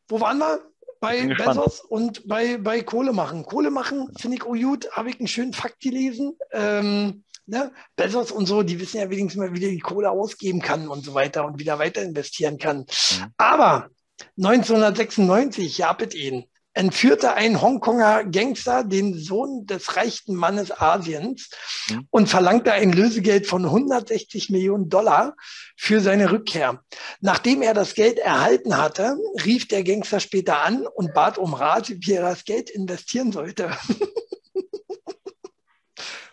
wo 0.08 0.20
waren 0.20 0.40
wir? 0.40 0.62
Bei 1.00 1.28
Bezos 1.28 1.82
und 1.82 2.28
bei, 2.28 2.58
bei 2.58 2.82
Kohle 2.82 3.14
machen. 3.14 3.46
Kohle 3.46 3.70
machen 3.70 4.10
finde 4.18 4.38
ich 4.38 4.44
auch 4.44 4.56
gut, 4.56 4.90
habe 4.94 5.12
ich 5.12 5.20
einen 5.20 5.28
schönen 5.28 5.54
Fakt 5.54 5.80
gelesen. 5.80 6.36
Ähm, 6.52 7.24
ne? 7.46 7.72
Bezos 7.96 8.32
und 8.32 8.48
so, 8.48 8.64
die 8.64 8.80
wissen 8.80 8.98
ja 8.98 9.08
wenigstens 9.08 9.40
mal, 9.40 9.54
wie 9.54 9.60
die 9.60 9.80
Kohle 9.80 10.10
ausgeben 10.10 10.60
kann 10.60 10.88
und 10.88 11.06
so 11.06 11.14
weiter 11.14 11.46
und 11.46 11.60
wieder 11.60 11.78
weiter 11.78 12.02
investieren 12.02 12.58
kann. 12.58 12.80
Mhm. 12.80 13.34
Aber 13.38 13.92
1996 14.38 15.78
gab 15.78 16.02
es 16.02 16.16
ihn 16.16 16.46
entführte 16.78 17.34
ein 17.34 17.62
Hongkonger 17.62 18.24
Gangster 18.24 18.84
den 18.84 19.18
Sohn 19.18 19.66
des 19.66 19.98
reichsten 19.98 20.36
Mannes 20.36 20.72
Asiens 20.72 21.50
mhm. 21.90 22.08
und 22.10 22.30
verlangte 22.30 22.72
ein 22.72 22.94
Lösegeld 22.94 23.48
von 23.48 23.66
160 23.66 24.50
Millionen 24.50 24.90
Dollar 24.90 25.36
für 25.76 26.00
seine 26.00 26.32
Rückkehr. 26.32 26.82
Nachdem 27.20 27.62
er 27.62 27.74
das 27.74 27.96
Geld 27.96 28.20
erhalten 28.20 28.78
hatte, 28.78 29.18
rief 29.44 29.68
der 29.68 29.84
Gangster 29.84 30.20
später 30.20 30.62
an 30.62 30.88
und 30.88 31.14
bat 31.14 31.38
um 31.38 31.54
Rat, 31.54 31.90
wie 31.90 32.14
er 32.14 32.22
das 32.22 32.46
Geld 32.46 32.70
investieren 32.70 33.32
sollte. 33.32 33.70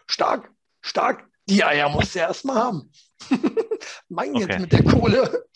stark, 0.06 0.50
stark. 0.82 1.24
Die 1.46 1.64
Eier 1.64 1.88
musste 1.88 2.20
er 2.20 2.28
erstmal 2.28 2.56
haben. 2.56 2.92
mein 4.08 4.34
okay. 4.34 4.46
jetzt 4.46 4.60
mit 4.60 4.72
der 4.72 4.84
Kohle. 4.84 5.46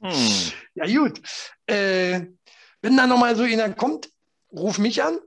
hm. 0.00 0.52
Ja, 0.74 0.86
gut. 0.86 1.20
Äh, 1.66 2.26
wenn 2.82 2.96
da 2.96 3.06
nochmal 3.06 3.36
so 3.36 3.42
einer 3.42 3.72
kommt, 3.72 4.10
ruf 4.52 4.78
mich 4.78 5.02
an. 5.02 5.18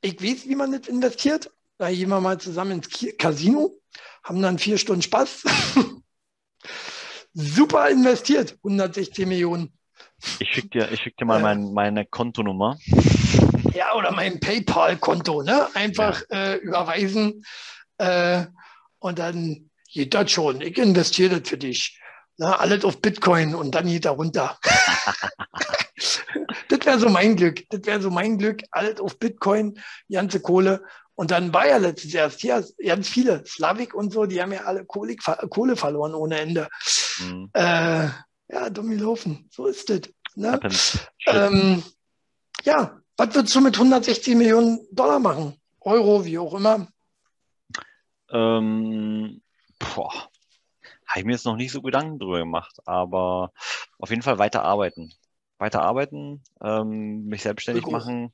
Ich 0.00 0.22
weiß, 0.22 0.48
wie 0.48 0.54
man 0.54 0.72
das 0.72 0.88
investiert. 0.88 1.50
Da 1.78 1.90
gehen 1.90 2.08
wir 2.08 2.20
mal 2.20 2.38
zusammen 2.38 2.72
ins 2.72 2.88
Casino, 3.18 3.78
haben 4.24 4.40
dann 4.40 4.58
vier 4.58 4.78
Stunden 4.78 5.02
Spaß. 5.02 5.44
Super 7.34 7.90
investiert, 7.90 8.56
116 8.64 9.28
Millionen. 9.28 9.72
Ich 10.38 10.50
schicke 10.50 10.68
dir, 10.68 10.96
schick 10.96 11.16
dir 11.18 11.26
mal 11.26 11.40
äh, 11.40 11.42
mein, 11.42 11.72
meine 11.72 12.06
Kontonummer. 12.06 12.78
Ja, 13.74 13.94
oder 13.94 14.12
mein 14.12 14.40
PayPal-Konto. 14.40 15.42
Ne? 15.42 15.68
Einfach 15.74 16.22
ja. 16.30 16.52
äh, 16.52 16.56
überweisen 16.56 17.44
äh, 17.98 18.46
und 18.98 19.18
dann 19.18 19.70
geht 19.92 20.14
das 20.14 20.30
schon. 20.30 20.62
Ich 20.62 20.78
investiere 20.78 21.40
das 21.40 21.48
für 21.48 21.58
dich. 21.58 22.00
Na, 22.38 22.56
alles 22.56 22.84
auf 22.84 23.00
Bitcoin 23.00 23.54
und 23.54 23.74
dann 23.74 23.86
geht 23.86 24.04
er 24.04 24.12
runter. 24.12 24.58
das 26.68 26.84
wäre 26.84 26.98
so 26.98 27.08
mein 27.08 27.36
Glück. 27.36 27.64
Das 27.70 27.80
wäre 27.84 28.00
so 28.00 28.10
mein 28.10 28.38
Glück. 28.38 28.62
Alles 28.70 29.00
auf 29.00 29.18
Bitcoin, 29.18 29.80
die 30.08 30.14
ganze 30.14 30.40
Kohle. 30.40 30.84
Und 31.14 31.30
dann 31.30 31.52
war 31.52 31.66
ja 31.66 31.78
letztes 31.78 32.12
Jahr 32.12 32.30
hier 32.30 32.64
ganz 32.84 33.08
viele, 33.08 33.44
Slavik 33.46 33.94
und 33.94 34.12
so, 34.12 34.26
die 34.26 34.40
haben 34.40 34.52
ja 34.52 34.64
alle 34.64 34.84
Kohle, 34.84 35.16
Kohle 35.16 35.74
verloren 35.74 36.14
ohne 36.14 36.38
Ende. 36.38 36.68
Mhm. 37.20 37.50
Äh, 37.54 38.08
ja, 38.48 38.70
dumm 38.70 38.90
gelaufen. 38.90 39.48
So 39.50 39.66
ist 39.66 39.88
das. 39.88 40.02
Ne? 40.34 40.60
Ähm, 41.26 41.82
ja, 42.64 43.00
was 43.16 43.34
würdest 43.34 43.54
du 43.54 43.60
mit 43.62 43.76
160 43.76 44.34
Millionen 44.34 44.86
Dollar 44.92 45.18
machen? 45.18 45.58
Euro, 45.80 46.24
wie 46.24 46.38
auch 46.38 46.52
immer? 46.52 46.86
Ähm, 48.30 49.40
boah, 49.78 50.12
habe 51.06 51.20
ich 51.20 51.24
mir 51.24 51.32
jetzt 51.32 51.46
noch 51.46 51.56
nicht 51.56 51.72
so 51.72 51.80
Gedanken 51.80 52.18
drüber 52.18 52.38
gemacht, 52.38 52.76
aber 52.84 53.52
auf 53.98 54.10
jeden 54.10 54.22
Fall 54.22 54.38
weiter 54.38 54.62
arbeiten. 54.64 55.14
Weiter 55.58 55.82
arbeiten, 55.82 56.42
ähm, 56.62 57.24
mich 57.24 57.42
selbstständig 57.42 57.84
Begrüß. 57.84 58.04
machen, 58.04 58.32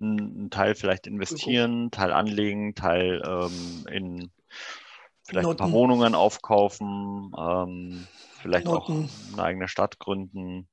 einen 0.00 0.50
Teil 0.50 0.74
vielleicht 0.74 1.06
investieren, 1.06 1.72
einen 1.72 1.90
Teil 1.90 2.12
anlegen, 2.12 2.74
Teil 2.74 3.22
ähm, 3.26 3.86
in 3.90 4.30
vielleicht 5.24 5.46
Noten. 5.46 5.62
ein 5.62 5.64
paar 5.64 5.72
Wohnungen 5.72 6.14
aufkaufen, 6.14 7.32
ähm, 7.38 8.06
vielleicht 8.40 8.66
Noten. 8.66 9.08
auch 9.08 9.32
eine 9.34 9.42
eigene 9.42 9.68
Stadt 9.68 9.98
gründen. 9.98 10.68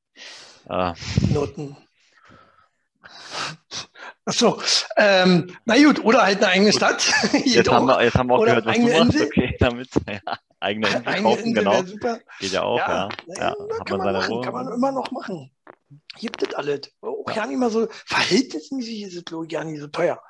Äh, 0.70 0.94
Noten. 1.32 1.78
Achso, 4.26 4.60
ähm, 4.98 5.56
na 5.66 5.76
gut, 5.76 6.04
oder 6.04 6.24
halt 6.24 6.38
eine 6.38 6.48
eigene 6.48 6.74
Stadt. 6.74 7.12
jetzt, 7.46 7.70
haben 7.70 7.86
wir, 7.86 8.04
jetzt 8.04 8.16
haben 8.16 8.28
wir 8.28 8.36
auch 8.36 8.40
oder 8.40 8.62
gehört, 8.62 8.66
was 8.66 8.76
du 8.76 8.82
machst. 8.82 9.00
Insel. 9.00 9.28
Okay, 9.28 9.56
damit. 9.60 9.90
Ja 10.08 10.38
eigene 10.66 10.88
Insel 10.88 11.08
eigene 11.08 11.30
kaufen, 11.30 11.46
Insel 11.46 11.64
genau. 11.64 11.84
Super. 11.84 12.20
Geht 12.40 12.52
ja 12.52 12.64
auch, 12.64 12.80
ja. 12.80 13.10
ja. 13.28 13.36
ja. 13.38 13.56
Hat 13.80 13.88
kann, 13.88 13.98
man 13.98 14.14
machen, 14.14 14.42
kann 14.42 14.54
man 14.54 14.74
immer 14.74 14.92
noch 14.92 15.12
machen. 15.12 15.52
Gibt 16.20 16.44
es 16.44 16.54
alles. 16.54 16.92
Auch 17.02 17.36
ja. 17.36 17.46
nicht 17.46 17.58
mal 17.58 17.70
so, 17.70 17.88
verhältnismäßig 18.06 19.04
ist 19.04 19.16
es, 19.16 19.26
glaube 19.26 19.46
ich, 19.46 19.52
gar 19.52 19.64
nicht 19.64 19.80
so 19.80 19.88
teuer. 19.88 20.22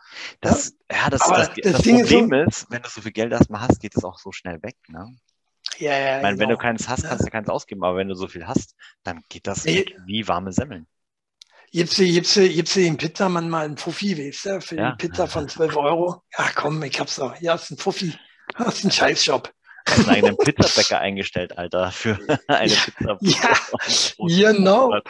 Das, 0.42 0.74
ja, 0.92 1.10
das, 1.10 1.22
das, 1.22 1.50
das, 1.50 1.74
das 1.74 1.82
Problem 1.82 2.34
ist, 2.34 2.60
so, 2.60 2.66
ist, 2.66 2.72
wenn 2.72 2.82
du 2.82 2.90
so 2.90 3.02
viel 3.02 3.12
Geld 3.12 3.32
erstmal 3.32 3.62
hast, 3.62 3.80
geht 3.80 3.96
das 3.96 4.04
auch 4.04 4.18
so 4.18 4.32
schnell 4.32 4.62
weg, 4.64 4.78
ne? 4.88 5.16
Ja, 5.78 5.92
ja, 5.92 6.18
ich 6.18 6.24
meine, 6.24 6.38
genau. 6.38 6.42
wenn 6.42 6.56
du 6.56 6.58
keins 6.58 6.88
hast, 6.88 7.04
kannst 7.04 7.26
du 7.26 7.30
keins 7.30 7.50
ausgeben, 7.50 7.84
aber 7.84 7.98
wenn 7.98 8.08
du 8.08 8.16
so 8.16 8.28
viel 8.28 8.48
hast, 8.48 8.76
dann 9.04 9.22
geht 9.28 9.46
das 9.46 9.66
nee. 9.66 9.86
wie 10.06 10.28
warme 10.28 10.54
Semmeln. 10.54 10.88
Gibst 11.72 11.98
du, 11.98 12.06
gibst 12.06 12.36
du, 12.38 12.48
gibst 12.48 12.76
du 12.78 12.80
den 12.80 12.96
Pizzamann 12.96 13.50
mal 13.50 13.66
einen 13.66 13.76
Fuffi, 13.76 14.18
weißt 14.18 14.46
du, 14.46 14.62
für 14.62 14.78
ja. 14.78 14.92
die 14.92 15.08
Pizza 15.08 15.28
von 15.28 15.50
12 15.50 15.76
Euro? 15.76 16.24
Ja, 16.38 16.50
komm, 16.56 16.82
ich 16.84 16.98
hab's 17.00 17.18
noch. 17.18 17.40
Ja, 17.42 17.56
ist 17.56 17.72
ein 17.72 17.78
Fuffi. 17.78 18.14
Das 18.58 18.76
ist 18.76 18.86
ein 18.86 18.92
Scheißjob 18.92 19.52
einen 19.86 20.10
eigenen 20.10 20.38
Pizzabäcker 20.44 21.00
eingestellt, 21.00 21.58
Alter, 21.58 21.92
für 21.92 22.18
eine 22.48 22.74
Pizza. 22.74 23.18
Ja, 24.18 24.52
genau. 24.52 25.00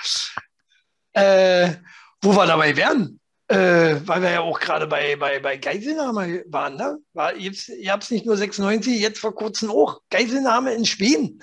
Äh, 1.16 1.76
wo 2.22 2.36
wir 2.36 2.46
dabei 2.46 2.76
wären, 2.76 3.20
äh, 3.48 3.96
weil 4.06 4.22
wir 4.22 4.32
ja 4.32 4.42
auch 4.42 4.60
gerade 4.60 4.88
bei, 4.88 5.16
bei, 5.16 5.40
bei 5.40 5.58
Geiselnahme 5.58 6.44
waren, 6.48 6.76
ne? 6.76 6.98
War, 7.14 7.36
ihr 7.36 7.54
habt 7.92 8.04
es 8.04 8.12
nicht 8.12 8.26
nur 8.26 8.36
96, 8.36 9.00
jetzt 9.00 9.20
vor 9.20 9.36
kurzem 9.36 9.70
auch. 9.70 10.02
Geiselnahme 10.10 10.74
in 10.74 10.86
Schweden. 10.86 11.42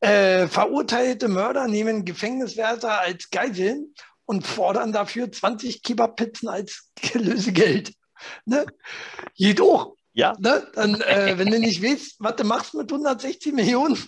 Äh, 0.00 0.48
verurteilte 0.48 1.28
Mörder 1.28 1.68
nehmen 1.68 2.04
Gefängniswärter 2.04 3.00
als 3.00 3.30
Geiseln 3.30 3.94
und 4.24 4.46
fordern 4.46 4.92
dafür 4.92 5.30
20 5.30 5.82
Kebabpizzen 5.82 6.48
als 6.48 6.90
Lösegeld. 7.14 7.92
Ne? 8.44 8.66
Geht 9.36 9.60
auch. 9.60 9.94
Ja. 10.12 10.34
Ne? 10.38 10.66
Dann, 10.74 11.00
äh, 11.00 11.38
wenn 11.38 11.50
du 11.50 11.58
nicht 11.58 11.82
weißt, 11.82 12.16
was 12.18 12.36
du 12.36 12.44
machst 12.44 12.74
mit 12.74 12.90
160 12.90 13.52
Millionen, 13.52 13.98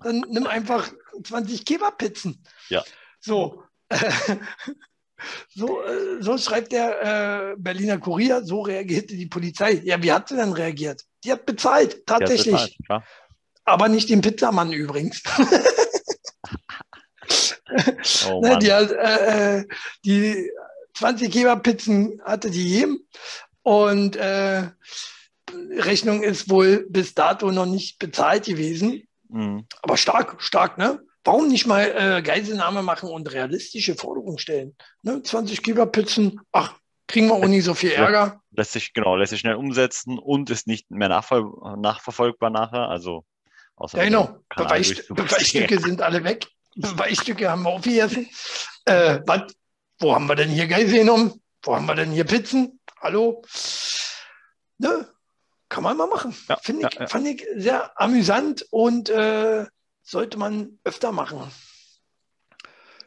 dann 0.00 0.24
nimm 0.28 0.46
einfach 0.46 0.92
20 1.24 1.64
Kebabpizzen. 1.64 2.44
Ja. 2.68 2.84
So. 3.20 3.64
so, 5.54 5.82
äh, 5.82 6.22
so 6.22 6.38
schreibt 6.38 6.72
der 6.72 7.52
äh, 7.52 7.56
Berliner 7.56 7.98
Kurier, 7.98 8.44
so 8.44 8.62
reagierte 8.62 9.16
die 9.16 9.26
Polizei. 9.26 9.80
Ja, 9.84 10.02
wie 10.02 10.12
hat 10.12 10.28
sie 10.28 10.36
denn 10.36 10.52
reagiert? 10.52 11.02
Die 11.24 11.32
hat 11.32 11.46
bezahlt, 11.46 12.06
tatsächlich. 12.06 12.54
Hat 12.54 12.70
bezahlt, 12.78 13.02
Aber 13.64 13.88
nicht 13.88 14.08
den 14.08 14.20
Pizzamann 14.20 14.72
übrigens. 14.72 15.22
oh, 18.30 18.40
ne, 18.40 18.58
die, 18.58 18.72
hat, 18.72 18.92
äh, 18.92 19.58
äh 19.58 19.64
die 20.04 20.50
20 20.94 21.32
Kebabpizzen 21.32 22.20
hatte 22.24 22.50
die 22.50 22.68
jedem. 22.68 23.00
Und 23.62 24.16
äh, 24.16 24.70
Rechnung 25.52 26.22
ist 26.22 26.48
wohl 26.48 26.86
bis 26.88 27.14
dato 27.14 27.50
noch 27.50 27.66
nicht 27.66 27.98
bezahlt 27.98 28.46
gewesen. 28.46 29.02
Mhm. 29.28 29.66
Aber 29.82 29.96
stark, 29.96 30.42
stark, 30.42 30.78
ne? 30.78 31.00
Warum 31.24 31.48
nicht 31.48 31.66
mal 31.66 31.82
äh, 31.82 32.22
Geiselnahme 32.22 32.82
machen 32.82 33.10
und 33.10 33.30
realistische 33.32 33.94
Forderungen 33.94 34.38
stellen? 34.38 34.74
Ne? 35.02 35.22
20 35.22 35.62
Kilo 35.62 35.84
Pizzen, 35.86 36.40
ach, 36.52 36.74
kriegen 37.06 37.28
wir 37.28 37.34
auch 37.34 37.46
nicht 37.46 37.64
so 37.64 37.74
viel 37.74 37.90
Ärger. 37.90 38.40
Lässt 38.52 38.72
sich, 38.72 38.92
genau, 38.94 39.16
lässt 39.16 39.30
sich 39.30 39.40
schnell 39.40 39.56
umsetzen 39.56 40.18
und 40.18 40.48
ist 40.48 40.66
nicht 40.66 40.90
mehr 40.90 41.08
nachver 41.08 41.76
nachverfolgbar 41.76 42.50
nachher. 42.50 42.88
Also, 42.88 43.24
außer 43.76 43.98
ja, 43.98 44.04
genau. 44.04 44.38
Beweis, 44.56 45.06
Beweisstücke 45.08 45.78
sind 45.80 46.00
alle 46.00 46.24
weg. 46.24 46.46
Beweisstücke 46.76 47.50
haben 47.50 47.62
wir 47.62 47.70
aufgegessen. 47.70 48.28
Äh, 48.86 49.20
was, 49.26 49.52
wo 49.98 50.14
haben 50.14 50.26
wir 50.26 50.36
denn 50.36 50.48
hier 50.48 50.66
Geisel 50.66 51.00
genommen? 51.00 51.42
Wo 51.62 51.74
haben 51.74 51.86
wir 51.86 51.94
denn 51.94 52.12
hier 52.12 52.24
Pizzen? 52.24 52.80
Hallo? 53.00 53.42
Ne? 54.78 55.06
Kann 55.68 55.82
man 55.82 55.96
mal 55.96 56.06
machen. 56.06 56.34
Ja, 56.48 56.56
Finde 56.56 56.88
ich, 56.88 56.94
ja, 56.94 57.00
ja. 57.02 57.06
Fand 57.06 57.26
ich 57.26 57.46
sehr 57.56 58.00
amüsant 58.00 58.66
und 58.70 59.10
äh, 59.10 59.66
sollte 60.10 60.38
man 60.38 60.78
öfter 60.84 61.12
machen. 61.12 61.40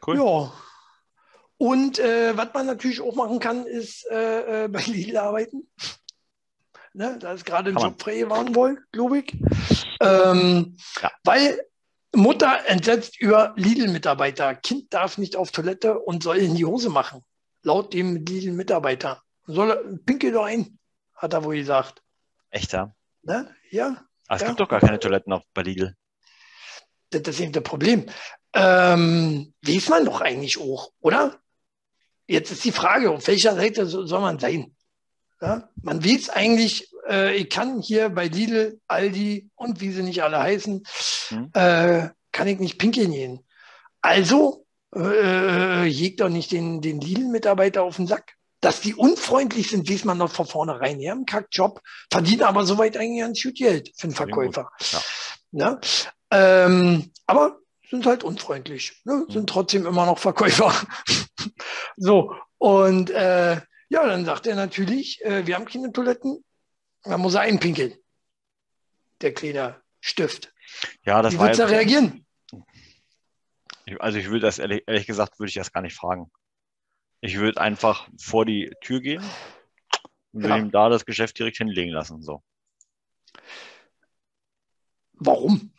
Cool. 0.06 0.16
Ja. 0.16 0.52
Und 1.58 1.98
äh, 1.98 2.36
was 2.36 2.48
man 2.54 2.66
natürlich 2.66 3.00
auch 3.00 3.14
machen 3.14 3.40
kann, 3.40 3.66
ist 3.66 4.06
äh, 4.10 4.64
äh 4.64 4.68
bei 4.72 4.82
Lidl 4.82 5.18
arbeiten. 5.18 5.68
Ne, 6.94 7.18
da 7.18 7.32
ist 7.32 7.44
gerade 7.44 7.70
ein 7.70 7.76
Job 7.76 8.00
frei 8.00 8.20
geworden 8.20 8.78
glaube 8.92 9.18
ich. 9.18 9.32
Ähm, 10.00 10.76
ja. 11.02 11.10
Weil 11.24 11.60
Mutter 12.14 12.66
entsetzt 12.66 13.20
über 13.20 13.52
Lidl-Mitarbeiter. 13.56 14.54
Kind 14.54 14.94
darf 14.94 15.18
nicht 15.18 15.34
auf 15.34 15.50
Toilette 15.50 15.98
und 15.98 16.22
soll 16.22 16.36
in 16.36 16.54
die 16.54 16.64
Hose 16.64 16.90
machen. 16.90 17.24
Laut 17.62 17.92
dem 17.92 18.24
Lidl-Mitarbeiter. 18.24 19.22
Soll 19.46 20.00
pinkel 20.06 20.32
doch 20.32 20.44
ein, 20.44 20.78
hat 21.16 21.32
er 21.32 21.42
wohl 21.42 21.56
gesagt. 21.56 22.00
Echt, 22.50 22.72
ja? 22.72 22.94
Ne? 23.22 23.52
Ja. 23.70 24.04
Aber 24.28 24.36
es 24.36 24.42
ja. 24.42 24.48
gibt 24.48 24.60
doch 24.60 24.68
gar 24.68 24.80
keine 24.80 25.00
Toiletten 25.00 25.32
auf 25.32 25.42
bei 25.52 25.62
Lidl 25.62 25.96
das 27.10 27.22
ist 27.22 27.40
eben 27.40 27.52
das 27.52 27.62
Problem. 27.62 28.06
Ähm, 28.54 29.52
weiß 29.62 29.88
man 29.88 30.04
doch 30.04 30.20
eigentlich 30.20 30.58
auch, 30.58 30.90
oder? 31.00 31.38
Jetzt 32.26 32.50
ist 32.50 32.64
die 32.64 32.72
Frage, 32.72 33.10
auf 33.10 33.26
welcher 33.26 33.54
Seite 33.54 33.86
soll 33.86 34.20
man 34.20 34.38
sein? 34.38 34.74
Ja? 35.40 35.68
Man 35.82 36.04
weiß 36.04 36.30
eigentlich, 36.30 36.88
äh, 37.08 37.34
ich 37.34 37.50
kann 37.50 37.80
hier 37.80 38.08
bei 38.08 38.28
Lidl, 38.28 38.80
Aldi 38.86 39.50
und 39.56 39.80
wie 39.80 39.90
sie 39.90 40.02
nicht 40.02 40.22
alle 40.22 40.38
heißen, 40.38 40.84
mhm. 41.30 41.50
äh, 41.52 42.08
kann 42.32 42.48
ich 42.48 42.58
nicht 42.58 42.78
pinkeln 42.78 43.12
gehen. 43.12 43.40
Also 44.00 44.66
äh, 44.94 45.84
jägt 45.84 46.20
doch 46.20 46.28
nicht 46.28 46.52
den, 46.52 46.80
den 46.80 47.00
Lidl-Mitarbeiter 47.00 47.82
auf 47.82 47.96
den 47.96 48.06
Sack. 48.06 48.34
Dass 48.60 48.80
die 48.80 48.94
unfreundlich 48.94 49.68
sind, 49.68 49.90
weiß 49.90 50.04
man 50.04 50.16
noch 50.16 50.30
von 50.30 50.46
vornherein. 50.46 50.98
Die 50.98 51.10
haben 51.10 51.18
einen 51.18 51.26
Kackjob, 51.26 51.82
verdienen 52.10 52.42
aber 52.42 52.64
soweit 52.64 52.96
eigentlich 52.96 53.42
gut 53.42 53.56
Geld 53.56 53.92
für 53.96 54.06
den 54.08 54.14
Verkäufer. 54.14 54.70
Ja. 54.90 55.02
Ne? 55.50 55.80
Ähm, 56.34 57.12
aber 57.26 57.58
sind 57.88 58.06
halt 58.06 58.24
unfreundlich, 58.24 59.00
ne? 59.04 59.24
sind 59.28 59.48
trotzdem 59.48 59.86
immer 59.86 60.06
noch 60.06 60.18
Verkäufer. 60.18 60.74
so, 61.96 62.34
und 62.58 63.10
äh, 63.10 63.60
ja, 63.88 64.06
dann 64.06 64.24
sagt 64.24 64.46
er 64.46 64.56
natürlich, 64.56 65.24
äh, 65.24 65.46
wir 65.46 65.54
haben 65.54 65.66
keine 65.66 65.92
Toiletten, 65.92 66.44
dann 67.02 67.20
muss 67.20 67.34
er 67.34 67.42
einpinkeln. 67.42 67.94
Der 69.20 69.32
kleine 69.32 69.80
Stift. 70.00 70.52
Ja, 71.04 71.22
das 71.22 71.34
Wie 71.34 71.38
wird 71.38 71.58
er 71.58 71.68
reagieren? 71.68 72.26
Also 73.98 74.18
ich 74.18 74.26
würde 74.26 74.40
das 74.40 74.58
ehrlich, 74.58 74.82
ehrlich, 74.86 75.06
gesagt, 75.06 75.38
würde 75.38 75.50
ich 75.50 75.54
das 75.54 75.72
gar 75.72 75.82
nicht 75.82 75.94
fragen. 75.94 76.30
Ich 77.20 77.38
würde 77.38 77.60
einfach 77.60 78.08
vor 78.18 78.44
die 78.44 78.72
Tür 78.80 79.00
gehen 79.00 79.22
und 80.32 80.44
ja. 80.44 80.56
ihm 80.56 80.70
da 80.70 80.88
das 80.88 81.04
Geschäft 81.04 81.38
direkt 81.38 81.58
hinlegen 81.58 81.92
lassen. 81.92 82.22
So. 82.22 82.42
Warum? 85.12 85.73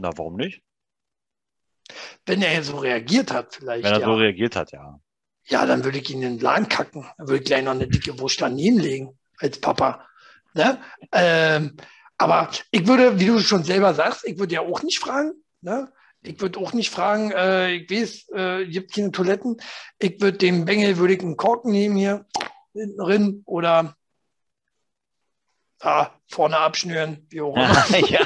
Na, 0.00 0.10
warum 0.16 0.36
nicht? 0.36 0.62
Wenn 2.24 2.42
er 2.42 2.62
so 2.62 2.78
reagiert 2.78 3.32
hat, 3.32 3.54
vielleicht. 3.54 3.84
Wenn 3.84 3.92
er 3.92 4.00
ja. 4.00 4.06
so 4.06 4.14
reagiert 4.14 4.56
hat, 4.56 4.72
ja. 4.72 4.98
Ja, 5.46 5.66
dann 5.66 5.84
würde 5.84 5.98
ich 5.98 6.08
ihn 6.10 6.22
in 6.22 6.36
den 6.36 6.40
Laden 6.40 6.68
kacken. 6.68 7.06
Dann 7.18 7.28
würde 7.28 7.40
ich 7.40 7.44
gleich 7.44 7.64
noch 7.64 7.72
eine 7.72 7.88
dicke 7.88 8.18
Wurst 8.18 8.40
daneben 8.40 8.78
legen, 8.78 9.18
als 9.38 9.60
Papa. 9.60 10.06
Ne? 10.54 10.80
Ähm, 11.12 11.76
aber 12.16 12.50
ich 12.70 12.86
würde, 12.86 13.18
wie 13.18 13.26
du 13.26 13.40
schon 13.40 13.64
selber 13.64 13.94
sagst, 13.94 14.24
ich 14.26 14.38
würde 14.38 14.54
ja 14.54 14.60
auch 14.60 14.82
nicht 14.82 14.98
fragen. 14.98 15.32
Ne? 15.60 15.92
Ich 16.22 16.40
würde 16.40 16.60
auch 16.60 16.72
nicht 16.72 16.90
fragen, 16.90 17.32
äh, 17.32 17.72
ich 17.72 17.90
weiß, 17.90 18.28
äh, 18.34 18.66
gibt 18.66 18.94
keine 18.94 19.10
Toiletten. 19.10 19.56
Ich 19.98 20.20
würde 20.20 20.38
dem 20.38 20.64
Bengel 20.64 20.98
würde 20.98 21.14
ich 21.14 21.20
einen 21.20 21.36
Korken 21.36 21.72
nehmen 21.72 21.96
hier 21.96 22.26
hinten 22.72 22.98
drin 22.98 23.42
oder 23.46 23.96
ah, 25.80 26.10
vorne 26.28 26.58
abschnüren, 26.58 27.26
wie 27.30 27.40
auch 27.40 27.56
immer. 27.90 28.08
ja. 28.08 28.20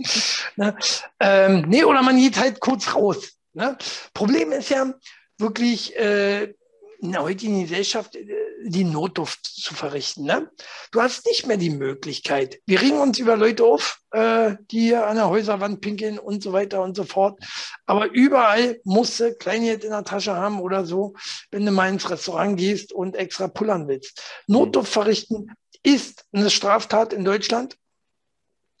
ne? 0.56 0.76
ähm, 1.20 1.64
nee, 1.68 1.84
oder 1.84 2.02
man 2.02 2.16
geht 2.16 2.38
halt 2.38 2.60
kurz 2.60 2.94
raus. 2.94 3.32
Ne? 3.52 3.76
Problem 4.14 4.52
ist 4.52 4.70
ja 4.70 4.94
wirklich 5.38 5.96
äh, 5.96 6.54
in 7.00 7.12
der 7.12 7.22
heutigen 7.22 7.62
Gesellschaft 7.62 8.14
äh, 8.14 8.26
die 8.62 8.84
Notduft 8.84 9.44
zu 9.44 9.74
verrichten. 9.74 10.24
Ne? 10.24 10.50
Du 10.92 11.00
hast 11.00 11.26
nicht 11.26 11.46
mehr 11.46 11.56
die 11.56 11.70
Möglichkeit. 11.70 12.60
Wir 12.66 12.80
regen 12.80 12.98
uns 12.98 13.18
über 13.18 13.36
Leute 13.36 13.64
auf, 13.64 14.00
äh, 14.10 14.56
die 14.70 14.94
an 14.94 15.16
der 15.16 15.28
Häuserwand 15.28 15.80
pinkeln 15.80 16.18
und 16.18 16.42
so 16.42 16.52
weiter 16.52 16.82
und 16.82 16.96
so 16.96 17.04
fort. 17.04 17.38
Aber 17.86 18.10
überall 18.10 18.80
musst 18.84 19.18
du 19.20 19.34
Kleingeld 19.34 19.84
in 19.84 19.90
der 19.90 20.04
Tasche 20.04 20.34
haben 20.34 20.60
oder 20.60 20.84
so, 20.84 21.14
wenn 21.50 21.64
du 21.64 21.72
mal 21.72 21.88
ins 21.88 22.08
Restaurant 22.08 22.58
gehst 22.58 22.92
und 22.92 23.16
extra 23.16 23.48
pullern 23.48 23.88
willst. 23.88 24.22
Notduft 24.46 24.92
verrichten 24.92 25.50
ist 25.82 26.26
eine 26.32 26.50
Straftat 26.50 27.12
in 27.12 27.24
Deutschland. 27.24 27.76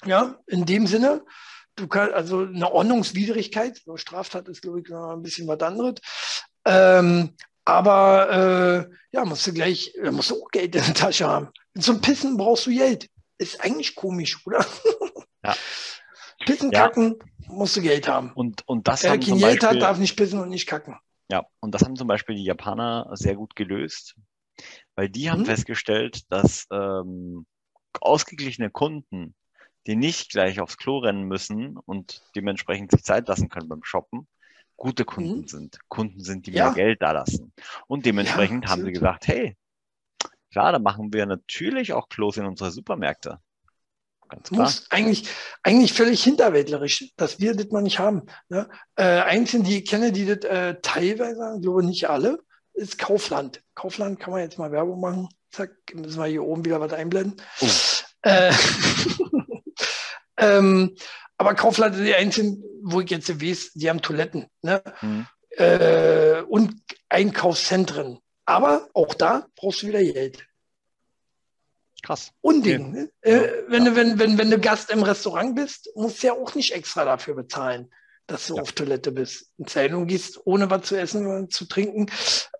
Ja, 0.04 0.38
in 0.46 0.66
dem 0.66 0.86
Sinne. 0.86 1.24
Du 1.76 1.86
kannst, 1.88 2.14
also 2.14 2.40
eine 2.40 2.70
Ordnungswidrigkeit. 2.70 3.80
So 3.84 3.96
Straftat 3.96 4.48
ist, 4.48 4.62
glaube 4.62 4.80
ich, 4.80 4.92
ein 4.92 5.22
bisschen 5.22 5.46
was 5.48 5.60
anderes. 5.60 5.94
Ähm, 6.64 7.34
aber 7.64 8.88
äh, 8.90 8.94
ja, 9.12 9.24
musst 9.24 9.46
du 9.46 9.52
gleich, 9.52 9.94
musst 10.10 10.30
du 10.30 10.42
auch 10.42 10.50
Geld 10.50 10.74
in 10.74 10.82
der 10.82 10.94
Tasche 10.94 11.26
haben. 11.26 11.48
Zum 11.78 12.00
Pissen 12.00 12.36
brauchst 12.36 12.66
du 12.66 12.70
Geld. 12.70 13.08
Ist 13.38 13.60
eigentlich 13.60 13.94
komisch, 13.94 14.38
oder? 14.46 14.64
Ja. 15.42 15.56
Pissen, 16.44 16.70
ja. 16.70 16.82
kacken, 16.82 17.18
musst 17.46 17.76
du 17.76 17.80
Geld 17.80 18.06
haben. 18.06 18.30
Und, 18.34 18.68
und 18.68 18.86
das 18.86 19.04
Wer 19.04 19.18
kein 19.18 19.38
Geld 19.38 19.64
hat, 19.64 19.80
darf 19.80 19.96
nicht 19.96 20.14
pissen 20.14 20.38
und 20.38 20.50
nicht 20.50 20.66
kacken. 20.66 20.98
Ja, 21.30 21.46
und 21.60 21.74
das 21.74 21.82
haben 21.82 21.96
zum 21.96 22.08
Beispiel 22.08 22.34
die 22.34 22.44
Japaner 22.44 23.08
sehr 23.14 23.36
gut 23.36 23.56
gelöst. 23.56 24.16
Weil 24.96 25.08
die 25.08 25.30
haben 25.30 25.40
mhm. 25.40 25.46
festgestellt, 25.46 26.30
dass 26.30 26.66
ähm, 26.70 27.46
ausgeglichene 28.00 28.68
Kunden, 28.68 29.34
die 29.86 29.96
nicht 29.96 30.30
gleich 30.30 30.60
aufs 30.60 30.76
Klo 30.76 30.98
rennen 30.98 31.24
müssen 31.24 31.76
und 31.76 32.22
dementsprechend 32.36 32.90
sich 32.90 33.02
Zeit 33.02 33.28
lassen 33.28 33.48
können 33.48 33.68
beim 33.68 33.84
Shoppen, 33.84 34.28
gute 34.76 35.04
Kunden 35.04 35.42
mhm. 35.42 35.48
sind. 35.48 35.78
Kunden 35.88 36.20
sind, 36.22 36.46
die 36.46 36.52
ja. 36.52 36.66
mehr 36.66 36.74
Geld 36.74 37.02
da 37.02 37.12
lassen. 37.12 37.52
Und 37.86 38.06
dementsprechend 38.06 38.64
ja, 38.64 38.70
haben 38.70 38.84
sie 38.84 38.92
gesagt, 38.92 39.28
hey, 39.28 39.56
klar, 40.50 40.72
da 40.72 40.78
machen 40.78 41.12
wir 41.12 41.26
natürlich 41.26 41.92
auch 41.92 42.08
Klos 42.08 42.36
in 42.36 42.46
unsere 42.46 42.70
Supermärkte. 42.70 43.38
Ganz 44.28 44.48
klar. 44.48 44.62
Muss 44.62 44.86
eigentlich, 44.90 45.28
eigentlich 45.62 45.92
völlig 45.92 46.22
hinterwäldlerisch, 46.22 47.12
dass 47.16 47.40
wir 47.40 47.54
das 47.54 47.70
mal 47.70 47.82
nicht 47.82 47.98
haben. 47.98 48.26
Ne? 48.48 48.68
Äh, 48.94 49.20
einzelne, 49.22 49.64
die 49.64 49.78
ich 49.78 49.88
kenne, 49.88 50.12
die 50.12 50.24
das 50.24 50.44
äh, 50.44 50.76
teilweise 50.80 51.58
glaube 51.60 51.84
nicht 51.84 52.08
alle, 52.08 52.38
ist 52.72 52.98
Kaufland. 52.98 53.62
Kaufland 53.74 54.20
kann 54.20 54.32
man 54.32 54.42
jetzt 54.42 54.58
mal 54.58 54.70
Werbung 54.70 55.00
machen. 55.00 55.28
Zack, 55.50 55.72
müssen 55.92 56.20
wir 56.20 56.26
hier 56.26 56.44
oben 56.44 56.64
wieder 56.64 56.80
was 56.80 56.92
einblenden. 56.92 57.42
Oh. 57.60 57.66
Äh, 58.22 58.52
ähm, 60.40 60.96
aber 61.36 61.54
Kaufland 61.54 61.96
ist 61.96 62.04
die 62.04 62.14
einzigen, 62.14 62.62
wo 62.82 63.00
ich 63.00 63.10
jetzt 63.10 63.40
weiß, 63.40 63.72
die 63.74 63.88
haben 63.88 64.02
Toiletten 64.02 64.46
ne? 64.62 64.82
Mhm. 65.00 65.26
Äh, 65.50 66.42
und 66.42 66.74
Einkaufszentren. 67.08 68.18
Aber 68.44 68.88
auch 68.94 69.14
da 69.14 69.46
brauchst 69.56 69.82
du 69.82 69.88
wieder 69.88 70.02
Geld. 70.02 70.46
Krass. 72.02 72.32
Unding. 72.40 72.92
Ne? 72.92 73.10
Äh, 73.20 73.48
wenn, 73.68 73.84
ja. 73.84 73.90
du, 73.90 73.96
wenn, 73.96 74.18
wenn, 74.18 74.38
wenn 74.38 74.50
du 74.50 74.58
Gast 74.58 74.90
im 74.90 75.02
Restaurant 75.02 75.54
bist, 75.54 75.90
musst 75.94 76.22
du 76.22 76.28
ja 76.28 76.32
auch 76.32 76.54
nicht 76.54 76.72
extra 76.72 77.04
dafür 77.04 77.34
bezahlen 77.34 77.90
dass 78.30 78.46
du 78.46 78.56
ja. 78.56 78.62
auf 78.62 78.72
Toilette 78.72 79.12
bist. 79.12 79.50
In 79.58 79.66
Zellen 79.66 80.06
gehst, 80.06 80.40
ohne 80.44 80.70
was 80.70 80.82
zu 80.82 80.96
essen 80.96 81.26
oder 81.26 81.48
zu 81.48 81.66
trinken, 81.66 82.06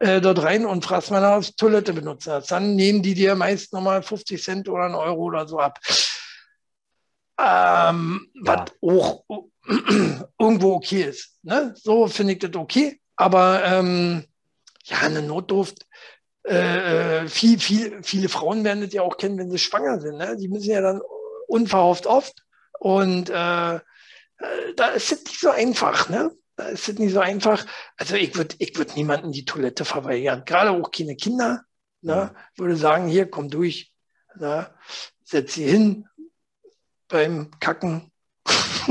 äh, 0.01 0.21
dort 0.21 0.43
rein 0.43 0.67
und 0.67 0.85
fragst, 0.85 1.11
mal 1.11 1.21
nach, 1.21 1.45
Toilette 1.57 1.93
benutzen 1.93 2.33
hast. 2.33 2.51
Dann 2.51 2.75
nehmen 2.75 3.03
die 3.03 3.15
dir 3.15 3.35
meist 3.37 3.73
nochmal 3.73 4.03
50 4.03 4.43
Cent 4.43 4.69
oder 4.69 4.85
einen 4.85 4.95
Euro 4.95 5.23
oder 5.23 5.47
so 5.47 5.59
ab. 5.59 5.79
Ähm, 7.41 8.29
ja. 8.35 8.43
Was 8.43 8.73
auch 8.83 9.25
irgendwo 10.39 10.75
okay 10.75 11.05
ist. 11.05 11.37
Ne? 11.43 11.75
So 11.77 12.07
finde 12.09 12.35
ich 12.35 12.39
das 12.41 12.55
okay. 12.55 13.01
Aber 13.17 13.65
ähm, 13.65 14.25
ja, 14.85 14.99
eine 14.99 15.23
Notdurft, 15.23 15.87
äh, 16.47 17.21
äh, 17.23 17.29
viel, 17.29 17.59
viel, 17.59 18.03
viele 18.03 18.29
Frauen 18.29 18.65
werden 18.65 18.83
das 18.83 18.93
ja 18.93 19.03
auch 19.03 19.17
kennen, 19.17 19.39
wenn 19.39 19.51
sie 19.51 19.59
schwanger 19.59 20.01
sind. 20.01 20.17
Ne? 20.17 20.37
Die 20.37 20.49
müssen 20.49 20.71
ja 20.71 20.81
dann 20.81 21.01
unverhofft 21.47 22.07
oft. 22.07 22.35
Und 22.79 23.31
äh, 23.31 23.75
äh, 23.75 23.81
da 24.77 24.89
ist 24.89 25.13
es 25.13 25.25
nicht 25.25 25.41
so 25.41 25.51
einfach, 25.51 26.09
ne? 26.09 26.31
Da 26.57 26.67
ist 26.67 26.89
es 26.89 26.99
nicht 26.99 27.13
so 27.13 27.21
einfach. 27.21 27.65
Also 27.97 28.17
ich 28.17 28.35
würde 28.37 28.55
ich 28.59 28.77
würd 28.77 28.97
niemanden 28.97 29.33
die 29.33 29.45
Toilette 29.45 29.85
verweigern. 29.85 30.45
Gerade 30.45 30.71
auch 30.71 30.91
keine 30.91 31.17
Kinder. 31.17 31.63
Ne? 32.03 32.35
Ich 32.55 32.59
würde 32.59 32.77
sagen, 32.77 33.07
hier, 33.09 33.31
komm 33.31 33.49
durch. 33.51 33.93
Na, 34.37 34.75
setz 35.25 35.55
sie 35.55 35.65
hin 35.65 36.07
beim 37.11 37.51
Kacken. 37.61 38.11
das 38.45 38.89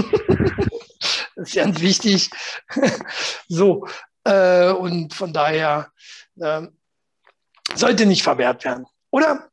ist 1.35 1.55
ganz 1.55 1.81
wichtig. 1.81 2.29
so, 3.47 3.87
äh, 4.23 4.69
und 4.69 5.13
von 5.13 5.33
daher 5.33 5.91
äh, 6.39 6.67
sollte 7.73 8.05
nicht 8.05 8.23
verwehrt 8.23 8.63
werden. 8.65 8.85
Oder? 9.09 9.49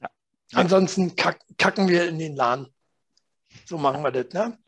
Ja. 0.00 0.08
Ansonsten 0.54 1.14
kack, 1.16 1.40
kacken 1.58 1.88
wir 1.88 2.08
in 2.08 2.18
den 2.18 2.36
Laden. 2.36 2.72
So 3.66 3.76
machen 3.78 4.02
wir 4.02 4.10
das. 4.10 4.32
Ne? 4.32 4.58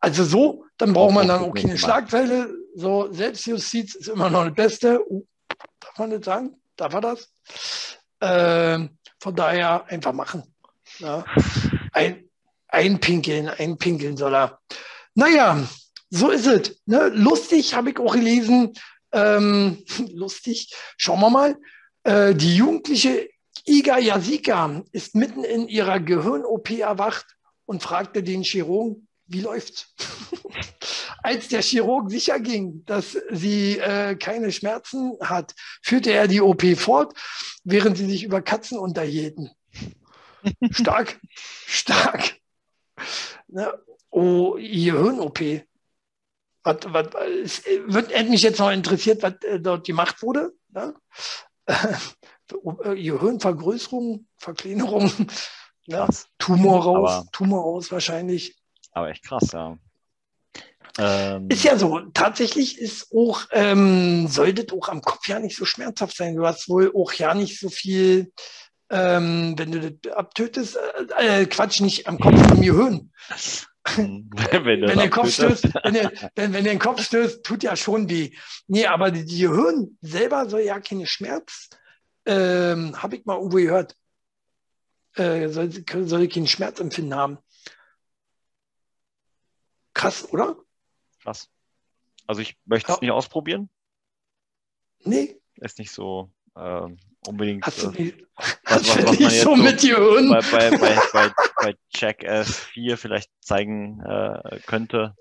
Also 0.00 0.24
so, 0.24 0.66
dann 0.76 0.92
braucht 0.92 1.14
man 1.14 1.28
dann 1.28 1.42
auch 1.42 1.54
keine 1.54 1.78
Schlagzeile. 1.78 2.52
So, 2.74 3.12
Selbstjustiz 3.12 3.94
ist 3.94 4.08
immer 4.08 4.30
noch 4.30 4.44
das 4.46 4.54
Beste. 4.54 5.00
Uh, 5.10 5.24
darf 5.78 5.98
man 5.98 6.10
das 6.10 6.24
sagen? 6.24 6.60
Darf 6.76 6.94
er 6.94 7.00
das? 7.00 7.32
Äh, 8.20 8.88
von 9.20 9.36
daher 9.36 9.84
einfach 9.86 10.12
machen. 10.12 10.42
Ja. 10.98 11.24
Ein, 11.92 12.28
einpinkeln, 12.68 13.48
einpinkeln 13.48 14.16
soll 14.16 14.34
er. 14.34 14.60
Naja, 15.14 15.68
so 16.10 16.30
ist 16.30 16.46
es. 16.46 16.80
Ne? 16.86 17.08
Lustig 17.08 17.74
habe 17.74 17.90
ich 17.90 17.98
auch 17.98 18.14
gelesen. 18.14 18.74
Ähm, 19.12 19.84
lustig. 20.12 20.72
Schauen 20.96 21.20
wir 21.20 21.30
mal. 21.30 21.56
Äh, 22.04 22.34
die 22.34 22.56
jugendliche 22.56 23.28
Iga 23.66 23.98
Yasika 23.98 24.82
ist 24.92 25.14
mitten 25.14 25.44
in 25.44 25.68
ihrer 25.68 26.00
Gehirn-OP 26.00 26.70
erwacht 26.70 27.36
und 27.66 27.82
fragte 27.82 28.22
den 28.22 28.42
Chirurgen, 28.42 29.06
wie 29.26 29.42
läuft's? 29.42 29.94
Als 31.22 31.48
der 31.48 31.62
Chirurg 31.62 32.10
sicher 32.10 32.40
ging, 32.40 32.82
dass 32.86 33.16
sie 33.30 33.78
äh, 33.78 34.16
keine 34.16 34.50
Schmerzen 34.50 35.16
hat, 35.20 35.54
führte 35.82 36.10
er 36.12 36.26
die 36.26 36.40
OP 36.40 36.64
fort, 36.76 37.14
während 37.62 37.98
sie 37.98 38.06
sich 38.06 38.24
über 38.24 38.40
Katzen 38.40 38.78
unterhielten. 38.78 39.50
Stark, 40.70 41.20
stark. 41.66 42.40
Ne? 43.48 43.72
Oh, 44.10 44.54
Gehirn-OP. 44.54 45.40
Was, 46.62 46.76
was, 46.84 47.06
es 47.42 47.64
wird 47.86 48.12
hätte 48.12 48.30
mich 48.30 48.42
jetzt 48.42 48.58
noch 48.58 48.70
interessiert, 48.70 49.22
was 49.22 49.34
äh, 49.44 49.60
dort 49.60 49.86
gemacht 49.86 50.22
wurde. 50.22 50.52
Ne? 50.68 50.94
Äh, 51.64 52.96
Gehirnvergrößerung, 52.96 54.26
Verkleinerung, 54.36 55.10
ne? 55.86 56.08
Tumor 56.38 56.82
raus, 56.82 57.10
aber, 57.10 57.28
Tumor 57.32 57.62
raus 57.62 57.92
wahrscheinlich. 57.92 58.56
Aber 58.92 59.08
echt 59.08 59.24
krass, 59.24 59.52
ja. 59.52 59.78
Ähm, 60.98 61.48
ist 61.48 61.62
ja 61.62 61.78
so, 61.78 62.00
tatsächlich 62.12 62.78
ist 62.78 63.12
auch, 63.14 63.42
ähm, 63.52 64.26
sollte 64.26 64.74
auch 64.74 64.88
am 64.88 65.00
Kopf 65.00 65.28
ja 65.28 65.38
nicht 65.38 65.56
so 65.56 65.64
schmerzhaft 65.64 66.16
sein. 66.16 66.34
Du 66.34 66.46
hast 66.46 66.68
wohl 66.68 66.92
auch 66.94 67.12
ja 67.12 67.34
nicht 67.34 67.60
so 67.60 67.68
viel, 67.68 68.32
ähm, 68.90 69.54
wenn 69.56 69.72
du 69.72 69.92
das 69.92 70.12
abtötest, 70.12 70.76
äh, 71.16 71.42
äh, 71.42 71.46
Quatsch, 71.46 71.80
nicht 71.80 72.06
am 72.08 72.18
Kopf, 72.18 72.34
im 72.52 72.60
Gehirn. 72.60 73.12
wenn, 73.96 74.30
wenn, 74.32 74.82
wenn 74.82 74.98
der 74.98 75.10
Kopf 75.10 75.30
stößt, 75.30 75.74
wenn, 75.84 75.94
der, 75.94 76.12
wenn, 76.34 76.52
wenn 76.52 76.64
der 76.64 76.78
Kopf 76.78 77.00
stößt, 77.02 77.44
tut 77.44 77.62
ja 77.62 77.76
schon 77.76 78.08
weh. 78.10 78.34
Nee, 78.66 78.86
aber 78.86 79.10
die, 79.10 79.24
die 79.24 79.38
Gehirn 79.38 79.96
selber 80.00 80.48
soll 80.48 80.62
ja 80.62 80.80
keine 80.80 81.06
Schmerz, 81.06 81.70
ähm, 82.26 83.00
habe 83.00 83.16
ich 83.16 83.24
mal 83.24 83.36
irgendwo 83.36 83.56
gehört, 83.56 83.96
äh, 85.14 85.48
soll, 85.48 85.70
soll 86.06 86.28
keinen 86.28 86.46
Schmerzempfinden 86.46 87.14
haben. 87.14 87.38
Krass, 89.94 90.32
oder? 90.32 90.56
Krass. 91.22 91.48
Also 92.26 92.42
ich 92.42 92.56
möchte 92.64 92.92
es 92.92 92.96
ja. 92.96 93.00
nicht 93.02 93.10
ausprobieren. 93.10 93.70
Nee. 95.04 95.40
Ist 95.56 95.78
nicht 95.78 95.90
so 95.90 96.30
ähm, 96.56 96.98
unbedingt. 97.26 97.64
Hast 97.66 97.82
du 97.82 97.90
nicht, 97.90 98.18
äh, 98.18 98.26
was, 98.64 98.88
was, 98.88 99.06
was 99.06 99.18
nicht 99.18 99.40
so 99.40 99.56
mit 99.56 99.82
dir 99.82 99.96
bei, 99.98 100.40
bei, 100.50 100.70
bei, 100.76 100.98
bei, 101.12 101.32
bei 101.56 101.74
Check 101.94 102.24
S4 102.28 102.96
vielleicht 102.96 103.30
zeigen 103.40 104.00
äh, 104.00 104.60
könnte? 104.66 105.14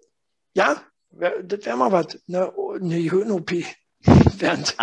Ja, 0.54 0.82
das 1.12 1.66
wäre 1.66 1.78
mal 1.78 1.92
was. 1.92 2.20
Ne, 2.28 2.52
eine 2.80 2.96
Hirn-OP. 2.96 3.52
während, 4.38 4.78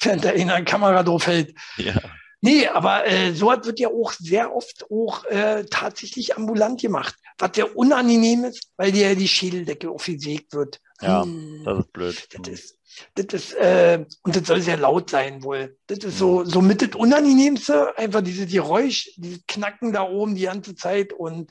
während 0.00 0.24
der 0.24 0.34
in 0.34 0.48
der 0.48 0.64
Kamera 0.64 1.02
drauf 1.02 1.26
hält. 1.26 1.54
Ja. 1.76 1.94
Nee, 2.40 2.66
aber 2.66 3.06
äh, 3.06 3.32
sowas 3.32 3.64
wird 3.64 3.78
ja 3.78 3.88
auch 3.88 4.12
sehr 4.12 4.54
oft 4.54 4.90
auch 4.90 5.24
äh, 5.26 5.64
tatsächlich 5.70 6.36
ambulant 6.36 6.80
gemacht, 6.80 7.14
was 7.38 7.52
sehr 7.54 7.76
unangenehm 7.76 8.44
ist, 8.44 8.68
weil 8.76 8.90
dir 8.90 9.14
die 9.14 9.28
Schädeldecke 9.28 9.88
aufgesägt 9.90 10.52
wird. 10.52 10.80
Ja, 11.02 11.24
hm. 11.24 11.62
das 11.64 11.78
ist 11.80 11.92
blöd. 11.92 12.28
Das 12.32 12.48
ist, 12.48 12.78
das 13.14 13.26
ist, 13.32 13.54
äh, 13.54 14.04
und 14.22 14.36
das 14.36 14.46
soll 14.46 14.60
sehr 14.60 14.76
laut 14.76 15.10
sein 15.10 15.42
wohl. 15.42 15.76
Das 15.86 15.98
ist 15.98 16.18
so, 16.18 16.44
so 16.44 16.60
mit 16.60 16.82
das 16.82 16.94
Unangenehmste, 16.94 17.96
einfach 17.98 18.20
diese 18.20 18.46
Geräusch, 18.46 19.10
dieses 19.16 19.44
Knacken 19.46 19.92
da 19.92 20.02
oben 20.02 20.34
die 20.34 20.42
ganze 20.42 20.74
Zeit 20.74 21.12
und 21.12 21.50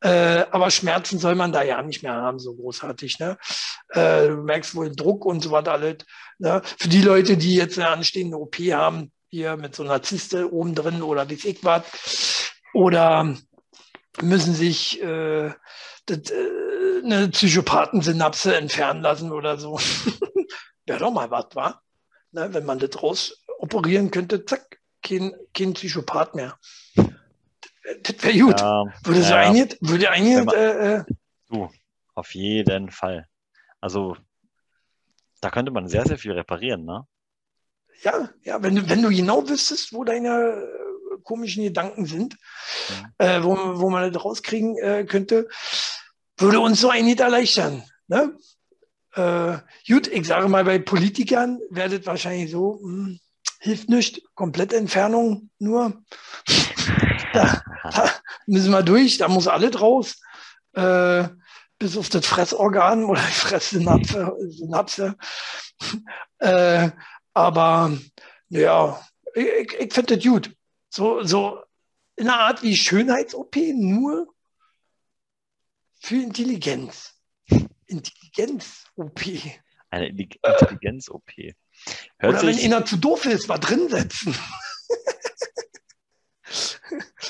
äh, 0.00 0.44
aber 0.50 0.70
Schmerzen 0.70 1.18
soll 1.18 1.34
man 1.34 1.52
da 1.52 1.62
ja 1.62 1.80
nicht 1.82 2.02
mehr 2.02 2.14
haben, 2.14 2.38
so 2.38 2.54
großartig. 2.54 3.18
Ne? 3.18 3.38
Äh, 3.90 4.28
du 4.28 4.36
merkst 4.42 4.74
wohl 4.74 4.94
Druck 4.94 5.24
und 5.24 5.40
so 5.42 5.50
was 5.50 5.66
alles. 5.66 5.98
Ne? 6.38 6.60
Für 6.78 6.88
die 6.88 7.02
Leute, 7.02 7.36
die 7.36 7.54
jetzt 7.54 7.78
eine 7.78 7.88
anstehende 7.88 8.38
OP 8.38 8.56
haben, 8.56 9.12
hier 9.28 9.56
mit 9.56 9.74
so 9.74 9.84
einer 9.84 10.02
Zyste 10.02 10.52
oben 10.52 10.74
drin 10.74 11.02
oder 11.02 11.28
wie 11.30 11.34
ich 11.34 11.64
was, 11.64 11.84
oder 12.74 13.36
müssen 14.20 14.54
sich 14.54 15.00
äh, 15.02 15.52
das, 16.06 16.30
äh, 16.30 16.48
eine 17.04 17.28
Psychopathensynapse 17.28 18.56
entfernen 18.56 19.02
lassen 19.02 19.32
oder 19.32 19.56
so. 19.56 19.78
Wäre 20.86 20.98
doch 20.98 21.12
mal 21.12 21.30
was, 21.30 21.54
war? 21.54 21.82
Ne, 22.32 22.52
wenn 22.52 22.64
man 22.64 22.78
das 22.78 23.02
raus 23.02 23.44
operieren 23.58 24.10
könnte, 24.10 24.44
zack, 24.44 24.80
kein, 25.02 25.34
kein 25.54 25.74
Psychopath 25.74 26.34
mehr. 26.34 26.58
Das 28.02 28.22
wäre 28.22 28.38
gut. 28.38 28.60
Ja, 28.60 28.84
würde 29.04 29.22
so 29.22 29.32
ja. 29.32 29.40
einiges, 29.40 29.78
würde 29.80 30.10
einiges, 30.10 30.52
äh, 30.52 30.94
äh, 30.94 31.04
du, 31.48 31.70
auf 32.14 32.34
jeden 32.34 32.90
Fall. 32.90 33.26
Also, 33.80 34.16
da 35.40 35.50
könnte 35.50 35.72
man 35.72 35.88
sehr, 35.88 36.06
sehr 36.06 36.18
viel 36.18 36.32
reparieren, 36.32 36.84
ne? 36.84 37.06
Ja, 38.02 38.30
ja, 38.42 38.62
wenn 38.62 38.76
du, 38.76 38.88
wenn 38.88 39.02
du 39.02 39.10
genau 39.10 39.48
wüsstest, 39.48 39.92
wo 39.92 40.04
deine 40.04 40.28
äh, 40.28 41.20
komischen 41.22 41.64
Gedanken 41.64 42.06
sind, 42.06 42.36
mhm. 42.88 43.06
äh, 43.18 43.42
wo, 43.42 43.56
wo 43.80 43.90
man 43.90 44.12
das 44.12 44.24
rauskriegen 44.24 44.76
äh, 44.78 45.04
könnte, 45.04 45.48
würde 46.40 46.60
uns 46.60 46.80
so 46.80 46.90
einiges 46.90 47.20
erleichtern. 47.20 47.84
Ne? 48.08 48.36
Äh, 49.14 49.58
gut, 49.86 50.06
ich 50.06 50.26
sage 50.26 50.48
mal, 50.48 50.64
bei 50.64 50.78
Politikern 50.78 51.60
werdet 51.70 52.06
wahrscheinlich 52.06 52.50
so, 52.50 52.78
hm, 52.82 53.20
hilft 53.58 53.88
nicht, 53.88 54.22
komplette 54.34 54.76
Entfernung 54.76 55.50
nur. 55.58 56.02
da, 57.32 57.62
da, 57.90 58.10
müssen 58.46 58.70
wir 58.72 58.82
durch, 58.82 59.18
da 59.18 59.28
muss 59.28 59.48
alles 59.48 59.80
raus. 59.80 60.16
Äh, 60.72 61.28
bis 61.78 61.96
auf 61.96 62.10
das 62.10 62.26
Fressorgan 62.26 63.04
oder 63.04 63.20
die 63.20 63.32
Fresssynapse. 63.32 64.36
Synapse. 64.50 65.16
äh, 66.38 66.90
aber 67.32 67.92
ja, 68.50 69.00
ich, 69.34 69.72
ich 69.78 69.92
finde 69.92 70.16
das 70.16 70.24
gut. 70.24 70.54
So, 70.90 71.22
so 71.22 71.58
in 72.16 72.28
einer 72.28 72.40
Art 72.40 72.62
wie 72.62 72.76
Schönheits-OP, 72.76 73.56
nur 73.74 74.28
für 76.00 76.16
Intelligenz. 76.16 77.14
Intelligenz-OP. 77.86 79.20
Eine 79.90 80.08
Intelligenz-OP. 80.08 81.30
Oder 82.22 82.42
wenn 82.42 82.58
einer 82.58 82.84
zu 82.84 82.96
doof 82.96 83.26
ist, 83.26 83.48
mal 83.48 83.58
drin 83.58 83.88
setzen. 83.88 84.34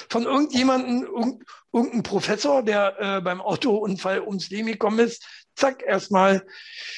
Von 0.09 0.25
irgendjemandem, 0.25 1.43
irgendein 1.73 2.03
Professor, 2.03 2.63
der 2.63 2.97
äh, 2.99 3.21
beim 3.21 3.41
Autounfall 3.41 4.21
ums 4.21 4.51
Leben 4.51 4.67
gekommen 4.67 4.99
ist, 4.99 5.25
zack, 5.55 5.83
erstmal, 5.83 6.47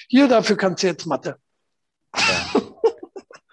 hier, 0.08 0.28
dafür 0.28 0.56
kannst 0.56 0.82
du 0.82 0.86
jetzt 0.86 1.06
Mathe. 1.06 1.36
Ja. 2.16 2.61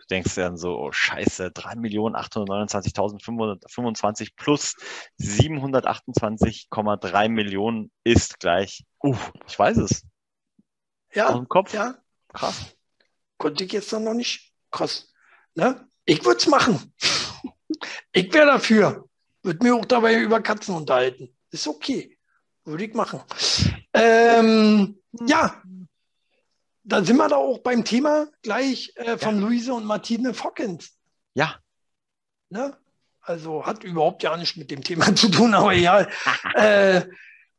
Du 0.09 0.15
denkst 0.15 0.35
dann 0.35 0.57
so, 0.57 0.77
oh 0.79 0.91
scheiße, 0.91 1.49
3.829.525 1.49 4.31
plus 4.35 4.75
728,3 5.21 7.29
Millionen 7.29 7.91
ist 8.03 8.39
gleich, 8.39 8.83
uh, 9.03 9.15
ich 9.47 9.59
weiß 9.59 9.77
es. 9.77 10.03
Ja, 11.13 11.29
Aus 11.29 11.47
Kopf. 11.47 11.75
ja. 11.75 11.93
Krass. 12.33 12.75
Konnte 13.37 13.65
ich 13.65 13.71
jetzt 13.71 13.93
noch 13.93 14.15
nicht. 14.15 14.51
Krass. 14.71 15.13
Ne? 15.53 15.87
Ich 16.05 16.25
würde 16.25 16.39
es 16.39 16.47
machen. 16.47 16.91
ich 18.11 18.33
wäre 18.33 18.47
dafür. 18.47 19.07
Würde 19.43 19.63
mir 19.63 19.75
auch 19.75 19.85
dabei 19.85 20.19
über 20.19 20.41
Katzen 20.41 20.73
unterhalten. 20.75 21.37
Ist 21.51 21.67
okay. 21.67 22.17
Würde 22.65 22.85
ich 22.85 22.95
machen. 22.95 23.21
Ähm, 23.93 24.99
ja, 25.27 25.61
da 26.89 27.03
sind 27.03 27.17
wir 27.17 27.27
da 27.27 27.37
auch 27.37 27.59
beim 27.59 27.85
Thema 27.85 28.27
gleich 28.41 28.93
äh, 28.95 29.17
von 29.17 29.35
ja. 29.35 29.47
Luise 29.47 29.73
und 29.73 29.85
Martine 29.85 30.33
Fockens. 30.33 30.91
Ja. 31.33 31.55
Ne? 32.49 32.75
Also 33.21 33.65
hat 33.65 33.83
überhaupt 33.83 34.23
ja 34.23 34.35
nichts 34.35 34.57
mit 34.57 34.71
dem 34.71 34.83
Thema 34.83 35.15
zu 35.15 35.29
tun, 35.29 35.53
aber 35.53 35.73
ja. 35.73 36.07
äh, 36.55 37.05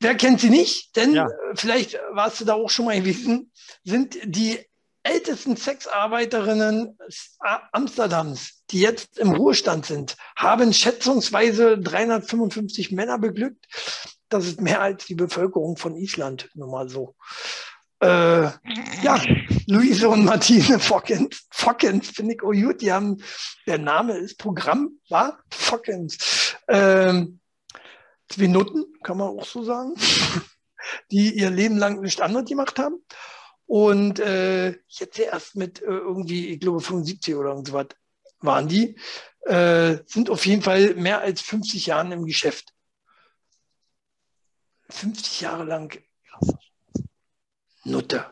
wer 0.00 0.14
kennt 0.16 0.40
sie 0.40 0.50
nicht? 0.50 0.96
Denn 0.96 1.14
ja. 1.14 1.28
vielleicht 1.54 1.98
warst 2.12 2.40
du 2.40 2.44
da 2.44 2.54
auch 2.54 2.70
schon 2.70 2.86
mal 2.86 2.98
gewesen, 2.98 3.52
sind 3.84 4.18
die 4.24 4.58
ältesten 5.02 5.56
Sexarbeiterinnen 5.56 6.98
Amsterdams, 7.72 8.64
die 8.70 8.80
jetzt 8.80 9.18
im 9.18 9.30
Ruhestand 9.30 9.86
sind, 9.86 10.16
haben 10.36 10.74
schätzungsweise 10.74 11.78
355 11.78 12.92
Männer 12.92 13.18
beglückt. 13.18 13.66
Das 14.28 14.46
ist 14.46 14.60
mehr 14.60 14.82
als 14.82 15.06
die 15.06 15.14
Bevölkerung 15.14 15.76
von 15.76 15.96
Island, 15.96 16.50
nur 16.54 16.68
mal 16.68 16.88
so. 16.88 17.16
Äh, 18.00 18.50
ja, 19.02 19.22
Luise 19.66 20.08
und 20.08 20.24
Martine 20.24 20.78
Fockens. 20.78 21.46
Fockens 21.50 22.08
finde 22.08 22.34
ich 22.34 22.42
oh 22.42 22.52
gut. 22.52 22.80
Die 22.80 22.92
haben, 22.92 23.22
der 23.66 23.78
Name 23.78 24.16
ist 24.16 24.38
Programm, 24.38 24.98
war 25.08 25.38
Fockens. 25.50 26.56
Ähm, 26.66 27.40
zwei 28.28 28.46
Nutten, 28.46 28.86
kann 29.02 29.18
man 29.18 29.28
auch 29.28 29.44
so 29.44 29.62
sagen, 29.62 29.94
die 31.10 31.34
ihr 31.34 31.50
Leben 31.50 31.76
lang 31.76 32.00
nicht 32.00 32.22
anderes 32.22 32.48
gemacht 32.48 32.78
haben. 32.78 33.04
Und 33.66 34.18
äh, 34.18 34.70
jetzt 34.88 35.18
erst 35.18 35.54
mit 35.54 35.82
äh, 35.82 35.84
irgendwie, 35.84 36.48
ich 36.48 36.60
glaube 36.60 36.80
75 36.80 37.36
oder 37.36 37.54
so 37.64 37.72
was 37.72 37.88
waren 38.40 38.66
die, 38.66 38.96
äh, 39.42 39.98
sind 40.06 40.30
auf 40.30 40.46
jeden 40.46 40.62
Fall 40.62 40.94
mehr 40.94 41.20
als 41.20 41.42
50 41.42 41.86
Jahre 41.86 42.12
im 42.14 42.24
Geschäft. 42.24 42.72
50 44.88 45.42
Jahre 45.42 45.64
lang. 45.64 46.02
Nutte. 47.84 48.26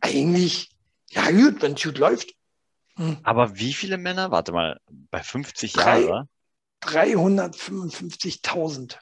Eigentlich, 0.00 0.70
ja 1.10 1.30
gut, 1.30 1.62
wenn 1.62 1.74
es 1.74 1.82
gut 1.82 1.98
läuft. 1.98 2.34
Hm. 2.96 3.18
Aber 3.22 3.56
wie 3.56 3.72
viele 3.72 3.98
Männer? 3.98 4.30
Warte 4.30 4.52
mal, 4.52 4.78
bei 5.10 5.22
50 5.22 5.74
Jahren, 5.76 6.28
355.000. 6.82 8.98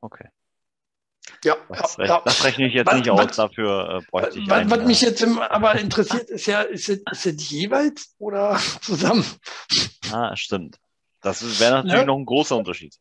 Okay. 0.00 0.28
Ja, 1.44 1.56
das, 1.68 1.96
ja, 1.96 2.04
rechne, 2.04 2.22
das 2.24 2.44
rechne 2.44 2.68
ich 2.68 2.74
jetzt 2.74 2.86
was, 2.86 2.94
nicht 2.94 3.10
was, 3.10 3.30
aus, 3.30 3.36
dafür 3.36 4.00
äh, 4.00 4.10
bräuchte 4.10 4.38
ich 4.38 4.48
Was, 4.48 4.58
einen, 4.58 4.70
was 4.70 4.84
mich 4.84 5.00
jetzt 5.00 5.22
im, 5.22 5.40
aber 5.40 5.74
interessiert, 5.76 6.30
ist 6.30 6.46
ja, 6.46 6.62
ist 6.62 6.88
es, 6.88 7.02
ist 7.10 7.26
es 7.26 7.50
jeweils 7.50 8.14
oder 8.18 8.60
zusammen? 8.80 9.24
Ah, 10.12 10.36
stimmt. 10.36 10.78
Das 11.20 11.60
wäre 11.60 11.76
natürlich 11.76 12.00
ja? 12.00 12.04
noch 12.04 12.16
ein 12.16 12.26
großer 12.26 12.56
Unterschied. 12.56 12.96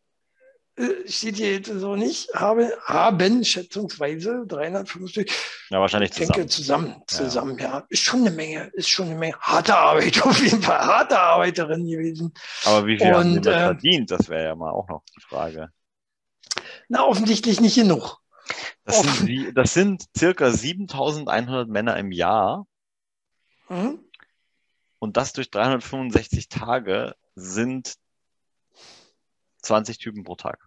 Äh, 0.82 1.07
steht 1.07 1.36
hier 1.36 1.53
jetzt 1.53 1.67
so 1.67 1.95
nicht, 1.95 2.34
habe, 2.34 2.75
haben 2.86 3.43
schätzungsweise 3.43 4.45
350. 4.47 5.32
Ja, 5.69 5.79
wahrscheinlich 5.79 6.11
zusammen. 6.11 6.29
Ich 6.29 6.36
denke 6.36 6.49
zusammen, 6.49 7.03
zusammen, 7.05 7.57
ja. 7.59 7.65
ja. 7.65 7.86
Ist 7.89 8.03
schon 8.03 8.21
eine 8.21 8.32
Menge, 8.32 8.71
ist 8.73 8.89
schon 8.89 9.07
eine 9.07 9.15
Menge. 9.15 9.36
Harte 9.39 9.77
Arbeit, 9.77 10.21
auf 10.25 10.41
jeden 10.41 10.61
Fall, 10.61 10.79
harte 10.79 11.19
Arbeiterin 11.19 11.88
gewesen. 11.88 12.34
Aber 12.65 12.88
wie 12.88 12.97
viel 12.97 13.13
Und, 13.13 13.45
haben 13.45 13.47
äh, 13.47 13.59
verdient? 13.59 14.09
Das 14.09 14.27
wäre 14.29 14.45
ja 14.45 14.55
mal 14.55 14.71
auch 14.71 14.88
noch 14.89 15.03
die 15.15 15.21
Frage. 15.21 15.69
Na, 16.89 17.05
offensichtlich 17.05 17.61
nicht 17.61 17.75
genug. 17.75 18.17
Das, 18.84 19.01
sind, 19.01 19.55
das 19.55 19.73
sind 19.73 20.05
circa 20.17 20.51
7100 20.51 21.69
Männer 21.69 21.97
im 21.97 22.11
Jahr. 22.11 22.65
Mhm. 23.69 23.99
Und 24.97 25.17
das 25.17 25.34
durch 25.34 25.51
365 25.51 26.49
Tage 26.49 27.15
sind 27.36 27.95
20 29.62 29.97
Typen 29.97 30.24
pro 30.24 30.36
Tag. 30.36 30.66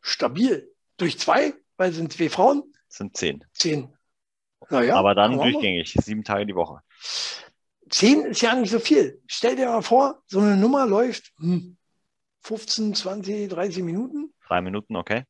Stabil. 0.00 0.72
Durch 0.96 1.18
zwei, 1.18 1.54
weil 1.76 1.90
es 1.90 1.96
sind 1.96 2.12
zwei 2.12 2.30
Frauen? 2.30 2.72
sind 2.88 3.16
zehn. 3.16 3.44
Zehn. 3.52 3.92
Naja, 4.70 4.96
Aber 4.96 5.14
dann 5.14 5.36
durchgängig, 5.36 5.94
sieben 6.02 6.24
Tage 6.24 6.46
die 6.46 6.54
Woche. 6.54 6.80
Zehn 7.88 8.24
ist 8.24 8.40
ja 8.40 8.54
nicht 8.54 8.70
so 8.70 8.80
viel. 8.80 9.20
Stell 9.26 9.54
dir 9.54 9.66
mal 9.66 9.82
vor, 9.82 10.22
so 10.26 10.40
eine 10.40 10.56
Nummer 10.56 10.86
läuft 10.86 11.32
hm, 11.38 11.76
15, 12.42 12.94
20, 12.94 13.48
30 13.48 13.82
Minuten. 13.82 14.32
Drei 14.46 14.60
Minuten, 14.60 14.96
okay. 14.96 15.24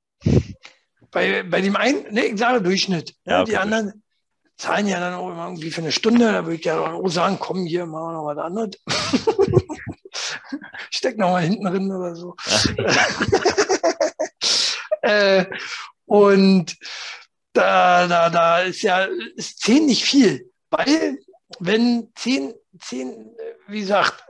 Bei, 1.10 1.42
bei 1.42 1.60
dem 1.60 1.76
einen, 1.76 2.12
ne, 2.12 2.26
ich 2.26 2.38
sage 2.38 2.62
Durchschnitt. 2.62 3.14
Ja, 3.24 3.42
okay, 3.42 3.50
die 3.50 3.56
anderen 3.56 4.02
zahlen 4.56 4.88
ja 4.88 5.00
dann 5.00 5.14
auch 5.14 5.30
immer 5.30 5.46
irgendwie 5.46 5.70
für 5.70 5.82
eine 5.82 5.92
Stunde. 5.92 6.32
Da 6.32 6.44
würde 6.44 6.56
ich 6.56 6.64
ja 6.64 6.80
auch 6.80 7.08
sagen, 7.08 7.36
komm 7.38 7.66
hier, 7.66 7.86
machen 7.86 8.08
wir 8.08 8.12
noch 8.12 8.26
was 8.26 8.38
anderes. 8.38 8.70
Steck 10.90 11.18
noch 11.18 11.30
mal 11.30 11.42
hinten 11.42 11.64
drin 11.64 11.92
oder 11.92 12.14
so. 12.14 12.34
äh, 15.02 15.44
und 16.06 16.76
da, 17.52 18.06
da, 18.06 18.30
da 18.30 18.60
ist 18.60 18.82
ja 18.82 19.06
ist 19.34 19.60
zehn 19.60 19.86
nicht 19.86 20.04
viel, 20.04 20.52
weil 20.70 21.18
wenn 21.58 22.12
zehn, 22.14 22.54
zehn, 22.78 23.34
wie 23.66 23.80
gesagt, 23.80 24.24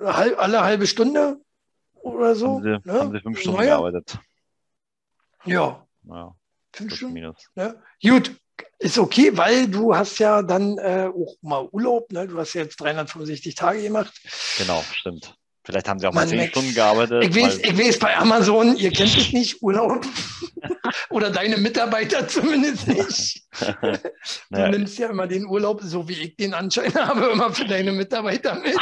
alle 0.00 0.62
halbe 0.62 0.86
Stunde 0.86 1.40
oder 1.94 2.34
so. 2.34 2.56
Haben 2.56 2.62
sie, 2.62 2.90
ne? 2.90 3.00
haben 3.00 3.12
sie 3.12 3.20
fünf 3.20 3.40
Stunden 3.40 3.58
Neuer. 3.58 3.68
gearbeitet. 3.68 4.18
Ja. 5.44 5.86
ja 6.04 6.34
fünf 6.72 6.94
Stunden. 6.94 7.14
Minus. 7.14 7.36
Ne? 7.54 7.82
Gut, 8.02 8.36
ist 8.78 8.98
okay, 8.98 9.36
weil 9.36 9.68
du 9.68 9.94
hast 9.94 10.18
ja 10.18 10.42
dann 10.42 10.78
äh, 10.78 11.08
auch 11.08 11.34
mal 11.42 11.68
Urlaub, 11.72 12.12
ne? 12.12 12.26
Du 12.26 12.38
hast 12.38 12.54
ja 12.54 12.62
jetzt 12.62 12.80
365 12.80 13.54
Tage 13.54 13.82
gemacht. 13.82 14.14
Genau, 14.58 14.84
stimmt. 14.92 15.34
Vielleicht 15.68 15.86
haben 15.86 15.98
sie 16.00 16.06
auch 16.06 16.14
mal 16.14 16.26
zehn 16.26 16.48
Stunden 16.48 16.72
gearbeitet. 16.72 17.24
Ich 17.24 17.36
weiß, 17.36 17.58
ich 17.58 17.78
weiß 17.78 17.98
bei 17.98 18.16
Amazon, 18.16 18.74
ihr 18.78 18.90
kennt 18.90 19.14
es 19.14 19.34
nicht, 19.34 19.60
Urlaub. 19.60 20.02
Oder 21.10 21.28
deine 21.28 21.58
Mitarbeiter 21.58 22.26
zumindest 22.26 22.88
nicht. 22.88 23.42
du 23.60 23.98
naja. 24.48 24.70
nimmst 24.70 24.98
ja 24.98 25.10
immer 25.10 25.26
den 25.26 25.44
Urlaub, 25.44 25.82
so 25.82 26.08
wie 26.08 26.14
ich 26.14 26.36
den 26.36 26.54
Anschein 26.54 26.94
habe, 26.94 27.26
immer 27.32 27.52
für 27.52 27.66
deine 27.66 27.92
Mitarbeiter 27.92 28.54
mit. 28.54 28.78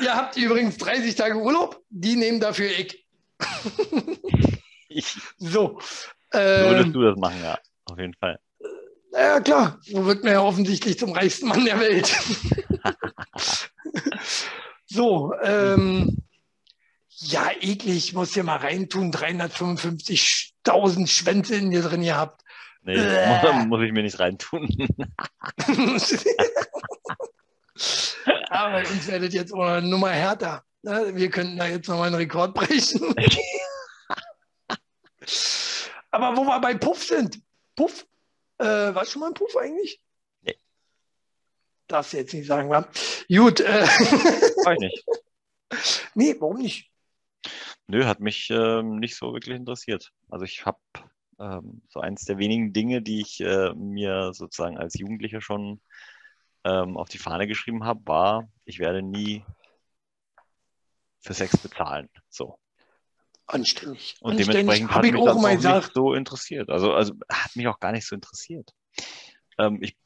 Ihr 0.00 0.16
habt 0.16 0.36
übrigens 0.36 0.76
30 0.78 1.14
Tage 1.14 1.36
Urlaub, 1.36 1.80
die 1.90 2.16
nehmen 2.16 2.40
dafür 2.40 2.68
ich. 2.68 3.06
So. 5.38 5.78
Ähm, 6.32 6.70
würdest 6.70 6.94
du 6.94 7.02
das 7.02 7.16
machen, 7.16 7.42
ja, 7.42 7.58
auf 7.86 7.98
jeden 7.98 8.14
Fall. 8.14 8.38
Ja, 9.12 9.40
klar, 9.40 9.78
so 9.82 10.04
wird 10.06 10.24
man 10.24 10.32
ja 10.32 10.40
offensichtlich 10.40 10.98
zum 10.98 11.12
reichsten 11.12 11.46
Mann 11.48 11.64
der 11.64 11.78
Welt. 11.78 12.12
so, 14.86 15.32
ähm, 15.42 16.24
ja, 17.08 17.50
eklig, 17.60 18.12
muss 18.12 18.34
hier 18.34 18.42
mal 18.42 18.56
reintun, 18.56 19.12
355.000 19.12 21.06
Schwänze 21.06 21.54
in 21.54 21.70
dir 21.70 21.82
drin 21.82 22.02
gehabt. 22.02 22.42
Nee, 22.82 22.96
äh. 22.96 23.64
muss 23.66 23.82
ich 23.82 23.92
mir 23.92 24.02
nicht 24.02 24.18
reintun. 24.18 24.68
Aber 28.50 28.78
uns 28.78 29.06
werdet 29.08 29.32
jetzt 29.32 29.54
auch 29.54 29.62
eine 29.64 29.86
Nummer 29.86 30.10
härter. 30.10 30.64
Ne? 30.82 31.12
Wir 31.14 31.30
könnten 31.30 31.56
da 31.56 31.66
jetzt 31.66 31.88
nochmal 31.88 32.08
einen 32.08 32.16
Rekord 32.16 32.52
brechen. 32.54 33.14
Aber 36.10 36.36
wo 36.36 36.44
wir 36.44 36.60
bei 36.60 36.74
Puff 36.74 37.04
sind, 37.04 37.40
Puff, 37.76 38.06
äh, 38.58 38.64
warst 38.64 39.08
du 39.08 39.12
schon 39.12 39.20
mal 39.20 39.28
ein 39.28 39.34
Puff 39.34 39.56
eigentlich? 39.56 40.00
Nee. 40.42 40.56
Darfst 41.86 42.12
du 42.12 42.18
jetzt 42.18 42.34
nicht 42.34 42.46
sagen, 42.46 42.70
wa? 42.70 42.88
Gut. 43.28 43.60
Äh, 43.60 43.82
Weiß 43.82 44.78
nicht. 44.78 45.04
Nee, 46.14 46.36
warum 46.38 46.58
nicht? 46.58 46.88
Nö, 47.88 48.04
hat 48.04 48.20
mich 48.20 48.48
ähm, 48.50 49.00
nicht 49.00 49.16
so 49.16 49.32
wirklich 49.32 49.56
interessiert. 49.56 50.12
Also 50.30 50.44
ich 50.44 50.64
habe 50.64 50.78
ähm, 51.40 51.82
so 51.88 52.00
eins 52.00 52.24
der 52.24 52.38
wenigen 52.38 52.72
Dinge, 52.72 53.02
die 53.02 53.20
ich 53.20 53.40
äh, 53.40 53.74
mir 53.74 54.32
sozusagen 54.32 54.78
als 54.78 54.94
Jugendlicher 54.98 55.40
schon 55.40 55.80
ähm, 56.64 56.96
auf 56.96 57.08
die 57.08 57.18
Fahne 57.18 57.46
geschrieben 57.46 57.84
habe, 57.84 58.00
war, 58.06 58.48
ich 58.64 58.78
werde 58.78 59.02
nie 59.02 59.44
für 61.20 61.34
Sex 61.34 61.56
bezahlen. 61.56 62.08
So. 62.28 62.58
Anständig. 63.46 64.16
Und 64.20 64.32
Anständig. 64.32 64.60
dementsprechend 64.60 64.94
hat 64.94 65.02
mich 65.02 65.24
das 65.24 65.36
auch 65.36 65.82
nicht 65.82 65.94
so 65.94 66.14
interessiert. 66.14 66.70
Also, 66.70 66.92
also 66.92 67.14
hat 67.30 67.54
mich 67.56 67.66
auch 67.68 67.78
gar 67.78 67.92
nicht 67.92 68.06
so 68.06 68.14
interessiert. 68.14 68.70
Ähm, 69.58 69.78
ich, 69.82 69.96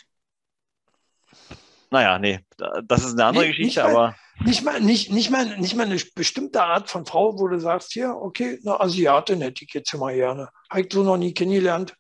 naja, 1.91 2.19
nee, 2.19 2.41
das 2.85 3.05
ist 3.05 3.13
eine 3.13 3.25
andere 3.27 3.45
nee, 3.45 3.51
Geschichte, 3.51 3.65
nicht 3.65 3.79
aber. 3.79 3.93
Mal, 3.93 4.17
nicht 4.45 4.63
mal, 4.63 4.81
nicht, 4.81 5.11
nicht, 5.11 5.31
mal, 5.31 5.59
nicht 5.59 5.75
mal 5.75 5.87
eine 5.87 6.01
bestimmte 6.15 6.63
Art 6.63 6.91
von 6.91 7.07
Frau, 7.07 7.39
wo 7.39 7.49
du 7.49 7.59
sagst, 7.59 7.93
hier, 7.93 8.15
okay, 8.15 8.59
eine 8.63 8.81
Asiatin 8.81 9.41
hätte 9.41 9.65
ich 9.65 9.73
jetzt 9.73 9.93
immer 9.95 10.13
gerne. 10.13 10.51
Habe 10.71 10.83
ich 10.83 10.93
so 10.93 11.03
noch 11.03 11.17
nie 11.17 11.33
kennengelernt. 11.33 11.95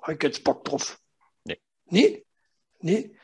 Habe 0.00 0.14
ich 0.14 0.22
jetzt 0.22 0.44
Bock 0.44 0.64
drauf. 0.64 0.98
Nee. 1.44 1.60
Nee? 1.86 2.24
Nee. 2.80 3.16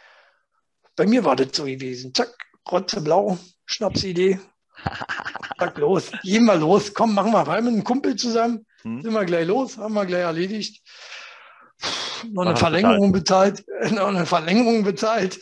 Bei 0.97 1.07
mir 1.07 1.25
war 1.25 1.37
das 1.37 1.49
so 1.53 1.65
gewesen. 1.65 2.15
Zack, 2.15 2.35
Rotze 2.71 3.01
blau, 3.01 3.39
Schnapsidee. 3.67 4.41
Sag 5.59 5.79
los, 5.79 6.11
gehen 6.23 6.45
wir 6.45 6.57
los, 6.57 6.95
komm, 6.95 7.15
machen 7.15 7.33
wir. 7.33 7.47
Wir 7.47 7.61
mit 7.61 7.73
einem 7.73 7.85
Kumpel 7.85 8.17
zusammen, 8.17 8.65
hm. 8.83 9.03
sind 9.03 9.13
wir 9.13 9.25
gleich 9.25 9.47
los, 9.47 9.77
haben 9.77 9.95
wir 9.95 10.07
gleich 10.07 10.23
erledigt. 10.23 10.83
Noch 12.33 12.47
eine 12.47 12.57
Verlängerung 12.57 13.13
bezahlt. 13.13 13.65
bezahlt, 13.67 13.93
noch 13.93 14.09
eine 14.09 14.27
Verlängerung 14.27 14.83
bezahlt. 14.83 15.39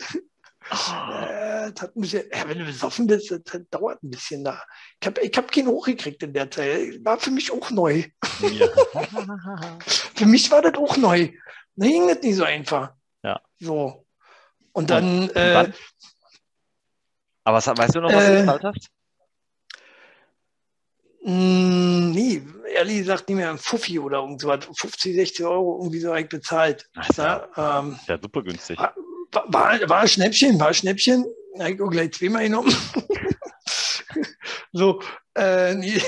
Äh, 0.69 1.71
das 1.71 1.81
hat 1.81 1.95
ein 1.95 2.01
bisschen, 2.01 2.23
ja, 2.31 2.47
wenn 2.47 2.59
du 2.59 2.65
besoffen 2.65 3.07
bist, 3.07 3.31
das, 3.31 3.41
das 3.43 3.61
dauert 3.71 4.03
ein 4.03 4.11
bisschen 4.11 4.43
da. 4.43 4.61
Ich 5.01 5.07
habe 5.07 5.21
ich 5.21 5.37
hab 5.37 5.51
keinen 5.51 5.67
hochgekriegt 5.67 6.21
in 6.23 6.33
der 6.33 6.51
Zeit. 6.51 7.03
War 7.03 7.17
für 7.17 7.31
mich 7.31 7.51
auch 7.51 7.71
neu. 7.71 8.03
Ja. 8.41 8.67
für 9.85 10.25
mich 10.25 10.51
war 10.51 10.61
das 10.61 10.75
auch 10.75 10.97
neu. 10.97 11.31
Da 11.75 11.87
ging 11.87 12.07
das 12.07 12.21
nicht 12.21 12.35
so 12.35 12.43
einfach. 12.43 12.93
Ja. 13.23 13.39
So. 13.59 14.05
Und 14.73 14.89
dann. 14.89 15.29
Und, 15.29 15.35
äh, 15.35 15.71
aber 17.43 17.57
weißt 17.65 17.95
du 17.95 18.01
noch, 18.01 18.11
was 18.11 18.23
äh, 18.23 18.33
du 18.33 18.39
bezahlt 18.41 18.63
hast? 18.63 18.89
Mm, 21.29 22.11
nee, 22.11 22.41
ehrlich 22.73 22.99
gesagt 22.99 23.27
nicht 23.27 23.35
mehr 23.35 23.49
ein 23.49 23.57
Fuffi 23.57 23.99
oder 23.99 24.19
irgend 24.19 24.39
so 24.39 24.49
50, 24.49 25.13
60 25.13 25.45
Euro 25.45 25.79
irgendwie 25.79 25.99
so 25.99 26.13
eigentlich 26.13 26.29
bezahlt. 26.29 26.89
Ach, 26.95 27.09
ja, 27.17 27.49
ja, 27.57 27.79
ähm, 27.79 27.99
ja, 28.07 28.17
super 28.21 28.43
günstig. 28.43 28.79
War, 28.79 28.95
war, 29.47 29.89
war 29.89 29.99
ein 29.99 30.07
Schnäppchen, 30.07 30.57
war 30.57 30.69
ein 30.69 30.73
Schnäppchen. 30.73 31.25
Da 31.57 31.67
ich 31.67 31.81
auch 31.81 31.89
gleich 31.89 32.13
zweimal 32.13 32.43
genommen. 32.43 32.73
so, 34.71 35.01
äh, 35.35 35.75
nee. 35.75 36.01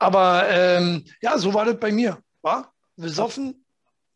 Aber 0.00 0.48
ähm, 0.48 1.04
ja, 1.20 1.38
so 1.38 1.54
war 1.54 1.64
das 1.64 1.78
bei 1.78 1.92
mir. 1.92 2.18
War 2.42 2.74
besoffen. 2.96 3.64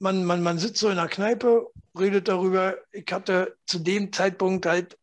Man, 0.01 0.24
man, 0.24 0.43
man 0.43 0.59
sitzt 0.59 0.78
so 0.78 0.88
in 0.88 0.97
der 0.97 1.07
Kneipe, 1.07 1.68
redet 1.97 2.26
darüber. 2.26 2.78
Ich 2.90 3.07
hatte 3.12 3.57
zu 3.66 3.78
dem 3.78 4.12
Zeitpunkt 4.12 4.66
halt 4.66 4.99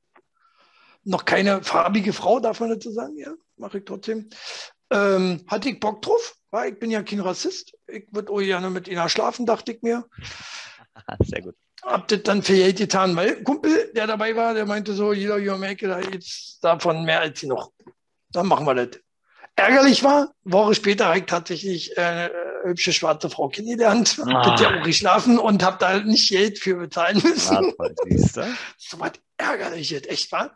noch 1.05 1.23
keine 1.23 1.63
farbige 1.63 2.11
Frau, 2.11 2.41
darf 2.41 2.59
man 2.59 2.71
dazu 2.71 2.91
sagen, 2.91 3.17
ja, 3.17 3.31
mache 3.55 3.77
ich 3.77 3.85
trotzdem. 3.85 4.29
Ähm, 4.91 5.43
hatte 5.47 5.69
ich 5.69 5.79
Bock 5.79 6.01
drauf, 6.01 6.35
weil 6.51 6.73
ich 6.73 6.79
bin 6.79 6.91
ja 6.91 7.03
kein 7.03 7.19
Rassist. 7.19 7.73
Ich 7.87 8.07
würde 8.11 8.31
auch 8.31 8.39
gerne 8.39 8.69
mit 8.69 8.87
ihnen 8.87 9.07
schlafen, 9.09 9.45
dachte 9.45 9.73
ich 9.73 9.81
mir. 9.81 10.05
Sehr 11.25 11.41
gut. 11.41 11.55
Hab 11.83 12.07
das 12.09 12.23
dann 12.23 12.43
für 12.43 12.53
Geld 12.53 12.77
getan, 12.77 13.15
weil 13.15 13.41
Kumpel, 13.43 13.91
der 13.95 14.07
dabei 14.07 14.35
war, 14.35 14.53
der 14.53 14.65
meinte 14.65 14.93
so, 14.93 15.13
jeder 15.13 15.37
Jürgen 15.37 15.77
da 15.79 15.99
jetzt 16.01 16.59
davon 16.61 17.05
mehr 17.05 17.21
als 17.21 17.41
noch. 17.43 17.71
Dann 18.31 18.47
machen 18.47 18.65
wir 18.65 18.75
das. 18.75 18.99
Ärgerlich 19.55 20.03
war, 20.03 20.33
Woche 20.43 20.75
später 20.75 21.07
habe 21.07 21.19
ich 21.19 21.25
tatsächlich 21.25 21.97
äh, 21.97 22.01
eine 22.01 22.31
hübsche 22.63 22.93
schwarze 22.93 23.29
Frau 23.29 23.49
kennengelernt, 23.49 24.19
ah. 24.25 24.51
hab 24.51 24.59
ja 24.59 24.79
auch 24.79 24.83
geschlafen 24.83 25.37
und 25.37 25.63
habe 25.63 25.77
da 25.79 25.99
nicht 25.99 26.29
Geld 26.29 26.59
für 26.59 26.75
bezahlen 26.75 27.21
müssen. 27.23 27.73
Ja, 27.77 28.47
so 28.77 28.99
was 28.99 29.11
Ärgerliches, 29.37 30.07
echt 30.07 30.31
war 30.31 30.55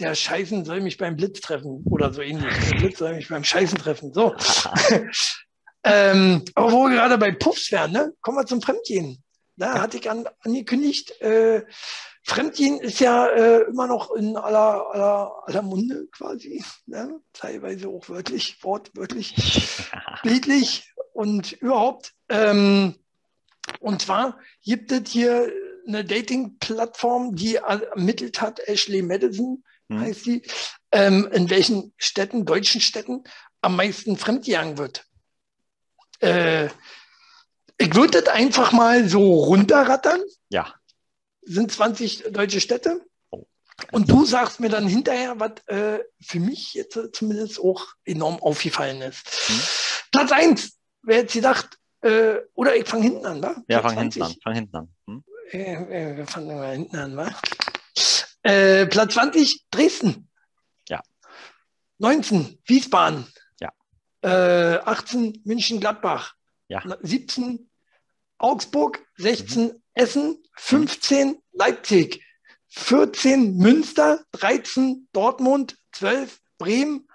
der 0.00 0.14
Scheißen 0.14 0.64
soll 0.64 0.80
mich 0.80 0.96
beim 0.96 1.16
Blitz 1.16 1.40
treffen 1.40 1.82
oder 1.90 2.12
so 2.12 2.22
ähnlich. 2.22 2.54
Der 2.70 2.76
Blitz 2.76 2.98
soll 2.98 3.14
mich 3.14 3.28
beim 3.28 3.44
Scheißen 3.44 3.78
treffen. 3.78 4.12
So. 4.12 4.34
ähm, 5.84 6.44
aber 6.54 6.72
wo 6.72 6.88
wir 6.88 6.96
gerade 6.96 7.18
bei 7.18 7.32
Puffs 7.32 7.72
wären, 7.72 7.92
ne? 7.92 8.12
kommen 8.20 8.38
wir 8.38 8.46
zum 8.46 8.62
Fremdgehen. 8.62 9.22
Da 9.56 9.80
hatte 9.80 9.96
ich 9.96 10.08
an, 10.08 10.28
angekündigt, 10.44 11.20
äh, 11.20 11.64
Fremdgehen 12.22 12.78
ist 12.78 13.00
ja 13.00 13.26
äh, 13.26 13.62
immer 13.62 13.86
noch 13.86 14.14
in 14.14 14.36
aller, 14.36 14.86
aller, 14.92 15.32
aller 15.46 15.62
Munde 15.62 16.06
quasi, 16.12 16.62
ne? 16.86 17.20
teilweise 17.32 17.88
auch 17.88 18.08
wörtlich, 18.08 18.62
wortwörtlich, 18.62 19.34
bildlich 20.22 20.92
und 21.14 21.52
überhaupt. 21.52 22.12
Ähm, 22.28 22.96
und 23.80 24.02
zwar 24.02 24.38
gibt 24.62 24.92
es 24.92 25.10
hier 25.10 25.50
eine 25.86 26.04
Dating-Plattform, 26.04 27.34
die 27.34 27.56
ermittelt 27.56 28.40
hat, 28.40 28.60
Ashley 28.68 29.02
Madison, 29.02 29.64
hm. 29.88 30.00
heißt 30.00 30.26
die, 30.26 30.42
ähm, 30.92 31.28
in 31.32 31.50
welchen 31.50 31.92
Städten, 31.96 32.44
deutschen 32.44 32.80
Städten, 32.80 33.24
am 33.60 33.76
meisten 33.76 34.16
fremdgegangen 34.16 34.78
wird. 34.78 35.04
Äh, 36.20 36.66
ich 37.78 37.94
würde 37.94 38.22
das 38.22 38.34
einfach 38.34 38.72
mal 38.72 39.08
so 39.08 39.34
runterrattern. 39.44 40.20
Ja. 40.48 40.74
Sind 41.42 41.70
20 41.70 42.24
deutsche 42.30 42.60
Städte. 42.60 43.00
Oh. 43.30 43.46
Und 43.92 44.10
du 44.10 44.24
sagst 44.24 44.60
mir 44.60 44.68
dann 44.68 44.86
hinterher, 44.86 45.38
was 45.38 45.52
äh, 45.66 46.00
für 46.20 46.40
mich 46.40 46.74
jetzt 46.74 46.98
zumindest 47.12 47.60
auch 47.60 47.86
enorm 48.04 48.40
aufgefallen 48.42 49.02
ist. 49.02 49.28
Hm. 49.48 49.60
Platz 50.10 50.32
1, 50.32 50.72
wer 51.02 51.18
hätte 51.18 51.34
gedacht, 51.34 51.78
äh, 52.00 52.36
oder 52.54 52.76
ich 52.76 52.86
fange 52.86 53.04
hinten 53.04 53.26
an, 53.26 53.42
wa? 53.42 53.56
Ja, 53.68 53.82
fang 53.82 53.98
hinten 53.98 54.22
an. 54.22 54.34
Fang 54.42 54.54
hinten 54.54 54.76
an. 54.76 54.88
Hm? 55.06 55.24
Äh, 55.50 56.16
wir 56.16 56.26
fangen 56.26 56.56
mal 56.56 56.72
hinten 56.72 56.96
an, 56.96 57.16
wa? 57.16 57.30
Äh, 58.42 58.86
Platz 58.86 59.14
20, 59.14 59.66
Dresden. 59.70 60.28
Ja. 60.88 61.02
19, 61.98 62.60
Wiesbaden. 62.66 63.26
Ja. 63.60 63.72
Äh, 64.22 64.78
18, 64.78 65.42
München-Gladbach. 65.44 66.34
Ja. 66.68 66.82
17, 67.02 67.70
Augsburg. 68.38 69.04
16, 69.16 69.64
mhm. 69.64 69.82
Essen. 69.94 70.42
15, 70.56 71.28
mhm. 71.28 71.42
Leipzig. 71.52 72.24
14, 72.68 73.56
Münster. 73.56 74.24
13, 74.32 75.08
Dortmund. 75.12 75.76
12, 75.92 76.40
Bremen. 76.58 77.08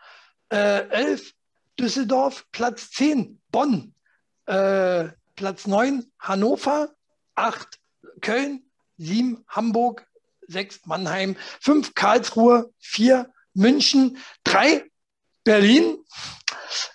Äh, 0.49 0.89
11, 0.89 1.34
Düsseldorf. 1.80 2.45
Platz 2.51 2.91
10, 2.91 3.41
Bonn. 3.49 3.95
Äh, 4.45 5.09
Platz 5.36 5.67
9, 5.67 6.11
Hannover. 6.19 6.93
8, 7.36 7.80
Köln. 8.21 8.69
7, 8.97 9.43
Hamburg 9.47 10.05
sechs 10.48 10.82
Mannheim, 10.86 11.36
fünf 11.60 11.94
Karlsruhe, 11.94 12.72
vier 12.80 13.32
München, 13.54 14.18
drei 14.44 14.86
Berlin, 15.44 15.98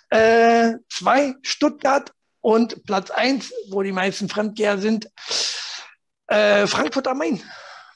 äh, 0.09 0.73
zwei 0.89 1.35
Stuttgart 1.41 2.13
und 2.41 2.83
Platz 2.85 3.11
eins, 3.11 3.51
wo 3.69 3.83
die 3.83 3.91
meisten 3.91 4.29
Fremdgeher 4.29 4.77
sind, 4.77 5.09
äh, 6.27 6.67
Frankfurt 6.67 7.07
am 7.07 7.19
Main. 7.19 7.41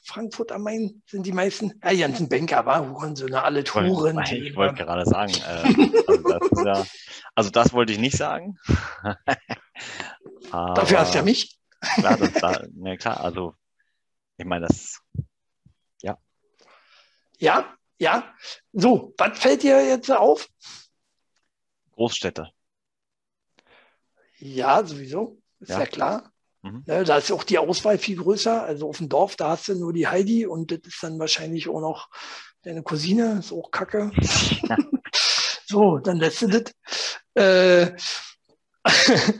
Frankfurt 0.06 0.52
am 0.52 0.62
Main 0.62 1.02
sind 1.06 1.24
die 1.24 1.32
meisten, 1.32 1.80
ja, 1.82 1.90
die 1.90 1.98
ganzen 1.98 2.28
Banker, 2.28 2.66
war 2.66 2.88
Hurensöhne, 2.88 3.42
alle 3.42 3.64
Touren. 3.64 4.20
Ich, 4.24 4.32
ich 4.32 4.56
wollte 4.56 4.84
gerade 4.84 5.06
sagen, 5.06 5.32
äh, 5.32 5.90
also, 6.06 6.28
das 6.28 6.64
ja, 6.64 6.86
also, 7.34 7.50
das 7.50 7.72
wollte 7.72 7.92
ich 7.92 7.98
nicht 7.98 8.16
sagen. 8.16 8.58
Dafür 10.50 11.00
hast 11.00 11.14
du 11.14 11.18
ja 11.18 11.24
mich. 11.24 11.58
Klar, 11.96 12.16
das, 12.18 12.32
da, 12.34 12.62
ne, 12.74 12.96
klar, 12.96 13.20
also 13.20 13.54
ich 14.36 14.44
meine, 14.44 14.66
das 14.66 15.00
ja, 17.38 17.74
ja. 17.98 18.34
So, 18.72 19.14
was 19.18 19.38
fällt 19.38 19.62
dir 19.62 19.86
jetzt 19.86 20.10
auf? 20.10 20.48
Großstädte. 21.92 22.50
Ja, 24.38 24.84
sowieso. 24.84 25.38
Ist 25.60 25.70
ja, 25.70 25.80
ja 25.80 25.86
klar. 25.86 26.32
Mhm. 26.62 26.82
Da 26.86 27.18
ist 27.18 27.30
auch 27.30 27.44
die 27.44 27.58
Auswahl 27.58 27.98
viel 27.98 28.16
größer. 28.16 28.62
Also 28.62 28.88
auf 28.88 28.98
dem 28.98 29.08
Dorf, 29.08 29.36
da 29.36 29.50
hast 29.50 29.68
du 29.68 29.74
nur 29.74 29.92
die 29.92 30.08
Heidi 30.08 30.46
und 30.46 30.70
das 30.70 30.80
ist 30.84 31.02
dann 31.02 31.18
wahrscheinlich 31.18 31.68
auch 31.68 31.80
noch 31.80 32.08
deine 32.62 32.82
Cousine, 32.82 33.38
ist 33.38 33.52
auch 33.52 33.70
kacke. 33.70 34.10
so, 35.66 35.98
dann 35.98 36.16
lässt 36.16 36.42
du 36.42 36.48
das. 36.48 36.74
Äh, 37.34 37.92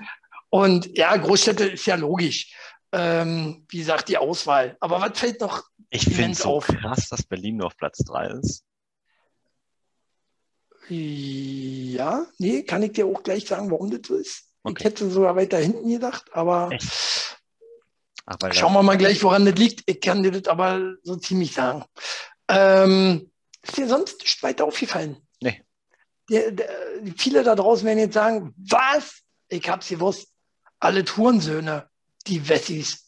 und 0.50 0.96
ja, 0.96 1.16
Großstädte 1.16 1.64
ist 1.66 1.86
ja 1.86 1.96
logisch. 1.96 2.54
Ähm, 2.96 3.66
wie 3.68 3.78
gesagt, 3.78 4.08
die 4.08 4.18
Auswahl. 4.18 4.76
Aber 4.80 5.00
was 5.00 5.18
fällt 5.18 5.40
noch 5.40 5.64
ich 5.94 6.04
finde 6.04 6.32
es 6.32 6.40
so 6.40 6.58
krass, 6.58 7.08
dass 7.08 7.22
Berlin 7.22 7.58
nur 7.58 7.68
auf 7.68 7.76
Platz 7.76 7.98
3 7.98 8.26
ist. 8.40 8.64
Ja, 10.88 12.26
nee, 12.38 12.64
kann 12.64 12.82
ich 12.82 12.92
dir 12.92 13.06
auch 13.06 13.22
gleich 13.22 13.46
sagen, 13.46 13.70
warum 13.70 13.90
das 13.90 14.00
so 14.04 14.16
ist. 14.16 14.44
Okay. 14.64 14.74
Ich 14.78 14.84
hätte 14.84 15.08
sogar 15.08 15.36
weiter 15.36 15.58
hinten 15.58 15.88
gedacht, 15.88 16.24
aber, 16.32 16.70
aber 18.26 18.52
schauen 18.52 18.72
wir 18.72 18.82
mal 18.82 18.98
gleich, 18.98 19.22
woran 19.22 19.46
das 19.46 19.54
liegt. 19.54 19.82
Ich 19.86 20.00
kann 20.00 20.24
dir 20.24 20.32
das 20.32 20.48
aber 20.48 20.94
so 21.04 21.14
ziemlich 21.16 21.54
sagen. 21.54 21.84
Ähm, 22.48 23.30
ist 23.62 23.76
dir 23.76 23.86
sonst 23.86 24.20
nicht 24.20 24.42
weiter 24.42 24.64
aufgefallen? 24.64 25.16
Nee. 25.40 25.62
Der, 26.28 26.50
der, 26.50 26.68
viele 27.16 27.44
da 27.44 27.54
draußen 27.54 27.86
werden 27.86 27.98
jetzt 28.00 28.14
sagen, 28.14 28.52
was? 28.56 29.22
Ich 29.48 29.68
hab's 29.68 29.88
gewusst. 29.88 30.28
Alle 30.80 31.04
Tourensöhne, 31.04 31.88
die 32.26 32.48
Wessis, 32.48 33.04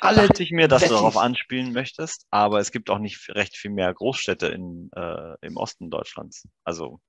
alle 0.00 0.26
Dachte 0.26 0.42
ich 0.42 0.50
mir, 0.50 0.68
dass 0.68 0.82
Wessis. 0.82 0.96
du 0.96 0.96
darauf 0.96 1.16
anspielen 1.16 1.72
möchtest, 1.72 2.26
aber 2.30 2.58
es 2.58 2.72
gibt 2.72 2.90
auch 2.90 2.98
nicht 2.98 3.28
recht 3.30 3.56
viel 3.56 3.70
mehr 3.70 3.92
Großstädte 3.92 4.46
in, 4.46 4.90
äh, 4.96 5.34
im 5.42 5.56
Osten 5.56 5.90
Deutschlands. 5.90 6.48
Also. 6.64 7.00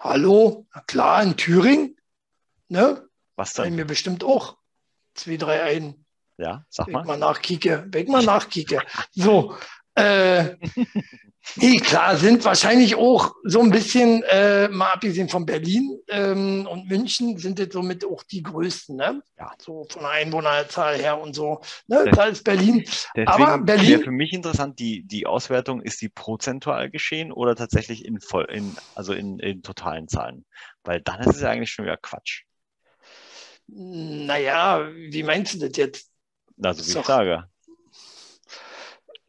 Hallo? 0.00 0.66
Na 0.74 0.82
klar, 0.82 1.22
in 1.22 1.36
Thüringen. 1.36 1.96
Ne? 2.68 3.08
Was 3.36 3.54
denn? 3.54 3.74
mir 3.74 3.84
bestimmt 3.84 4.22
auch 4.22 4.58
zwei, 5.14 5.36
drei 5.36 5.62
ein. 5.62 6.04
Ja, 6.36 6.64
sag 6.68 6.88
mal. 6.88 7.00
Weg 7.00 7.06
mal 7.06 7.18
nachkicke. 7.18 7.86
Weg 7.88 8.08
mal 8.08 8.24
nachkicke. 8.24 8.82
so. 9.12 9.56
Äh, 9.94 10.56
Nee, 11.56 11.76
klar, 11.76 12.16
sind 12.16 12.44
wahrscheinlich 12.44 12.96
auch 12.96 13.34
so 13.44 13.60
ein 13.60 13.70
bisschen, 13.70 14.22
äh, 14.24 14.68
mal 14.68 14.92
abgesehen 14.92 15.28
von 15.28 15.46
Berlin 15.46 16.00
ähm, 16.08 16.66
und 16.66 16.88
München, 16.88 17.38
sind 17.38 17.58
jetzt 17.58 17.74
somit 17.74 18.04
auch 18.04 18.22
die 18.24 18.42
größten, 18.42 18.96
ne? 18.96 19.22
Ja. 19.38 19.52
So 19.58 19.86
von 19.88 20.02
der 20.02 20.10
Einwohnerzahl 20.10 20.96
her 20.96 21.20
und 21.20 21.34
so. 21.34 21.60
Ne? 21.86 22.10
Da 22.12 22.24
ist 22.24 22.44
Berlin. 22.44 22.84
Deswegen 23.14 23.28
Aber 23.28 23.58
Berlin. 23.58 23.88
wäre 23.88 24.02
für 24.02 24.10
mich 24.10 24.32
interessant, 24.32 24.78
die, 24.78 25.02
die 25.02 25.26
Auswertung, 25.26 25.80
ist 25.82 26.00
die 26.00 26.08
prozentual 26.08 26.90
geschehen 26.90 27.30
oder 27.30 27.54
tatsächlich 27.54 28.04
in 28.04 28.20
voll, 28.20 28.46
in, 28.50 28.76
also 28.94 29.12
in, 29.12 29.38
in 29.38 29.62
totalen 29.62 30.08
Zahlen? 30.08 30.44
Weil 30.82 31.00
dann 31.02 31.20
ist 31.20 31.36
es 31.36 31.42
ja 31.42 31.50
eigentlich 31.50 31.70
schon 31.70 31.84
wieder 31.84 31.98
Quatsch. 31.98 32.44
Naja, 33.66 34.88
wie 34.94 35.22
meinst 35.22 35.54
du 35.54 35.58
das 35.58 35.76
jetzt? 35.76 36.10
Also, 36.62 36.84
wie 36.84 36.98
ich 36.98 37.06
sage. 37.06 37.48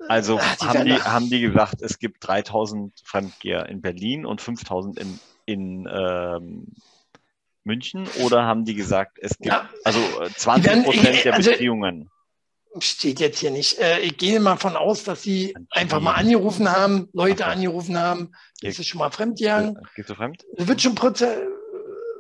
Also 0.08 0.40
Ach, 0.42 0.56
die 0.58 0.66
haben, 0.66 0.86
die, 0.86 1.02
haben 1.02 1.30
die 1.30 1.42
gesagt, 1.42 1.82
es 1.82 2.00
gibt 2.00 2.28
3000 2.28 2.94
Fremdgeher 3.04 3.68
in 3.68 3.82
Berlin 3.82 4.26
und 4.26 4.42
5000 4.42 5.00
in, 5.00 5.20
in 5.46 5.90
ähm, 5.92 6.68
München 7.64 8.08
oder 8.24 8.44
haben 8.44 8.66
die 8.66 8.76
gesagt, 8.76 9.18
es 9.20 9.38
gibt 9.38 9.48
ja. 9.48 9.70
also 9.84 10.00
20 10.36 10.72
äh, 10.72 10.84
Prozent 10.84 11.26
der 11.26 11.34
also, 11.34 11.52
Beziehungen? 11.52 12.10
Steht 12.80 13.20
jetzt 13.22 13.40
hier 13.40 13.52
nicht. 13.52 13.80
Äh, 13.80 14.00
ich 14.00 14.18
gehe 14.18 14.40
mal 14.40 14.58
von 14.58 14.76
aus, 14.76 15.04
dass 15.06 15.24
sie 15.24 15.56
einfach 15.72 16.02
mal 16.02 16.14
angerufen 16.14 16.70
haben, 16.70 17.08
Leute 17.14 17.46
angerufen 17.46 17.98
haben. 17.98 18.34
Das 18.62 18.78
ist 18.78 18.88
schon 18.88 19.00
mal 19.00 19.12
fremdgegangen. 19.12 19.78
Gehst 19.96 20.10
du 20.10 20.16
fremd? 20.16 20.44
Wird 20.58 20.82
schon 20.82 20.94
Prozess, 20.94 21.38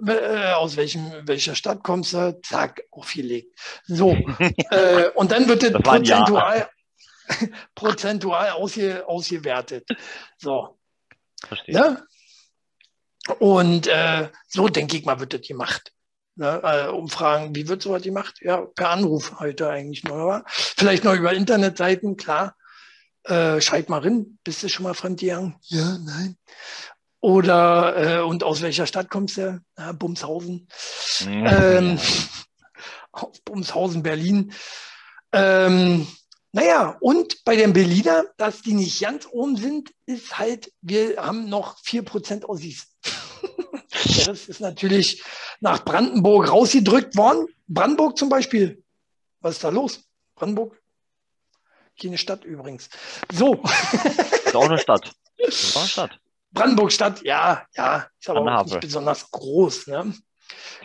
äh, 0.07 0.53
aus 0.53 0.77
welchem, 0.77 1.11
welcher 1.23 1.55
Stadt 1.55 1.83
kommst 1.83 2.13
du? 2.13 2.39
Zack, 2.41 2.83
aufgelegt. 2.91 3.57
So. 3.85 4.11
äh, 4.71 5.09
und 5.15 5.31
dann 5.31 5.47
wird 5.47 5.63
es 5.63 5.73
prozentual, 5.73 6.69
prozentual 7.75 8.51
ausge, 8.51 9.07
ausgewertet. 9.07 9.87
So. 10.37 10.77
Verstehe. 11.45 11.75
Ne? 11.75 12.07
Und 13.39 13.87
äh, 13.87 14.29
so, 14.47 14.67
denke 14.67 14.97
ich 14.97 15.05
mal, 15.05 15.19
wird 15.19 15.33
das 15.33 15.41
gemacht. 15.41 15.91
Ne? 16.35 16.61
Äh, 16.63 16.87
Umfragen, 16.89 17.55
wie 17.55 17.67
wird 17.67 17.81
sowas 17.81 18.03
gemacht? 18.03 18.35
Ja, 18.41 18.61
per 18.61 18.89
Anruf 18.89 19.39
heute 19.39 19.69
eigentlich 19.69 20.03
nur. 20.03 20.15
Aber 20.15 20.43
vielleicht 20.47 21.03
noch 21.03 21.15
über 21.15 21.33
Internetseiten, 21.33 22.17
klar. 22.17 22.55
Äh, 23.23 23.59
schreib 23.61 23.89
mal 23.89 24.01
rein, 24.01 24.37
bist 24.43 24.61
du 24.61 24.69
schon 24.69 24.83
mal 24.83 24.93
fremdgegangen? 24.93 25.55
Ja, 25.63 25.97
nein. 25.97 26.37
Oder 27.21 28.19
äh, 28.19 28.21
und 28.21 28.43
aus 28.43 28.61
welcher 28.61 28.85
Stadt 28.85 29.09
kommst 29.09 29.37
du? 29.37 29.59
Ja, 29.77 29.93
Bumshausen. 29.93 30.67
Mhm. 31.21 31.47
Ähm, 31.47 31.99
aus 33.11 33.39
Bumshausen, 33.43 34.03
Berlin. 34.03 34.53
Ähm, 35.31 36.05
naja, 36.55 36.95
und 37.01 37.43
bei 37.43 37.57
den 37.57 37.73
Berliner, 37.73 38.27
dass 38.37 38.61
die 38.61 38.71
nicht 38.71 39.01
ganz 39.01 39.27
oben 39.29 39.57
sind, 39.57 39.93
ist 40.05 40.39
halt, 40.39 40.71
wir 40.79 41.17
haben 41.17 41.49
noch 41.49 41.77
4% 41.81 42.45
Ossis. 42.45 42.95
Rest 44.25 44.47
ist 44.47 44.61
natürlich 44.61 45.21
nach 45.59 45.83
Brandenburg 45.83 46.49
rausgedrückt 46.49 47.17
worden. 47.17 47.47
Brandenburg 47.67 48.17
zum 48.17 48.29
Beispiel. 48.29 48.81
Was 49.41 49.55
ist 49.55 49.65
da 49.65 49.69
los? 49.69 50.05
Brandenburg? 50.33 50.81
Keine 52.01 52.17
Stadt 52.17 52.45
übrigens. 52.45 52.89
So. 53.33 53.61
Ist 54.45 54.55
auch 54.55 54.69
eine 54.69 54.79
Stadt. 54.79 55.11
Ist 55.35 55.75
auch 55.75 55.81
eine 55.81 55.89
Stadt. 55.89 56.19
Brandenburg-Stadt, 56.53 57.21
ja, 57.23 57.65
ja, 57.75 58.07
ist 58.17 58.29
aber 58.29 58.59
auch 58.59 58.63
nicht 58.63 58.79
besonders 58.79 59.29
groß. 59.29 59.87
Ne? 59.87 60.13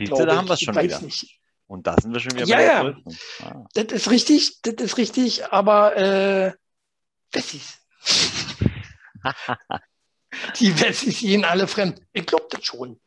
Diese, 0.01 0.27
da 0.27 0.37
haben 0.37 0.49
wir 0.49 0.55
es 0.55 0.63
schon 0.63 0.75
wieder. 0.75 1.01
Nicht. 1.01 1.40
Und 1.71 1.87
da 1.87 1.95
sind 2.03 2.13
wir 2.13 2.19
schon 2.19 2.33
wieder 2.33 2.47
ja, 2.47 2.57
bei 2.57 2.63
der 2.65 2.73
ja. 2.83 3.47
Ah. 3.47 3.65
Das 3.75 3.85
ist 3.93 4.11
richtig, 4.11 4.61
das 4.63 4.75
ist 4.75 4.97
richtig, 4.97 5.53
aber 5.53 5.97
äh, 5.97 6.53
Wessis. 7.31 7.79
Die 10.59 10.81
Wessis 10.81 11.21
gehen 11.21 11.45
alle 11.45 11.69
fremd. 11.69 12.03
Ich 12.13 12.27
glaube 12.27 12.49
das 12.51 12.65
schon. 12.65 13.01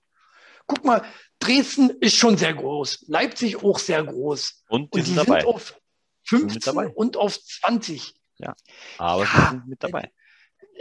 Guck 0.66 0.86
mal, 0.86 1.04
Dresden 1.40 1.90
ist 2.00 2.16
schon 2.16 2.38
sehr 2.38 2.54
groß, 2.54 3.04
Leipzig 3.10 3.62
auch 3.62 3.80
sehr 3.80 4.02
groß. 4.02 4.64
Und 4.70 4.94
die, 4.94 5.00
und 5.00 5.08
die 5.08 5.12
sind, 5.12 5.18
dabei. 5.18 5.42
sind 5.42 5.50
auf 5.50 5.78
15 6.24 6.78
und 6.96 7.18
auf 7.18 7.38
20. 7.44 8.16
Ja, 8.38 8.56
aber 8.98 9.24
ja, 9.26 9.30
sie 9.30 9.50
sind 9.50 9.68
mit 9.68 9.84
dabei 9.84 10.10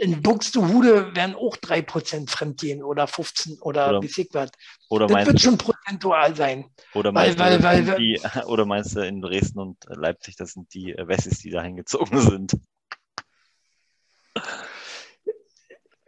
in 0.03 0.21
Buxtehude 0.21 1.15
werden 1.15 1.33
auch 1.35 1.55
3% 1.55 2.29
fremdgehen 2.29 2.83
oder 2.83 3.07
15 3.07 3.59
oder, 3.61 3.89
oder 3.89 3.99
bis 4.01 4.17
ich 4.17 4.27
was. 4.33 4.51
Oder 4.89 5.07
das 5.07 5.25
wird 5.25 5.41
schon 5.41 5.57
prozentual 5.57 6.35
sein. 6.35 6.65
Oder 6.93 7.13
meinst, 7.13 7.39
weil, 7.39 7.57
du, 7.57 7.63
weil, 7.63 7.87
weil, 7.87 7.97
die, 7.97 8.19
oder 8.45 8.65
meinst 8.65 8.95
du 8.97 8.99
in 8.99 9.21
Dresden 9.21 9.59
und 9.59 9.77
Leipzig, 9.87 10.35
das 10.35 10.51
sind 10.51 10.73
die 10.73 10.93
Wessis, 10.97 11.39
die 11.39 11.51
da 11.51 11.63
hingezogen 11.63 12.19
sind? 12.29 12.53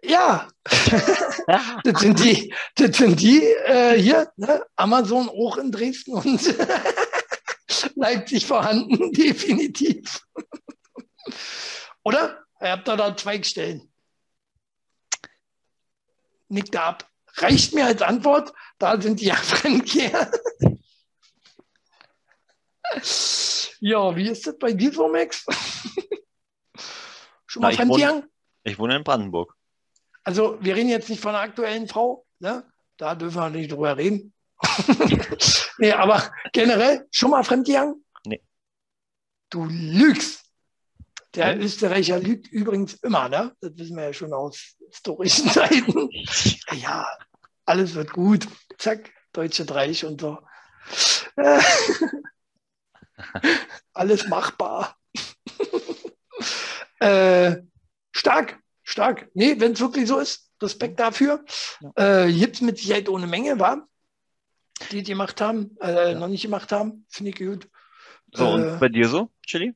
Ja, 0.04 0.50
das 1.84 2.02
sind 2.02 2.20
die, 2.20 2.54
das 2.76 2.98
sind 2.98 3.20
die 3.22 3.42
äh, 3.44 4.00
hier, 4.00 4.30
ne? 4.36 4.64
Amazon 4.76 5.30
auch 5.30 5.58
in 5.58 5.72
Dresden 5.72 6.14
und 6.16 6.56
Leipzig 7.96 8.46
vorhanden, 8.46 9.14
definitiv. 9.14 10.22
Oder? 12.04 12.45
Ihr 12.66 12.72
habt 12.72 12.88
da, 12.88 12.96
da 12.96 13.16
Zweigstellen. 13.16 13.94
Nickt 16.48 16.74
da 16.74 16.88
ab. 16.88 17.12
Reicht 17.36 17.76
mir 17.76 17.86
als 17.86 18.02
Antwort, 18.02 18.54
da 18.80 19.00
sind 19.00 19.20
die 19.20 19.26
ja 19.26 19.36
Fremdgeher. 19.36 20.32
ja, 23.82 24.16
wie 24.16 24.30
ist 24.30 24.48
das 24.48 24.58
bei 24.58 24.74
dir 24.74 24.92
so, 24.92 25.08
Max? 25.08 25.46
Schon 27.46 27.62
mal 27.62 27.70
Na, 27.70 27.76
fremdgegangen? 27.76 28.24
Ich, 28.64 28.74
ich 28.74 28.80
wohne 28.80 28.96
in 28.96 29.04
Brandenburg. 29.04 29.56
Also, 30.24 30.58
wir 30.60 30.76
reden 30.76 30.90
jetzt 30.90 31.10
nicht 31.10 31.22
von 31.22 31.36
einer 31.36 31.44
aktuellen 31.44 31.88
Frau, 31.88 32.26
ne? 32.40 32.68
Da 32.98 33.14
dürfen 33.14 33.38
wir 33.38 33.50
nicht 33.52 33.72
drüber 33.72 33.96
reden. 33.96 34.34
nee, 35.78 35.92
aber 35.92 36.32
generell 36.52 37.08
schon 37.12 37.30
mal 37.30 37.44
fremdgegangen? 37.44 38.04
Nee. 38.26 38.42
Du 39.52 39.66
lügst. 39.66 40.45
Der 41.36 41.60
Österreicher 41.60 42.20
lügt 42.20 42.48
übrigens 42.48 42.94
immer, 42.96 43.30
ne? 43.30 43.56
Das 43.60 43.78
wissen 43.78 43.98
wir 43.98 44.06
ja 44.06 44.14
schon 44.14 44.34
aus 44.34 44.76
historischen 44.88 45.50
Zeiten. 45.52 46.10
Ja, 46.72 47.08
alles 47.66 47.96
wird 47.96 48.12
gut. 48.12 48.48
Zack, 48.78 49.12
Deutsche 49.34 49.70
Reich 49.70 50.06
und 50.06 50.22
so. 50.22 50.40
alles 53.94 54.28
machbar. 54.28 54.98
äh, 57.00 57.58
stark, 58.12 58.60
stark. 58.84 59.30
Nee, 59.34 59.60
wenn 59.60 59.74
es 59.74 59.80
wirklich 59.80 60.08
so 60.08 60.20
ist, 60.20 60.50
Respekt 60.62 61.00
dafür. 61.00 61.44
Ja. 61.82 62.26
Äh, 62.26 62.34
Gibt 62.34 62.56
es 62.56 62.62
mit 62.62 62.78
Sicherheit 62.78 63.10
ohne 63.10 63.28
Menge, 63.28 63.60
war, 63.60 63.88
die 64.92 65.04
die 65.04 65.12
gemacht 65.12 65.42
haben, 65.42 65.76
äh, 65.82 66.12
ja. 66.12 66.20
noch 66.20 66.28
nicht 66.28 66.44
gemacht 66.44 66.72
haben. 66.72 67.06
Finde 67.10 67.32
ich 67.32 67.38
gut. 67.38 67.68
So, 68.34 68.52
und 68.52 68.64
äh, 68.64 68.78
bei 68.80 68.90
dir 68.90 69.08
so, 69.10 69.30
Chili? 69.46 69.76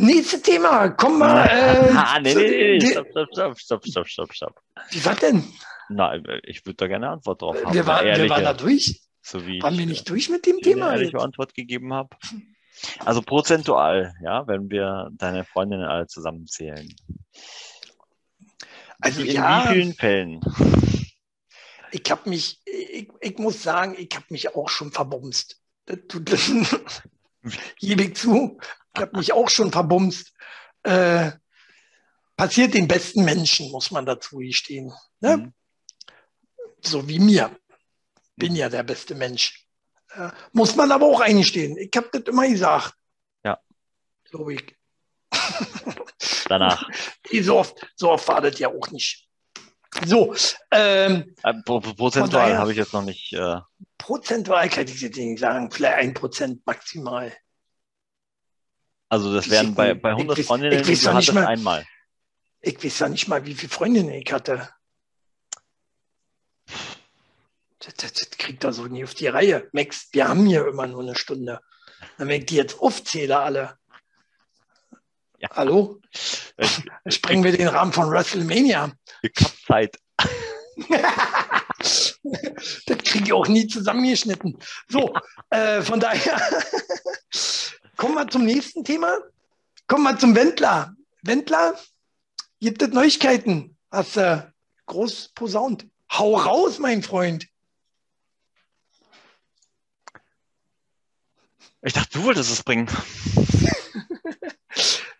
Nächstes 0.00 0.42
Thema, 0.42 0.90
komm 0.90 1.18
mal. 1.18 1.44
Äh, 1.46 1.90
ah, 1.96 2.20
nee, 2.20 2.32
nee, 2.32 2.78
nee, 2.78 2.92
stopp, 2.92 3.08
stopp, 3.10 3.28
stopp, 3.32 3.58
stopp, 3.58 3.86
stopp, 3.86 4.08
stopp, 4.08 4.32
stopp. 4.32 4.60
Wie 4.90 5.04
war 5.04 5.16
denn? 5.16 5.42
Na, 5.88 6.14
ich 6.44 6.64
würde 6.64 6.76
da 6.76 6.86
gerne 6.86 7.06
eine 7.06 7.14
Antwort 7.14 7.42
drauf 7.42 7.56
haben. 7.64 7.74
Wir, 7.74 7.84
war, 7.84 8.04
wir 8.04 8.30
waren 8.30 8.44
da 8.44 8.54
durch. 8.54 9.00
So 9.22 9.44
wie 9.44 9.60
waren 9.60 9.76
wir 9.76 9.86
nicht 9.86 10.08
durch 10.08 10.30
mit 10.30 10.46
dem 10.46 10.60
Thema? 10.60 10.90
Eine 10.90 11.00
ehrliche 11.00 11.18
Antwort 11.18 11.52
gegeben 11.52 11.92
habe. 11.92 12.10
Also 13.04 13.22
prozentual, 13.22 14.14
ja, 14.22 14.46
wenn 14.46 14.70
wir 14.70 15.10
deine 15.14 15.44
Freundinnen 15.44 15.84
alle 15.84 16.06
zusammenzählen. 16.06 16.94
Also 19.00 19.22
in 19.22 19.32
ja, 19.32 19.64
wie 19.64 19.74
vielen 19.74 19.94
Fällen? 19.94 20.40
Ich 21.90 22.08
habe 22.08 22.30
mich, 22.30 22.60
ich, 22.64 23.08
ich 23.20 23.38
muss 23.38 23.64
sagen, 23.64 23.96
ich 23.98 24.14
habe 24.14 24.26
mich 24.28 24.54
auch 24.54 24.68
schon 24.68 24.92
verbumst. 24.92 25.60
Das 25.86 25.98
tut, 26.06 26.30
gebe 27.80 28.02
ich 28.04 28.14
zu 28.14 28.58
ich 28.98 29.02
habe 29.02 29.16
mich 29.16 29.32
auch 29.32 29.48
schon 29.48 29.72
verbumst. 29.72 30.32
Äh, 30.82 31.32
passiert 32.36 32.74
den 32.74 32.88
besten 32.88 33.24
Menschen, 33.24 33.70
muss 33.70 33.90
man 33.90 34.06
dazu 34.06 34.40
stehen. 34.50 34.92
Ne? 35.20 35.36
Mhm. 35.36 35.52
So 36.80 37.08
wie 37.08 37.18
mir. 37.18 37.56
Bin 38.36 38.54
ja 38.54 38.68
der 38.68 38.84
beste 38.84 39.14
Mensch. 39.14 39.66
Äh, 40.12 40.30
muss 40.52 40.76
man 40.76 40.92
aber 40.92 41.06
auch 41.06 41.20
einstehen. 41.20 41.76
Ich 41.76 41.90
habe 41.96 42.08
das 42.12 42.22
immer 42.22 42.48
gesagt. 42.48 42.94
Ja. 43.44 43.58
Glaube 44.30 44.54
ich. 44.54 44.76
Danach. 46.48 46.88
so, 47.42 47.58
oft, 47.58 47.92
so 47.96 48.10
oft 48.10 48.28
war 48.28 48.40
das 48.40 48.58
ja 48.58 48.68
auch 48.68 48.90
nicht. 48.90 49.28
So. 50.06 50.34
Ähm, 50.70 51.34
äh, 51.42 51.54
prozentual 51.64 52.56
habe 52.56 52.70
ich 52.70 52.78
jetzt 52.78 52.92
noch 52.92 53.04
nicht. 53.04 53.32
Äh... 53.32 53.56
Prozentual 53.98 54.68
kann 54.68 54.86
ich 54.86 55.00
jetzt 55.00 55.16
nicht 55.16 55.40
sagen. 55.40 55.70
Vielleicht 55.70 55.98
ein 55.98 56.14
Prozent 56.14 56.64
maximal. 56.66 57.32
Also 59.08 59.32
das 59.32 59.48
wären 59.48 59.74
bei, 59.74 59.94
bei 59.94 60.10
100 60.10 60.38
ich, 60.38 60.46
Freundinnen, 60.46 60.80
ich, 60.80 60.88
ich 60.88 61.02
du 61.02 61.12
hattest 61.12 61.32
mal, 61.32 61.46
einmal. 61.46 61.86
Ich 62.60 62.82
weiß 62.82 62.98
ja 63.00 63.08
nicht 63.08 63.28
mal, 63.28 63.46
wie 63.46 63.54
viele 63.54 63.72
Freundinnen 63.72 64.10
ich 64.10 64.30
hatte. 64.32 64.68
Das, 67.78 67.94
das, 67.94 68.12
das 68.12 68.30
kriegt 68.32 68.64
er 68.64 68.72
so 68.72 68.84
nie 68.86 69.04
auf 69.04 69.14
die 69.14 69.28
Reihe. 69.28 69.68
Max, 69.72 70.08
wir 70.12 70.28
haben 70.28 70.44
hier 70.46 70.66
immer 70.66 70.86
nur 70.86 71.02
eine 71.02 71.14
Stunde. 71.16 71.60
Wenn 72.16 72.28
ich 72.30 72.46
die 72.46 72.56
jetzt 72.56 72.80
aufzähle 72.80 73.38
alle. 73.38 73.78
Ja. 75.38 75.50
Hallo? 75.52 76.00
Ich, 76.56 76.82
Sprengen 77.08 77.44
wir 77.44 77.56
den 77.56 77.68
Rahmen 77.68 77.92
von 77.92 78.10
WrestleMania. 78.10 78.92
Ich 79.22 79.32
hab 79.40 79.52
Zeit. 79.66 79.98
das 81.78 82.18
kriege 83.04 83.24
ich 83.24 83.32
auch 83.32 83.46
nie 83.48 83.66
zusammengeschnitten. 83.68 84.58
So, 84.88 85.14
äh, 85.50 85.80
von 85.82 86.00
daher 86.00 86.40
Kommen 87.98 88.14
wir 88.14 88.28
zum 88.28 88.44
nächsten 88.44 88.84
Thema. 88.84 89.18
Kommen 89.88 90.04
wir 90.04 90.16
zum 90.16 90.36
Wendler. 90.36 90.94
Wendler, 91.22 91.76
gibt 92.60 92.80
es 92.80 92.90
Neuigkeiten? 92.90 93.76
Hast 93.90 94.14
du 94.14 94.20
äh, 94.20 94.42
groß 94.86 95.32
posaunt? 95.34 95.84
Hau 96.12 96.36
raus, 96.36 96.78
mein 96.78 97.02
Freund. 97.02 97.48
Ich 101.82 101.92
dachte, 101.92 102.10
du 102.12 102.22
wolltest 102.22 102.52
es 102.52 102.62
bringen. 102.62 102.86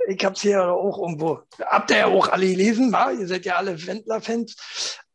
ich 0.06 0.24
habe 0.24 0.36
es 0.36 0.42
hier 0.42 0.64
auch 0.64 0.98
irgendwo. 0.98 1.42
Habt 1.58 1.90
ihr 1.90 1.96
ja 1.96 2.06
auch 2.06 2.28
alle 2.28 2.46
gelesen, 2.46 2.92
wa? 2.92 3.10
Ihr 3.10 3.26
seid 3.26 3.44
ja 3.44 3.56
alle 3.56 3.84
Wendler-Fans. 3.84 4.54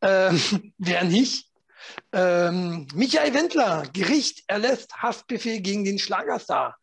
Ähm, 0.02 0.74
wer 0.80 1.06
nicht? 1.06 1.50
Ähm, 2.12 2.90
Michael 2.94 3.34
Wendler, 3.34 3.84
Gericht 3.94 4.44
erlässt 4.48 5.02
Haftbefehl 5.02 5.62
gegen 5.62 5.86
den 5.86 5.98
Schlagerstar 5.98 6.78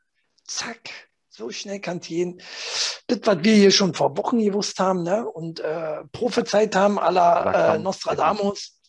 zack, 0.51 0.91
So 1.29 1.51
schnell 1.51 1.81
kann 1.81 1.99
es 1.99 2.09
gehen. 2.09 2.43
Das, 3.07 3.21
was 3.25 3.45
wir 3.45 3.55
hier 3.55 3.71
schon 3.71 3.95
vor 3.95 4.17
Wochen 4.17 4.41
gewusst 4.41 4.81
haben 4.81 5.05
ne? 5.05 5.27
und 5.27 5.61
äh, 5.61 6.05
prophezeit 6.13 6.75
haben, 6.75 6.99
aller 6.99 7.75
äh, 7.75 7.79
Nostradamus, 7.79 8.81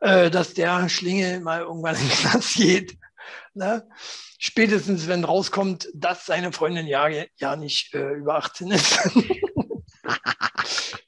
äh, 0.00 0.30
dass 0.30 0.54
der 0.54 0.88
Schlingel 0.88 1.40
mal 1.40 1.60
irgendwann 1.60 1.94
in 1.94 2.02
den 2.02 2.10
Knast 2.10 2.56
geht. 2.56 2.98
Ne? 3.54 3.88
Spätestens, 4.38 5.08
wenn 5.08 5.24
rauskommt, 5.24 5.88
dass 5.94 6.26
seine 6.26 6.52
Freundin 6.52 6.86
ja, 6.86 7.08
ja 7.08 7.56
nicht 7.56 7.94
äh, 7.94 8.14
über 8.14 8.36
18 8.36 8.70
ist. 8.70 8.98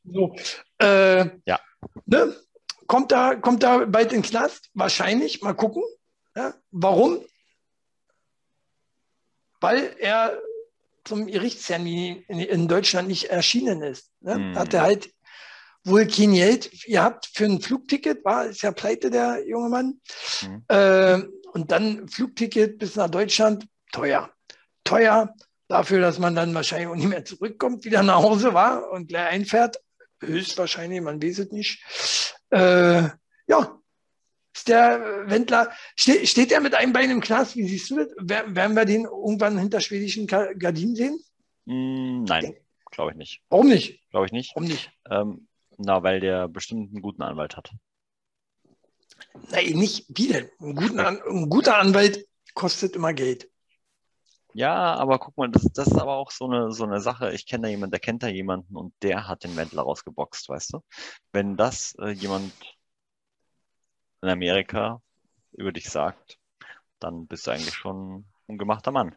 so, 0.04 0.34
äh, 0.78 1.26
ja. 1.44 1.61
Ne? 2.06 2.36
Kommt, 2.86 3.12
da, 3.12 3.36
kommt 3.36 3.62
da 3.62 3.84
bald 3.84 4.12
in 4.12 4.22
den 4.22 4.28
Knast? 4.28 4.70
Wahrscheinlich. 4.74 5.42
Mal 5.42 5.54
gucken. 5.54 5.82
Ja? 6.34 6.54
Warum? 6.70 7.24
Weil 9.61 9.94
er 9.98 10.40
zum 11.04 11.26
Gerichtstermin 11.26 12.22
in, 12.28 12.68
Deutschland 12.68 13.08
nicht 13.08 13.24
erschienen 13.30 13.82
ist. 13.82 14.11
Ne? 14.20 14.38
Mhm. 14.38 14.58
Hat 14.58 14.74
er 14.74 14.82
halt 14.82 15.11
wohl 15.84 16.06
kein 16.06 16.34
Geld 16.34 16.70
gehabt 16.84 17.30
für 17.32 17.46
ein 17.46 17.61
Flugticket, 17.61 18.24
war, 18.24 18.46
ist 18.46 18.62
ja 18.62 18.72
pleite 18.72 19.11
der 19.11 19.46
junge 19.46 19.70
Mann. 19.70 20.00
Mhm. 20.42 20.64
Äh, 20.68 21.22
und 21.52 21.70
dann 21.72 22.08
Flugticket 22.08 22.78
bis 22.78 22.96
nach 22.96 23.11
Deutschland, 23.11 23.66
teuer. 23.92 24.30
Teuer 24.84 25.34
dafür, 25.68 26.00
dass 26.00 26.18
man 26.18 26.34
dann 26.34 26.54
wahrscheinlich 26.54 26.88
auch 26.88 26.96
nicht 26.96 27.08
mehr 27.08 27.24
zurückkommt, 27.24 27.84
wieder 27.84 28.02
nach 28.02 28.22
Hause 28.22 28.54
war 28.54 28.90
und 28.90 29.08
gleich 29.08 29.28
einfährt. 29.28 29.78
Höchstwahrscheinlich, 30.20 31.00
man 31.00 31.22
weiß 31.22 31.38
es 31.38 31.50
nicht. 31.50 31.82
Äh, 32.50 33.08
ja, 33.46 33.79
ist 34.55 34.68
der 34.68 35.28
Wendler, 35.28 35.70
ste 35.96 36.26
steht 36.26 36.53
er 36.53 36.61
mit 36.61 36.74
einem 36.74 36.92
Bein 36.92 37.11
im 37.11 37.20
Knast? 37.20 37.57
Wie 37.57 37.68
siehst 37.68 37.90
du 37.90 37.96
das? 37.96 38.09
Werden 38.18 38.74
wir 38.74 38.84
den 38.84 39.05
irgendwann 39.05 39.59
hinter 39.59 39.80
schwedischen 39.80 40.26
Gardinen 40.26 40.96
sehen? 40.96 41.20
Mm, 41.66 42.24
nein, 42.24 42.57
glaube 42.90 43.12
ich 43.12 43.16
nicht. 43.16 43.42
Warum 43.48 43.68
nicht? 43.68 44.03
Glaube 44.11 44.26
ich 44.26 44.32
nicht. 44.32 44.55
Warum 44.55 44.68
nicht? 44.68 44.90
Ähm, 45.09 45.48
na, 45.78 46.03
weil 46.03 46.20
der 46.20 46.48
bestimmt 46.48 46.92
einen 46.92 47.03
guten 47.03 47.22
Anwalt 47.22 47.57
hat. 47.57 47.70
Nein, 49.51 49.72
nicht 49.74 50.07
wie 50.09 50.28
denn? 50.28 50.51
Ein, 50.61 51.20
ein 51.22 51.48
guter 51.48 51.78
Anwalt 51.78 52.26
kostet 52.55 52.96
immer 52.96 53.12
Geld. 53.12 53.48
Ja, 54.53 54.94
aber 54.94 55.18
guck 55.18 55.36
mal, 55.36 55.48
das, 55.48 55.62
das, 55.72 55.86
ist 55.86 55.98
aber 55.98 56.16
auch 56.16 56.32
so 56.32 56.46
eine, 56.46 56.72
so 56.72 56.84
eine 56.84 57.01
Sache. 57.01 57.32
Ich 57.32 57.46
kenne 57.46 57.62
da 57.62 57.68
jemanden, 57.68 57.92
der 57.92 58.01
kennt 58.01 58.22
da 58.22 58.26
jemanden 58.26 58.76
und 58.76 58.92
der 59.03 59.28
hat 59.28 59.44
den 59.44 59.57
Wendler 59.57 59.82
rausgeboxt, 59.82 60.48
weißt 60.48 60.72
du? 60.72 60.80
Wenn 61.32 61.57
das 61.57 61.94
äh, 62.01 62.11
jemand 62.11 62.53
in 64.22 64.28
Amerika 64.28 65.00
über 65.52 65.72
dich 65.72 65.88
sagt, 65.88 66.38
dann 66.98 67.26
bist 67.26 67.46
du 67.46 67.50
eigentlich 67.50 67.74
schon 67.74 68.26
ein 68.48 68.58
gemachter 68.58 68.90
Mann 68.90 69.14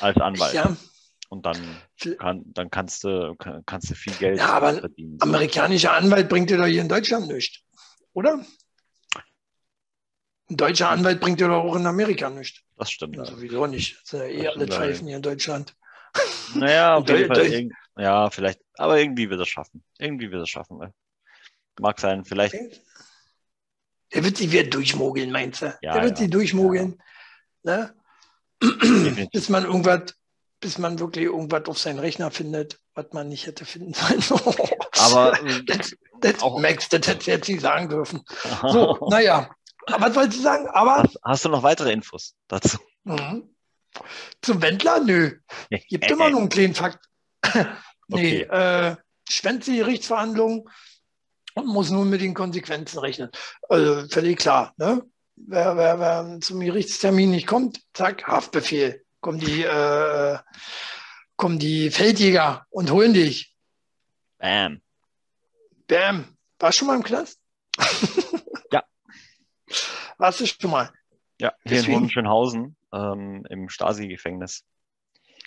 als 0.00 0.16
Anwalt. 0.18 0.54
Ja. 0.54 0.76
Und 1.28 1.46
dann, 1.46 1.56
kann, 2.18 2.42
dann 2.46 2.70
kannst, 2.70 3.02
du, 3.02 3.34
kannst 3.66 3.90
du 3.90 3.94
viel 3.94 4.12
Geld 4.14 4.38
ja, 4.38 4.48
aber 4.50 4.74
verdienen. 4.74 5.18
Amerikanischer 5.20 5.92
Anwalt 5.92 6.28
bringt 6.28 6.50
dir 6.50 6.58
doch 6.58 6.66
hier 6.66 6.82
in 6.82 6.88
Deutschland 6.88 7.26
nichts, 7.26 7.60
oder? 8.12 8.44
Ein 10.50 10.56
deutscher 10.56 10.90
Anwalt 10.90 11.20
bringt 11.20 11.40
dir 11.40 11.48
doch 11.48 11.64
auch 11.64 11.76
in 11.76 11.86
Amerika 11.86 12.28
nichts. 12.28 12.60
Das 12.76 12.90
stimmt. 12.90 13.16
Ja. 13.16 13.24
Sowieso 13.24 13.66
nicht. 13.66 13.98
Das 14.02 14.10
sind 14.10 14.20
ja 14.20 14.26
eh 14.26 14.48
alle 14.48 14.66
Pfeifen 14.66 15.06
hier 15.06 15.16
in 15.16 15.22
Deutschland. 15.22 15.74
Naja, 16.54 16.94
auf 16.96 17.08
jeden 17.08 17.34
Fall. 17.34 17.68
Ja, 17.96 18.30
vielleicht. 18.30 18.60
Aber 18.74 18.98
irgendwie 18.98 19.30
wird 19.30 19.40
es 19.40 19.48
schaffen. 19.48 19.82
Irgendwie 19.98 20.30
wird 20.30 20.42
es 20.42 20.50
schaffen. 20.50 20.92
Mag 21.80 21.98
sein. 21.98 22.24
Vielleicht. 22.24 22.54
Der 24.14 24.24
wird 24.24 24.36
sie 24.36 24.52
wieder 24.52 24.64
durchmogeln, 24.64 25.30
meinst 25.30 25.62
du? 25.62 25.76
Ja, 25.82 25.94
der 25.94 26.02
wird 26.04 26.18
ja. 26.18 26.24
sie 26.24 26.30
durchmogeln. 26.30 27.02
Ja. 27.64 27.76
Ne? 27.76 27.94
bis 29.32 29.48
man 29.48 29.64
irgendwas, 29.64 30.14
bis 30.60 30.78
man 30.78 30.98
wirklich 30.98 31.26
irgendwas 31.26 31.66
auf 31.66 31.78
seinen 31.78 31.98
Rechner 31.98 32.30
findet, 32.30 32.78
was 32.94 33.06
man 33.12 33.28
nicht 33.28 33.46
hätte 33.46 33.64
finden 33.64 33.94
sollen. 33.94 34.22
Aber 34.98 35.38
das, 35.66 35.94
das, 36.20 36.42
auch, 36.42 36.58
Max, 36.58 36.88
das 36.88 37.06
hätte 37.06 37.30
jetzt 37.30 37.48
nicht 37.48 37.60
sagen 37.60 37.88
dürfen. 37.88 38.22
So, 38.62 39.08
naja. 39.10 39.50
Was 39.86 40.14
wolltest 40.14 40.38
du 40.38 40.42
sagen? 40.42 40.66
Aber, 40.68 41.02
hast, 41.02 41.18
hast, 41.22 41.44
du 41.44 41.50
noch 41.50 41.62
weitere 41.62 41.92
Infos 41.92 42.34
dazu? 42.48 42.78
Mhm. 43.04 43.54
Zum 44.40 44.62
Wendler? 44.62 45.00
Nö. 45.00 45.38
Gibt 45.88 46.10
immer 46.10 46.30
noch 46.30 46.38
einen 46.38 46.48
kleinen 46.48 46.74
Fakt. 46.74 47.04
nee, 48.08 48.46
okay. 48.46 48.92
äh, 48.92 48.96
Schwänze-Gerichtsverhandlungen 49.28 50.64
und 51.54 51.66
muss 51.66 51.90
nun 51.90 52.10
mit 52.10 52.20
den 52.20 52.34
Konsequenzen 52.34 52.98
rechnen. 52.98 53.30
Also 53.68 54.06
völlig 54.08 54.38
klar. 54.38 54.74
Ne? 54.76 55.02
Wer, 55.36 55.76
wer, 55.76 55.98
wer 55.98 56.40
zum 56.40 56.60
Gerichtstermin 56.60 57.30
nicht 57.30 57.46
kommt, 57.46 57.80
zack, 57.92 58.26
Haftbefehl. 58.26 59.04
Kommen 59.20 59.40
die, 59.40 59.62
äh, 59.62 60.38
kommen 61.36 61.58
die 61.58 61.90
Feldjäger 61.90 62.66
und 62.70 62.90
holen 62.90 63.14
dich. 63.14 63.54
Bam. 64.38 64.82
Bam. 65.86 66.36
Warst 66.58 66.76
du 66.76 66.78
schon 66.80 66.88
mal 66.88 66.96
im 66.96 67.02
Knast? 67.02 67.38
ja. 68.72 68.84
Warst 70.18 70.40
du 70.40 70.46
schon 70.46 70.70
mal? 70.70 70.92
Ja, 71.40 71.52
hier 71.62 71.78
Deswegen. 71.78 71.92
in 71.92 72.00
Hohenschönhausen 72.00 72.76
ähm, 72.92 73.46
im 73.48 73.68
Stasi-Gefängnis. 73.68 74.64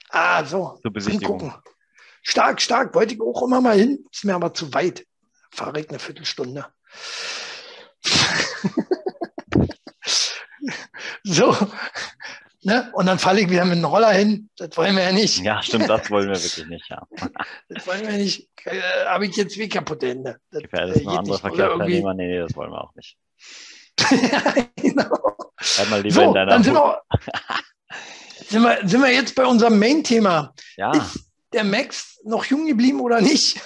Ah, 0.10 0.44
so. 0.44 0.80
Zur 0.82 0.92
Besichtigung. 0.92 1.54
Stark, 2.24 2.62
stark. 2.62 2.94
Wollte 2.96 3.14
ich 3.14 3.22
auch 3.22 3.44
immer 3.44 3.62
mal 3.62 3.78
hin. 3.78 4.06
Ist 4.12 4.26
mir 4.26 4.36
aber 4.36 4.54
zu 4.54 4.74
weit 4.74 5.06
fahre 5.58 5.80
ich 5.80 5.90
eine 5.90 6.00
Viertelstunde. 6.00 6.66
so. 11.24 11.56
Ne? 12.62 12.92
Und 12.94 13.06
dann 13.06 13.18
falle 13.18 13.42
ich 13.42 13.50
wieder 13.50 13.66
mit 13.66 13.78
dem 13.78 13.86
Roller 13.86 14.12
hin. 14.12 14.50
Das 14.58 14.76
wollen 14.78 14.96
wir 14.96 15.04
ja 15.04 15.12
nicht. 15.12 15.40
Ja, 15.40 15.62
stimmt, 15.62 15.90
das 15.90 16.10
wollen 16.12 16.30
wir 16.30 16.36
wirklich 16.36 16.68
nicht, 16.68 16.90
ja. 16.90 17.08
das 17.70 17.88
wollen 17.88 18.06
wir 18.06 18.18
nicht. 18.18 18.50
Äh, 18.66 18.82
Habe 19.06 19.26
ich 19.26 19.36
jetzt 19.36 19.58
wie 19.58 19.70
kaputte 19.70 20.10
Hände. 20.10 20.40
Das, 20.52 20.64
äh, 20.74 21.08
andere 21.08 21.40
Verkehrsteilnehmer, 21.40 22.14
nee, 22.14 22.28
nee, 22.28 22.40
das 22.40 22.56
wollen 22.56 22.72
wir 22.72 22.84
auch 22.84 22.94
nicht. 22.96 23.18
ja, 24.12 24.54
genau. 24.76 25.52
Bleib 25.76 25.90
mal 25.90 26.02
lieber 26.02 26.16
so, 26.16 26.22
in 26.24 26.34
deiner 26.34 26.52
dann 26.52 26.64
sind 26.64 26.74
wir, 26.74 27.02
sind, 28.48 28.64
wir, 28.64 28.88
sind 28.88 29.02
wir 29.02 29.14
jetzt 29.14 29.34
bei 29.34 29.46
unserem 29.46 29.80
Main-Thema. 29.80 30.54
Ja. 30.76 30.92
Ist 30.92 31.32
der 31.54 31.64
Max 31.64 32.20
noch 32.26 32.46
jung 32.46 32.68
geblieben 32.68 33.00
oder 33.00 33.22
nicht? 33.22 33.62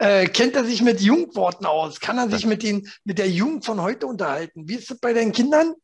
Äh, 0.00 0.28
kennt 0.28 0.56
er 0.56 0.64
sich 0.64 0.80
mit 0.80 1.02
Jugendworten 1.02 1.66
aus? 1.66 2.00
Kann 2.00 2.16
er 2.16 2.30
sich 2.30 2.46
mit, 2.46 2.62
den, 2.62 2.88
mit 3.04 3.18
der 3.18 3.28
Jugend 3.28 3.66
von 3.66 3.82
heute 3.82 4.06
unterhalten? 4.06 4.66
Wie 4.66 4.76
ist 4.76 4.90
das 4.90 4.98
bei 4.98 5.12
deinen 5.12 5.32
Kindern? 5.32 5.74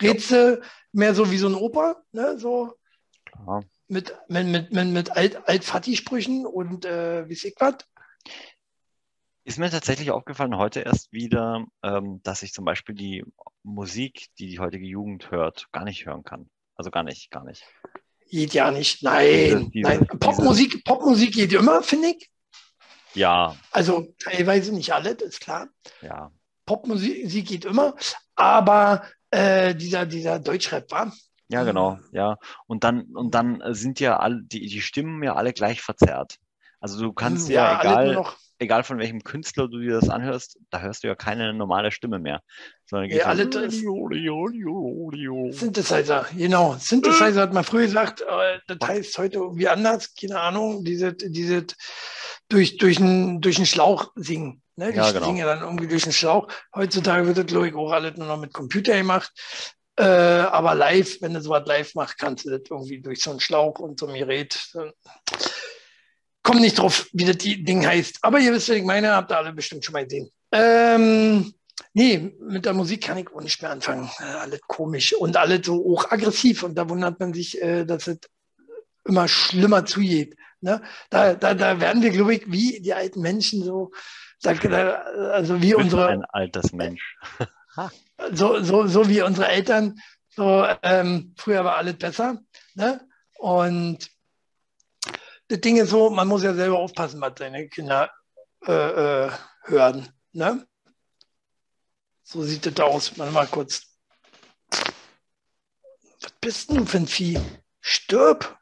Redst 0.00 0.30
du 0.30 0.60
mehr 0.92 1.14
so 1.14 1.30
wie 1.30 1.38
so 1.38 1.48
ein 1.48 1.54
Opa? 1.54 1.96
Ne? 2.12 2.38
So 2.38 2.74
Klar. 3.24 3.64
mit, 3.88 4.14
mit, 4.28 4.46
mit, 4.46 4.72
mit, 4.72 4.88
mit 4.88 5.10
Alt, 5.16 5.48
Alt-Fatti-Sprüchen 5.48 6.44
und 6.44 6.84
äh, 6.84 7.26
wie 7.30 7.32
ich 7.32 7.54
was? 7.58 7.76
Ist 9.44 9.58
mir 9.58 9.70
tatsächlich 9.70 10.10
aufgefallen 10.10 10.58
heute 10.58 10.80
erst 10.80 11.10
wieder, 11.10 11.64
ähm, 11.82 12.20
dass 12.24 12.42
ich 12.42 12.52
zum 12.52 12.66
Beispiel 12.66 12.94
die 12.94 13.24
Musik, 13.62 14.26
die 14.38 14.48
die 14.48 14.58
heutige 14.58 14.84
Jugend 14.84 15.30
hört, 15.30 15.68
gar 15.72 15.84
nicht 15.84 16.04
hören 16.04 16.24
kann. 16.24 16.50
Also 16.74 16.90
gar 16.90 17.04
nicht, 17.04 17.30
gar 17.30 17.44
nicht. 17.44 17.64
Geht 18.28 18.52
ja 18.52 18.70
nicht. 18.70 19.02
Nein, 19.02 19.26
diese, 19.30 19.70
diese, 19.70 19.88
nein. 19.88 20.06
Popmusik, 20.20 20.84
Popmusik 20.84 21.32
geht 21.32 21.54
immer, 21.54 21.82
finde 21.82 22.08
ich. 22.08 22.30
Ja. 23.14 23.56
Also 23.70 24.14
teilweise 24.18 24.72
nicht 24.72 24.92
alle, 24.92 25.14
das 25.14 25.28
ist 25.28 25.40
klar. 25.40 25.68
Ja. 26.00 26.30
Popmusik 26.66 27.46
geht 27.46 27.64
immer, 27.64 27.94
aber 28.34 29.04
äh, 29.30 29.74
dieser, 29.74 30.06
dieser 30.06 30.38
Deutschrap 30.38 30.90
war. 30.90 31.12
Ja, 31.48 31.64
genau, 31.64 31.98
ja. 32.12 32.38
Und 32.66 32.84
dann, 32.84 33.02
und 33.14 33.34
dann 33.34 33.62
sind 33.74 34.00
ja 34.00 34.18
alle, 34.18 34.42
die, 34.42 34.66
die 34.66 34.80
Stimmen 34.80 35.22
ja 35.22 35.34
alle 35.34 35.52
gleich 35.52 35.82
verzerrt. 35.82 36.38
Also 36.80 37.00
du 37.00 37.12
kannst 37.12 37.48
hm, 37.48 37.54
ja, 37.54 37.72
ja 37.72 37.80
egal, 37.80 38.26
egal 38.62 38.84
von 38.84 38.98
welchem 38.98 39.22
Künstler 39.22 39.68
du 39.68 39.80
dir 39.80 40.00
das 40.00 40.08
anhörst, 40.08 40.58
da 40.70 40.80
hörst 40.80 41.02
du 41.02 41.08
ja 41.08 41.14
keine 41.14 41.52
normale 41.52 41.92
Stimme 41.92 42.18
mehr. 42.18 42.42
Sondern 42.88 43.10
ja, 43.10 43.26
alle 43.26 43.48
Synthesizer, 45.52 46.26
genau. 46.36 46.76
Synthesizer 46.78 47.40
hat 47.40 47.52
man 47.52 47.64
früher 47.64 47.82
gesagt, 47.82 48.22
äh, 48.22 48.58
das 48.66 48.88
heißt 48.88 49.18
heute 49.18 49.38
irgendwie 49.38 49.68
anders, 49.68 50.14
keine 50.14 50.40
Ahnung, 50.40 50.84
diese, 50.84 51.12
diese 51.12 51.66
durch, 52.48 52.76
durch, 52.78 52.98
einen, 52.98 53.40
durch 53.40 53.56
einen 53.56 53.66
Schlauch 53.66 54.12
singen. 54.14 54.62
Ne? 54.76 54.92
Die 54.92 54.98
ja, 54.98 55.10
genau. 55.10 55.26
singen 55.26 55.38
ja 55.38 55.46
dann 55.46 55.62
irgendwie 55.62 55.88
durch 55.88 56.04
einen 56.04 56.12
Schlauch. 56.12 56.48
Heutzutage 56.74 57.26
wird 57.26 57.38
das, 57.38 57.46
glaube 57.46 57.68
ich, 57.68 57.74
auch 57.74 57.92
alles 57.92 58.16
nur 58.16 58.26
noch 58.26 58.38
mit 58.38 58.52
Computer 58.52 58.96
gemacht. 58.96 59.30
Äh, 59.96 60.04
aber 60.04 60.74
live, 60.74 61.20
wenn 61.20 61.34
du 61.34 61.40
sowas 61.40 61.64
live 61.66 61.94
machst, 61.94 62.18
kannst 62.18 62.46
du 62.46 62.50
das 62.50 62.62
irgendwie 62.70 63.00
durch 63.00 63.22
so 63.22 63.30
einen 63.30 63.40
Schlauch 63.40 63.78
und 63.78 64.00
so 64.00 64.06
ein 64.06 64.14
Gerät. 64.14 64.58
Komm 66.42 66.60
nicht 66.60 66.78
drauf, 66.78 67.08
wie 67.12 67.24
das 67.24 67.38
Ding 67.38 67.86
heißt. 67.86 68.18
Aber 68.22 68.40
ihr 68.40 68.52
wisst, 68.52 68.68
was 68.68 68.76
ich 68.76 68.84
meine, 68.84 69.12
habt 69.12 69.30
ihr 69.30 69.38
alle 69.38 69.52
bestimmt 69.52 69.84
schon 69.84 69.92
mal 69.92 70.04
gesehen. 70.04 70.30
Ähm, 70.50 71.54
nee, 71.94 72.32
mit 72.40 72.64
der 72.64 72.74
Musik 72.74 73.04
kann 73.04 73.18
ich 73.18 73.28
auch 73.32 73.40
nicht 73.40 73.62
mehr 73.62 73.70
anfangen. 73.70 74.10
Äh, 74.18 74.24
alles 74.24 74.60
komisch 74.62 75.12
und 75.14 75.36
alles 75.36 75.64
so 75.64 75.74
hoch 75.74 76.10
aggressiv. 76.10 76.64
Und 76.64 76.74
da 76.74 76.88
wundert 76.88 77.20
man 77.20 77.32
sich, 77.32 77.60
äh, 77.62 77.84
dass 77.84 78.08
es 78.08 78.18
immer 79.04 79.28
schlimmer 79.28 79.84
zugeht. 79.84 80.36
Ne? 80.60 80.82
Da, 81.10 81.34
da, 81.34 81.54
da 81.54 81.80
werden 81.80 82.02
wir, 82.02 82.10
glaube 82.10 82.34
ich, 82.34 82.50
wie 82.50 82.80
die 82.80 82.94
alten 82.94 83.20
Menschen 83.20 83.64
so, 83.64 83.90
da, 84.40 84.52
also 85.32 85.62
wie 85.62 85.74
unsere. 85.74 86.08
Ein 86.08 86.24
altes 86.24 86.72
Mensch. 86.72 87.16
so, 88.32 88.62
so, 88.62 88.86
so 88.86 89.08
wie 89.08 89.22
unsere 89.22 89.48
Eltern 89.48 90.00
So, 90.30 90.66
ähm, 90.82 91.34
früher 91.36 91.64
war 91.64 91.76
alles 91.76 91.98
besser. 91.98 92.40
Ne? 92.74 93.00
Und 93.38 94.08
das 95.48 95.60
Ding 95.60 95.76
ist 95.76 95.90
so, 95.90 96.10
man 96.10 96.28
muss 96.28 96.42
ja 96.42 96.54
selber 96.54 96.78
aufpassen, 96.78 97.20
was 97.20 97.34
seine 97.38 97.68
Kinder 97.68 98.10
äh, 98.66 99.26
äh, 99.26 99.30
hören. 99.64 100.08
Ne? 100.32 100.66
So 102.22 102.42
sieht 102.42 102.66
das 102.66 102.80
aus. 102.80 103.18
Warte 103.18 103.32
mal 103.32 103.46
kurz. 103.46 103.82
Was 106.20 106.32
bist 106.40 106.70
denn 106.70 106.78
du 106.78 106.86
für 106.86 106.98
ein 106.98 107.06
Vieh? 107.06 107.40
Stirb! 107.80 108.56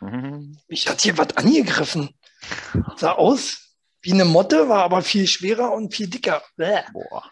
Mhm. 0.00 0.58
Mich 0.68 0.86
hat 0.88 1.00
hier 1.00 1.16
was 1.18 1.36
angegriffen. 1.36 2.14
Sah 2.96 3.12
aus 3.12 3.76
wie 4.02 4.12
eine 4.12 4.24
Motte, 4.24 4.68
war 4.68 4.84
aber 4.84 5.02
viel 5.02 5.26
schwerer 5.26 5.72
und 5.72 5.94
viel 5.94 6.08
dicker. 6.08 6.42
Bäh. 6.56 6.82
Boah. 6.92 7.30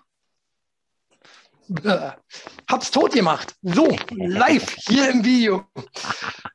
Bäh. 1.68 2.12
Hab's 2.68 2.90
tot 2.90 3.12
gemacht. 3.12 3.54
So, 3.62 3.96
live 4.10 4.74
hier 4.86 5.10
im 5.10 5.24
Video. 5.24 5.66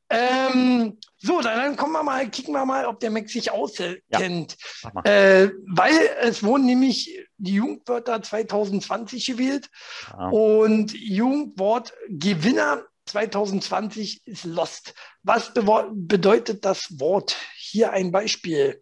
Ähm, 0.09 0.99
so, 1.25 1.39
dann 1.39 1.77
kommen 1.77 1.93
wir 1.93 2.03
mal, 2.03 2.29
kicken 2.29 2.53
wir 2.53 2.65
mal, 2.65 2.85
ob 2.85 2.99
der 2.99 3.09
Mac 3.09 3.29
sich 3.29 3.49
auskennt. 3.49 4.57
Ja. 4.83 5.03
Äh, 5.05 5.51
weil 5.67 5.97
es 6.21 6.43
wurden 6.43 6.65
nämlich 6.65 7.17
die 7.37 7.53
Jugendwörter 7.53 8.21
2020 8.21 9.25
gewählt 9.25 9.69
ja. 10.11 10.27
und 10.27 10.93
Jugendwort 10.93 11.93
Gewinner 12.09 12.83
2020 13.05 14.27
ist 14.27 14.43
Lost. 14.43 14.95
Was 15.21 15.53
bedeutet 15.53 16.65
das 16.65 16.99
Wort? 16.99 17.37
Hier 17.57 17.93
ein 17.93 18.11
Beispiel. 18.11 18.81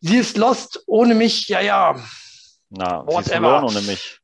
Sie 0.00 0.18
ist 0.18 0.36
Lost 0.36 0.84
ohne 0.86 1.16
mich, 1.16 1.48
ja, 1.48 1.60
ja. 1.60 2.00
Na, 2.70 3.04
sie 3.08 3.18
ist 3.18 3.30
verloren 3.30 3.64
ohne 3.64 3.80
mich. 3.80 4.20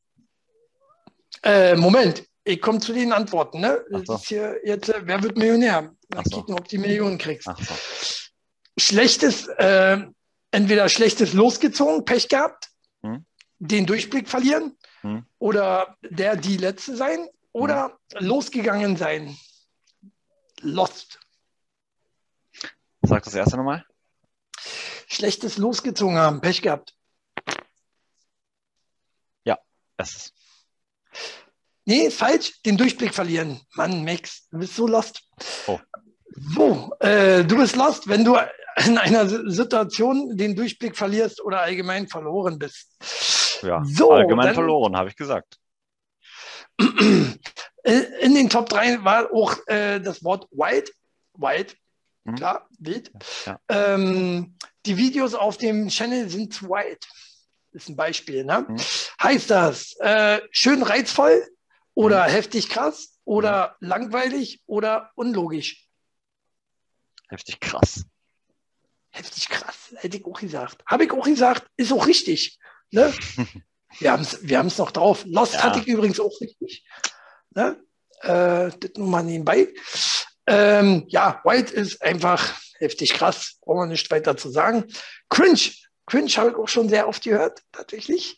Äh, 1.43 1.75
Moment, 1.75 2.23
ich 2.43 2.61
komme 2.61 2.79
zu 2.79 2.93
den 2.93 3.11
Antworten. 3.11 3.59
Ne? 3.59 3.83
So. 3.89 3.99
Das 3.99 4.21
ist 4.21 4.27
hier 4.27 4.59
jetzt, 4.63 4.89
äh, 4.89 5.01
wer 5.03 5.21
wird 5.21 5.37
Millionär? 5.37 5.93
Mal 6.13 6.23
so. 6.25 6.37
gucken, 6.37 6.55
ob 6.55 6.67
die 6.67 6.77
Millionen 6.77 7.17
kriegst. 7.17 7.45
So. 7.45 7.75
Schlechtes, 8.77 9.47
äh, 9.47 9.97
entweder 10.51 10.89
schlechtes 10.89 11.33
losgezogen, 11.33 12.05
Pech 12.05 12.29
gehabt, 12.29 12.71
hm? 13.03 13.25
den 13.59 13.85
Durchblick 13.85 14.27
verlieren 14.27 14.77
hm? 15.01 15.25
oder 15.39 15.97
der, 16.01 16.35
die 16.35 16.57
Letzte 16.57 16.95
sein 16.95 17.27
oder 17.51 17.99
hm? 18.13 18.25
losgegangen 18.27 18.97
sein. 18.97 19.35
Lost. 20.61 21.19
Sag 23.03 23.23
das 23.23 23.33
erste 23.33 23.57
nochmal. 23.57 23.85
Schlechtes 25.07 25.57
losgezogen 25.57 26.17
haben, 26.17 26.39
Pech 26.39 26.61
gehabt. 26.61 26.95
Ja, 29.43 29.57
erstes. 29.97 30.33
Nee, 31.91 32.09
falsch. 32.09 32.53
Den 32.65 32.77
Durchblick 32.77 33.13
verlieren. 33.13 33.59
Mann, 33.75 34.05
Max, 34.05 34.47
du 34.49 34.59
bist 34.59 34.77
so 34.77 34.87
lost. 34.87 35.23
Oh. 35.67 35.77
So, 36.55 36.93
äh, 37.01 37.43
du 37.43 37.57
bist 37.57 37.75
lost, 37.75 38.07
wenn 38.07 38.23
du 38.23 38.37
in 38.85 38.97
einer 38.97 39.27
Situation 39.27 40.37
den 40.37 40.55
Durchblick 40.55 40.95
verlierst 40.95 41.41
oder 41.43 41.59
allgemein 41.59 42.07
verloren 42.07 42.57
bist. 42.57 42.93
Ja, 43.61 43.83
so, 43.83 44.11
allgemein 44.11 44.45
dann, 44.45 44.55
verloren, 44.55 44.95
habe 44.95 45.09
ich 45.09 45.17
gesagt. 45.17 45.57
In 46.79 48.35
den 48.35 48.49
Top 48.49 48.69
3 48.69 49.03
war 49.03 49.33
auch 49.33 49.57
äh, 49.67 49.99
das 49.99 50.23
Wort 50.23 50.47
Wild. 50.51 50.93
Wild, 51.33 51.75
hm. 52.23 52.35
klar, 52.35 52.69
wild. 52.79 53.11
Ja. 53.45 53.59
Ähm, 53.67 54.55
die 54.85 54.95
Videos 54.95 55.33
auf 55.33 55.57
dem 55.57 55.89
Channel 55.89 56.29
sind 56.29 56.53
zu 56.53 56.69
wild. 56.69 57.05
Ist 57.73 57.89
ein 57.89 57.97
Beispiel. 57.97 58.45
Ne? 58.45 58.65
Hm. 58.65 58.77
Heißt 59.21 59.49
das 59.49 59.97
äh, 59.99 60.39
schön 60.51 60.83
reizvoll, 60.83 61.45
oder 61.93 62.27
mhm. 62.27 62.31
heftig 62.31 62.69
krass 62.69 63.19
oder 63.23 63.77
mhm. 63.79 63.87
langweilig 63.87 64.61
oder 64.65 65.11
unlogisch? 65.15 65.87
Heftig 67.29 67.59
krass. 67.59 68.05
Heftig 69.09 69.49
krass, 69.49 69.93
hätte 69.97 70.17
ich 70.17 70.25
auch 70.25 70.39
gesagt. 70.39 70.83
Habe 70.85 71.05
ich 71.05 71.11
auch 71.11 71.25
gesagt, 71.25 71.67
ist 71.75 71.91
auch 71.91 72.07
richtig. 72.07 72.59
Ne? 72.91 73.13
wir 73.99 74.11
haben 74.11 74.21
es 74.21 74.39
wir 74.41 74.63
noch 74.63 74.91
drauf. 74.91 75.23
Lost 75.25 75.53
ja. 75.53 75.63
hatte 75.63 75.79
ich 75.79 75.87
übrigens 75.87 76.19
auch 76.19 76.39
richtig. 76.39 76.85
Ne? 77.51 77.81
Äh, 78.21 78.71
das 78.79 78.91
nur 78.95 79.07
mal 79.07 79.23
nebenbei. 79.23 79.73
Ähm, 80.47 81.05
ja, 81.07 81.41
White 81.43 81.73
ist 81.73 82.01
einfach 82.01 82.59
heftig 82.79 83.13
krass, 83.13 83.57
brauchen 83.61 83.81
wir 83.81 83.85
nicht 83.87 84.09
weiter 84.11 84.35
zu 84.37 84.49
sagen. 84.49 84.85
Cringe, 85.29 85.71
Cringe 86.05 86.31
habe 86.31 86.49
ich 86.49 86.55
auch 86.55 86.67
schon 86.67 86.89
sehr 86.89 87.07
oft 87.07 87.23
gehört, 87.23 87.61
tatsächlich. 87.71 88.37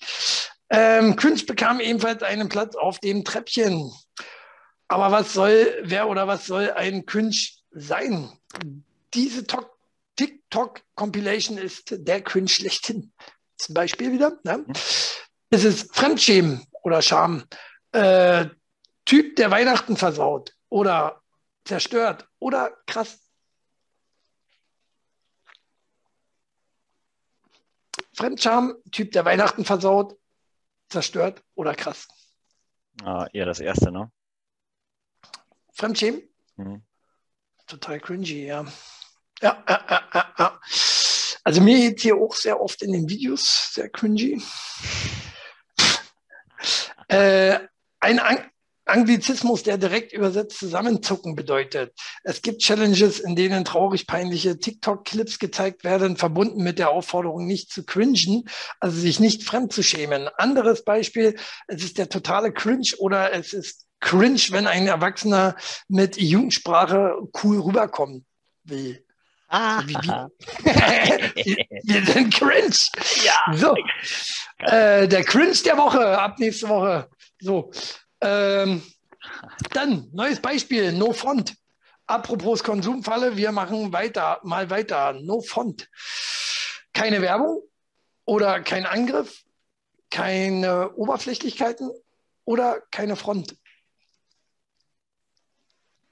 Ähm, 0.75 1.15
Cringe 1.15 1.43
bekam 1.45 1.79
ebenfalls 1.79 2.23
einen 2.23 2.49
Platz 2.49 2.75
auf 2.75 2.97
dem 2.97 3.23
Treppchen. 3.23 3.93
Aber 4.87 5.11
was 5.11 5.31
soll, 5.31 5.71
wer 5.83 6.09
oder 6.09 6.27
was 6.27 6.47
soll 6.47 6.71
ein 6.71 7.05
Cringe 7.05 7.37
sein? 7.69 8.31
Diese 9.13 9.45
TikTok-Compilation 10.15 11.59
ist 11.59 11.93
der 11.95 12.23
Cringe 12.23 12.47
schlechthin. 12.47 13.13
Zum 13.55 13.75
Beispiel 13.75 14.13
wieder. 14.13 14.39
Ne? 14.43 14.65
Es 15.51 15.63
ist 15.63 15.95
Fremdschämen 15.95 16.65
oder 16.81 17.03
Scham. 17.03 17.43
Äh, 17.91 18.47
typ, 19.05 19.35
der 19.35 19.51
Weihnachten 19.51 19.95
versaut 19.95 20.55
oder 20.69 21.21
zerstört 21.65 22.27
oder 22.39 22.75
krass. 22.87 23.19
Fremdscham, 28.15 28.73
Typ, 28.91 29.11
der 29.11 29.25
Weihnachten 29.25 29.65
versaut 29.65 30.17
zerstört 30.93 31.43
oder 31.55 31.73
krass? 31.75 32.07
Ah, 33.03 33.27
eher 33.33 33.45
das 33.45 33.59
erste, 33.59 33.91
ne? 33.91 34.11
Fremdschämen? 35.73 36.21
Mhm. 36.55 36.83
Total 37.65 37.99
cringy, 37.99 38.45
ja. 38.45 38.63
Ja, 39.41 39.63
ja, 39.67 39.85
ja, 40.13 40.33
ja. 40.37 40.61
Also 41.43 41.61
mir 41.61 41.77
geht 41.77 42.01
hier 42.01 42.15
auch 42.15 42.35
sehr 42.35 42.61
oft 42.61 42.81
in 42.83 42.93
den 42.93 43.09
Videos 43.09 43.73
sehr 43.73 43.89
cringy. 43.89 44.41
äh, 47.07 47.59
ein, 47.99 48.51
Anglizismus, 48.85 49.63
der 49.63 49.77
direkt 49.77 50.13
übersetzt 50.13 50.57
Zusammenzucken 50.57 51.35
bedeutet. 51.35 51.93
Es 52.23 52.41
gibt 52.41 52.61
Challenges, 52.61 53.19
in 53.19 53.35
denen 53.35 53.65
traurig 53.65 54.07
peinliche 54.07 54.59
TikTok-Clips 54.59 55.39
gezeigt 55.39 55.83
werden, 55.83 56.17
verbunden 56.17 56.63
mit 56.63 56.79
der 56.79 56.89
Aufforderung, 56.89 57.45
nicht 57.45 57.71
zu 57.71 57.85
cringen, 57.85 58.49
also 58.79 58.99
sich 58.99 59.19
nicht 59.19 59.43
fremd 59.43 59.71
zu 59.71 59.83
schämen. 59.83 60.29
Anderes 60.37 60.83
Beispiel, 60.83 61.35
es 61.67 61.83
ist 61.83 61.97
der 61.97 62.09
totale 62.09 62.51
Cringe 62.51 62.91
oder 62.97 63.33
es 63.33 63.53
ist 63.53 63.85
cringe, 64.01 64.41
wenn 64.49 64.67
ein 64.67 64.87
Erwachsener 64.87 65.55
mit 65.87 66.17
Jugendsprache 66.17 67.15
cool 67.41 67.61
rüberkommen 67.61 68.25
will. 68.65 69.03
Ah. 69.47 69.83
Wie, 69.85 69.93
wie, 69.93 71.55
wir 71.83 72.05
sind 72.05 72.33
cringe. 72.33 72.75
Ja. 73.23 73.55
So. 73.55 73.75
Äh, 74.57 75.07
der 75.07 75.23
Cringe 75.23 75.55
der 75.63 75.77
Woche, 75.77 76.19
ab 76.19 76.39
nächste 76.39 76.67
Woche. 76.67 77.07
So. 77.39 77.71
Ähm, 78.23 78.81
dann, 79.71 80.09
neues 80.13 80.41
Beispiel, 80.41 80.93
No 80.93 81.13
Font. 81.13 81.55
Apropos 82.07 82.63
Konsumfalle, 82.63 83.37
wir 83.37 83.51
machen 83.51 83.93
weiter, 83.93 84.39
mal 84.43 84.69
weiter. 84.69 85.13
No 85.13 85.41
Font. 85.41 85.89
Keine 86.93 87.21
Werbung 87.21 87.61
oder 88.25 88.61
kein 88.61 88.85
Angriff, 88.85 89.43
keine 90.09 90.93
Oberflächlichkeiten 90.93 91.91
oder 92.45 92.81
keine 92.91 93.15
Front. 93.15 93.57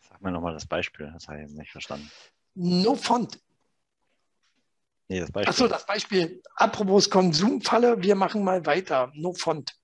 Sag 0.09 0.21
mir 0.21 0.31
nochmal 0.31 0.53
das 0.53 0.65
Beispiel, 0.65 1.11
das 1.13 1.27
habe 1.27 1.43
ich 1.43 1.51
nicht 1.51 1.71
verstanden. 1.71 2.09
No 2.55 2.95
Font. 2.95 3.39
Nee, 5.07 5.19
das 5.19 5.31
Beispiel. 5.31 5.49
Achso, 5.49 5.67
das 5.67 5.85
Beispiel. 5.85 6.41
Apropos 6.55 7.09
Konsumfalle, 7.09 8.01
wir 8.01 8.15
machen 8.15 8.43
mal 8.43 8.65
weiter. 8.65 9.11
No 9.13 9.33
Font. 9.33 9.75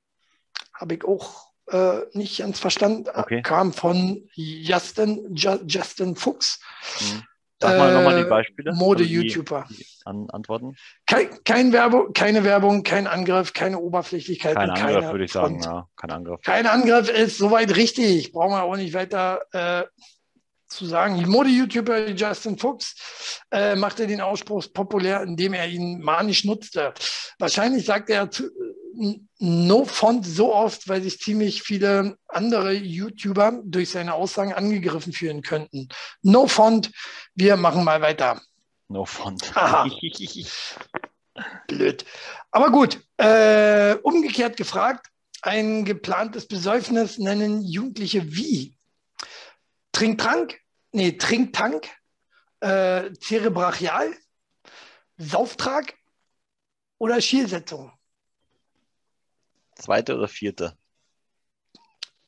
Habe 0.73 0.95
ich 0.95 1.03
auch 1.03 1.46
äh, 1.71 2.01
nicht 2.13 2.39
ganz 2.39 2.59
verstanden, 2.59 3.05
äh, 3.07 3.19
okay. 3.19 3.41
kam 3.41 3.73
von 3.73 4.27
Justin, 4.33 5.35
Ju 5.35 5.59
Justin 5.65 6.15
Fuchs. 6.15 6.59
Mhm. 6.99 7.23
Sag 7.59 7.77
mal 7.77 7.91
nochmal 7.91 8.23
die 8.23 8.29
Beispiele. 8.29 8.71
Mode-YouTuber. 8.73 9.67
An 10.05 10.29
Antworten? 10.29 10.77
Kein, 11.07 11.43
kein 11.43 11.73
Werbung, 11.73 12.13
keine 12.13 12.43
Werbung, 12.43 12.83
kein 12.83 13.07
Angriff, 13.07 13.53
keine 13.53 13.79
Oberflächlichkeit. 13.79 14.55
Kein 14.55 14.69
Angriff, 14.69 15.11
würde 15.11 15.25
ich 15.25 15.31
sagen. 15.31 15.59
Ja, 15.63 15.87
kein 15.95 16.11
Angriff. 16.11 16.41
Kein 16.43 16.67
Angriff 16.67 17.09
ist 17.09 17.39
soweit 17.39 17.75
richtig. 17.75 18.31
Brauchen 18.31 18.51
wir 18.51 18.61
auch 18.61 18.75
nicht 18.75 18.93
weiter 18.93 19.41
äh, 19.53 19.85
zu 20.67 20.85
sagen. 20.85 21.17
Die 21.17 21.25
Mode-YouTuber 21.25 22.09
Justin 22.09 22.59
Fuchs 22.59 23.41
äh, 23.51 23.75
machte 23.75 24.05
den 24.05 24.21
Ausspruch 24.21 24.71
populär, 24.71 25.23
indem 25.23 25.53
er 25.53 25.67
ihn 25.67 25.99
manisch 25.99 26.45
nutzte. 26.45 26.93
Wahrscheinlich 27.39 27.85
sagt 27.85 28.11
er 28.11 28.29
zu, 28.29 28.51
No 29.39 29.85
Font 29.85 30.25
so 30.25 30.53
oft, 30.53 30.87
weil 30.87 31.03
sich 31.03 31.19
ziemlich 31.19 31.61
viele 31.61 32.17
andere 32.27 32.73
YouTuber 32.73 33.61
durch 33.63 33.91
seine 33.91 34.15
Aussagen 34.15 34.53
angegriffen 34.53 35.13
fühlen 35.13 35.43
könnten. 35.43 35.87
No 36.23 36.47
Font, 36.47 36.91
wir 37.35 37.57
machen 37.57 37.83
mal 37.83 38.01
weiter. 38.01 38.41
No 38.87 39.05
Font. 39.05 39.53
Blöd. 41.67 42.05
Aber 42.49 42.71
gut, 42.71 42.99
äh, 43.17 43.95
umgekehrt 44.01 44.57
gefragt, 44.57 45.11
ein 45.43 45.85
geplantes 45.85 46.47
Besäufnis 46.47 47.19
nennen 47.19 47.61
Jugendliche 47.61 48.35
wie? 48.35 48.75
Trinktrank, 49.91 50.59
nee, 50.91 51.11
Trinktank, 51.11 51.87
äh, 52.61 53.13
Zerebrachial, 53.13 54.15
Sauftrag 55.17 55.93
oder 56.97 57.21
Schielsetzung? 57.21 57.91
Zweite 59.77 60.15
oder 60.15 60.27
vierte? 60.27 60.77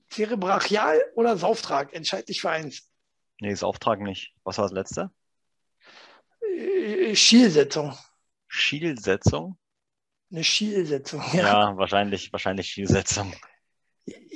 Zerebrachial 0.10 1.02
oder 1.16 1.38
Sauftrag? 1.38 1.93
Entscheid 1.93 2.28
dich 2.28 2.41
für 2.41 2.50
eins. 2.50 2.89
Nee, 3.39 3.54
Sauftrag 3.54 4.02
nicht. 4.02 4.34
Was 4.43 4.58
war 4.58 4.66
das 4.66 4.74
letzte? 4.74 5.12
Äh, 6.41 7.16
Schielsetzung. 7.16 7.97
Schielsetzung? 8.47 9.58
Eine 10.32 10.43
Schielsetzung. 10.43 11.24
Ja, 11.34 11.43
ja 11.43 11.78
wahrscheinlich, 11.78 12.32
wahrscheinlich 12.32 12.68
Schielsetzung. 12.68 13.34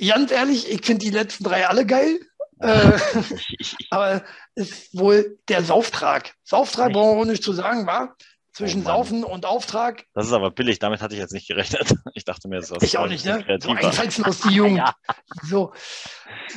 Ganz 0.08 0.30
ehrlich, 0.30 0.70
ich 0.70 0.84
finde 0.84 1.04
die 1.04 1.10
letzten 1.10 1.44
drei 1.44 1.66
alle 1.66 1.86
geil. 1.86 2.20
äh, 2.60 2.98
aber 3.90 4.24
ist 4.54 4.96
wohl 4.96 5.38
der 5.48 5.62
Sauftrag. 5.62 6.34
Sauftrag 6.44 6.92
brauchen 6.92 7.16
wir 7.16 7.22
auch 7.22 7.26
nicht 7.26 7.42
zu 7.42 7.52
sagen, 7.52 7.86
war 7.86 8.16
zwischen 8.54 8.82
oh 8.82 8.86
Saufen 8.86 9.24
und 9.24 9.44
Auftrag. 9.44 10.06
Das 10.14 10.26
ist 10.26 10.32
aber 10.32 10.50
billig, 10.50 10.78
damit 10.78 11.02
hatte 11.02 11.14
ich 11.14 11.20
jetzt 11.20 11.32
nicht 11.32 11.48
gerechnet. 11.48 11.94
Ich 12.14 12.24
dachte 12.24 12.48
mir, 12.48 12.62
so 12.62 12.76
Ich 12.80 12.96
auch 12.96 13.08
nicht, 13.08 13.24
ne? 13.24 13.44
So 13.60 13.70
einfallslos 13.70 14.40
die 14.42 14.54
Jugend. 14.54 14.78
ja. 14.78 14.94
So, 15.42 15.72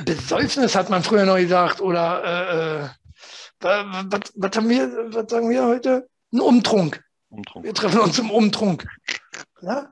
Besäufnis 0.06 0.76
hat 0.76 0.90
man 0.90 1.02
früher 1.02 1.26
noch 1.26 1.38
gesagt. 1.38 1.82
Oder 1.82 2.24
äh, 2.24 2.86
äh 2.86 2.90
was, 3.60 4.34
was, 4.36 4.56
haben 4.56 4.70
wir, 4.70 4.88
was 5.14 5.32
sagen 5.32 5.50
wir 5.50 5.66
heute? 5.66 6.08
Ein 6.32 6.42
Umtrunk. 6.42 7.04
Umtrunk. 7.30 7.66
Wir 7.66 7.74
treffen 7.74 8.00
uns 8.02 8.20
im 8.20 8.30
Umtrunk. 8.30 8.88
Ja? 9.62 9.92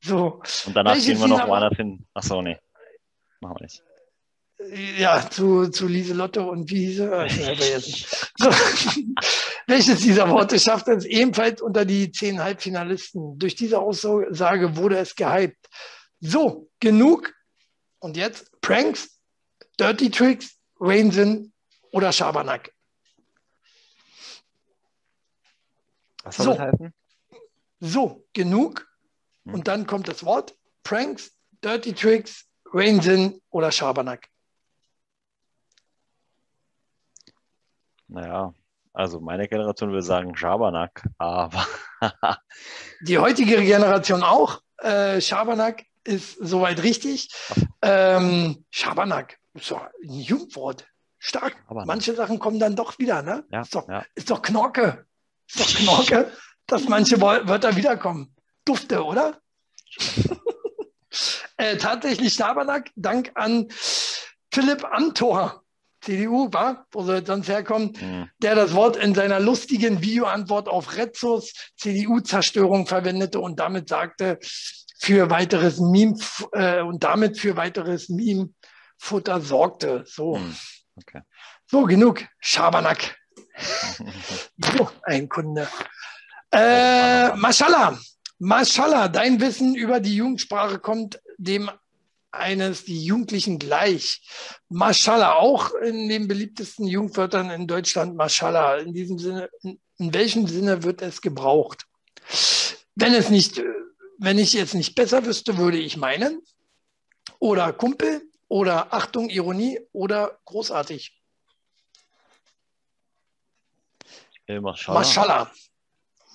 So. 0.00 0.42
Und 0.66 0.74
danach 0.74 0.94
Welches 0.94 1.06
gehen 1.06 1.20
wir 1.20 1.28
noch 1.28 1.46
woanders 1.46 1.76
hin. 1.76 2.04
Achso, 2.14 2.42
nee. 2.42 2.58
Machen 3.40 3.56
wir 3.58 3.62
nicht. 3.62 3.82
Ja, 4.98 5.28
zu, 5.30 5.68
zu 5.68 5.86
Lieselotte 5.86 6.42
und 6.42 6.70
wie 6.70 6.86
hieß 6.86 7.00
er? 7.00 7.28
so. 7.28 8.50
Welches 9.66 10.00
dieser 10.00 10.30
Worte 10.30 10.58
schafft 10.58 10.88
es 10.88 11.04
ebenfalls 11.04 11.60
unter 11.60 11.84
die 11.84 12.10
zehn 12.10 12.42
Halbfinalisten? 12.42 13.38
Durch 13.38 13.54
diese 13.54 13.78
Aussage 13.78 14.76
wurde 14.76 14.96
es 14.98 15.14
gehypt. 15.14 15.68
So, 16.20 16.70
genug. 16.80 17.34
Und 17.98 18.16
jetzt 18.16 18.50
Pranks, 18.62 19.18
Dirty 19.78 20.10
Tricks, 20.10 20.56
Rainsin 20.80 21.52
oder 21.92 22.12
Schabernack. 22.12 22.72
Was 26.22 26.36
soll 26.36 26.54
so. 26.54 26.58
heißen? 26.58 26.94
So, 27.80 28.26
genug. 28.32 28.88
Hm. 29.44 29.54
Und 29.54 29.68
dann 29.68 29.86
kommt 29.86 30.08
das 30.08 30.24
Wort 30.24 30.56
Pranks, 30.82 31.32
Dirty 31.62 31.92
Tricks, 31.92 32.46
Rainsin 32.72 33.40
oder 33.50 33.70
Schabernack. 33.70 34.28
Naja, 38.08 38.54
also 38.92 39.20
meine 39.20 39.48
Generation 39.48 39.90
würde 39.90 40.02
sagen 40.02 40.36
Schabernack, 40.36 41.06
aber. 41.18 41.66
Die 43.02 43.18
heutige 43.18 43.62
Generation 43.62 44.22
auch. 44.22 44.62
Äh, 44.78 45.20
Schabernack 45.20 45.84
ist 46.04 46.36
soweit 46.40 46.82
richtig. 46.82 47.28
Ähm, 47.82 48.64
Schabernack 48.70 49.38
ist 49.54 49.70
doch 49.70 49.82
ein 49.82 50.20
Jugendwort. 50.20 50.86
Stark. 51.18 51.56
Manche 51.68 52.14
Sachen 52.14 52.38
kommen 52.38 52.60
dann 52.60 52.76
doch 52.76 52.98
wieder, 52.98 53.22
ne? 53.22 53.44
Ja, 53.50 53.62
ist, 53.62 53.74
doch, 53.74 53.88
ja. 53.88 54.04
ist 54.14 54.30
doch 54.30 54.42
Knorke. 54.42 55.06
Ist 55.48 55.60
doch 55.60 55.80
Knorke, 55.80 56.30
dass 56.66 56.88
manche 56.88 57.20
Wörter 57.20 57.74
wiederkommen. 57.74 58.34
Dufte, 58.64 59.04
oder? 59.04 59.40
äh, 61.56 61.76
tatsächlich 61.78 62.34
Schabernack, 62.34 62.90
Dank 62.94 63.32
an 63.34 63.66
Philipp 64.52 64.84
Amthor. 64.84 65.64
CDU, 66.06 66.48
war, 66.52 66.86
wo 66.92 67.02
sie 67.02 67.24
sonst 67.26 67.48
herkommen, 67.48 67.92
mhm. 68.00 68.30
der 68.38 68.54
das 68.54 68.74
Wort 68.74 68.96
in 68.96 69.14
seiner 69.14 69.40
lustigen 69.40 70.00
Videoantwort 70.02 70.68
auf 70.68 70.96
Retzos 70.96 71.52
CDU-Zerstörung 71.76 72.86
verwendete 72.86 73.40
und 73.40 73.58
damit 73.58 73.88
sagte, 73.88 74.38
für 74.98 75.30
weiteres 75.30 75.78
Meme 75.78 76.16
äh, 76.52 76.80
und 76.80 77.02
damit 77.04 77.38
für 77.38 77.56
weiteres 77.56 78.08
Meme-Futter 78.08 79.40
sorgte. 79.40 80.04
So. 80.06 80.36
Mhm. 80.36 80.56
Okay. 80.96 81.20
So, 81.66 81.82
genug. 81.82 82.24
Schabernack. 82.38 83.16
so, 84.58 84.90
ein 85.02 85.28
Kunde. 85.28 85.68
Äh, 86.52 87.34
Mashallah. 87.34 87.98
Mashallah, 88.38 89.08
dein 89.08 89.40
Wissen 89.40 89.74
über 89.74 89.98
die 89.98 90.14
Jugendsprache 90.14 90.78
kommt 90.78 91.20
dem 91.38 91.70
eines 92.30 92.84
die 92.84 93.04
Jugendlichen 93.04 93.58
gleich. 93.58 94.20
Mashallah, 94.68 95.34
auch 95.34 95.74
in 95.74 96.08
den 96.08 96.28
beliebtesten 96.28 96.86
Jugendwörtern 96.86 97.50
in 97.50 97.66
Deutschland, 97.66 98.16
Mashallah. 98.16 98.76
In 98.76 98.92
diesem 98.92 99.18
Sinne, 99.18 99.48
in, 99.62 99.78
welchem 99.98 100.46
Sinne 100.46 100.82
wird 100.82 101.02
es 101.02 101.20
gebraucht? 101.20 101.86
Wenn 102.94 103.14
es 103.14 103.30
nicht, 103.30 103.62
wenn 104.18 104.38
ich 104.38 104.52
jetzt 104.52 104.74
nicht 104.74 104.94
besser 104.94 105.24
wüsste, 105.24 105.56
würde 105.56 105.78
ich 105.78 105.96
meinen, 105.96 106.42
oder 107.38 107.72
Kumpel, 107.72 108.22
oder 108.48 108.92
Achtung, 108.92 109.28
Ironie, 109.28 109.80
oder 109.92 110.38
großartig. 110.44 111.12
Hey, 114.46 114.60
Mashallah. 114.60 115.00
Mashallah. 115.00 115.52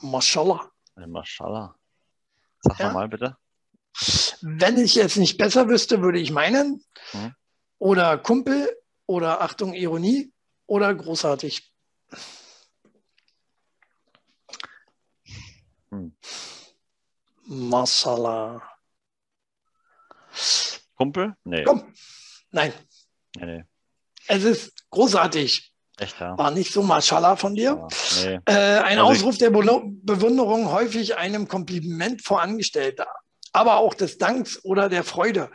Mashallah. 0.02 0.72
Hey, 0.98 1.08
Mashallah. 1.08 1.76
Sag 2.62 2.80
ja? 2.80 2.92
mal 2.92 3.08
bitte. 3.08 3.38
Wenn 4.42 4.78
ich 4.78 4.96
jetzt 4.96 5.18
nicht 5.18 5.38
besser 5.38 5.68
wüsste, 5.68 6.02
würde 6.02 6.20
ich 6.20 6.32
meinen. 6.32 6.84
Hm. 7.12 7.34
Oder 7.78 8.18
Kumpel 8.18 8.76
oder 9.06 9.42
Achtung, 9.42 9.74
Ironie 9.74 10.32
oder 10.66 10.94
großartig. 10.94 11.72
Hm. 15.90 16.16
Masala. 17.46 18.62
Kumpel? 20.96 21.36
Nee. 21.44 21.64
Komm. 21.64 21.94
Nein. 22.52 22.74
Nee, 23.36 23.46
nee. 23.46 23.64
Es 24.28 24.44
ist 24.44 24.90
großartig. 24.90 25.74
Echt, 25.98 26.20
ja. 26.20 26.38
War 26.38 26.52
nicht 26.52 26.72
so 26.72 26.82
Mashallah 26.82 27.36
von 27.36 27.54
dir. 27.54 27.88
Ja, 28.24 28.24
nee. 28.24 28.40
äh, 28.46 28.80
ein 28.80 29.00
also 29.00 29.12
Ausruf 29.12 29.38
der 29.38 29.50
Bewunderung, 29.50 30.72
häufig 30.72 31.18
einem 31.18 31.48
Kompliment 31.48 32.24
vorangestellt 32.24 33.00
aber 33.54 33.78
auch 33.78 33.94
des 33.94 34.18
Danks 34.18 34.64
oder 34.64 34.90
der 34.90 35.04
Freude. 35.04 35.50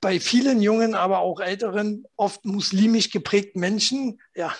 Bei 0.00 0.18
vielen 0.18 0.62
jungen, 0.62 0.94
aber 0.94 1.18
auch 1.18 1.40
älteren, 1.40 2.04
oft 2.16 2.44
muslimisch 2.44 3.10
geprägten 3.10 3.60
Menschen, 3.60 4.20
ja, 4.34 4.54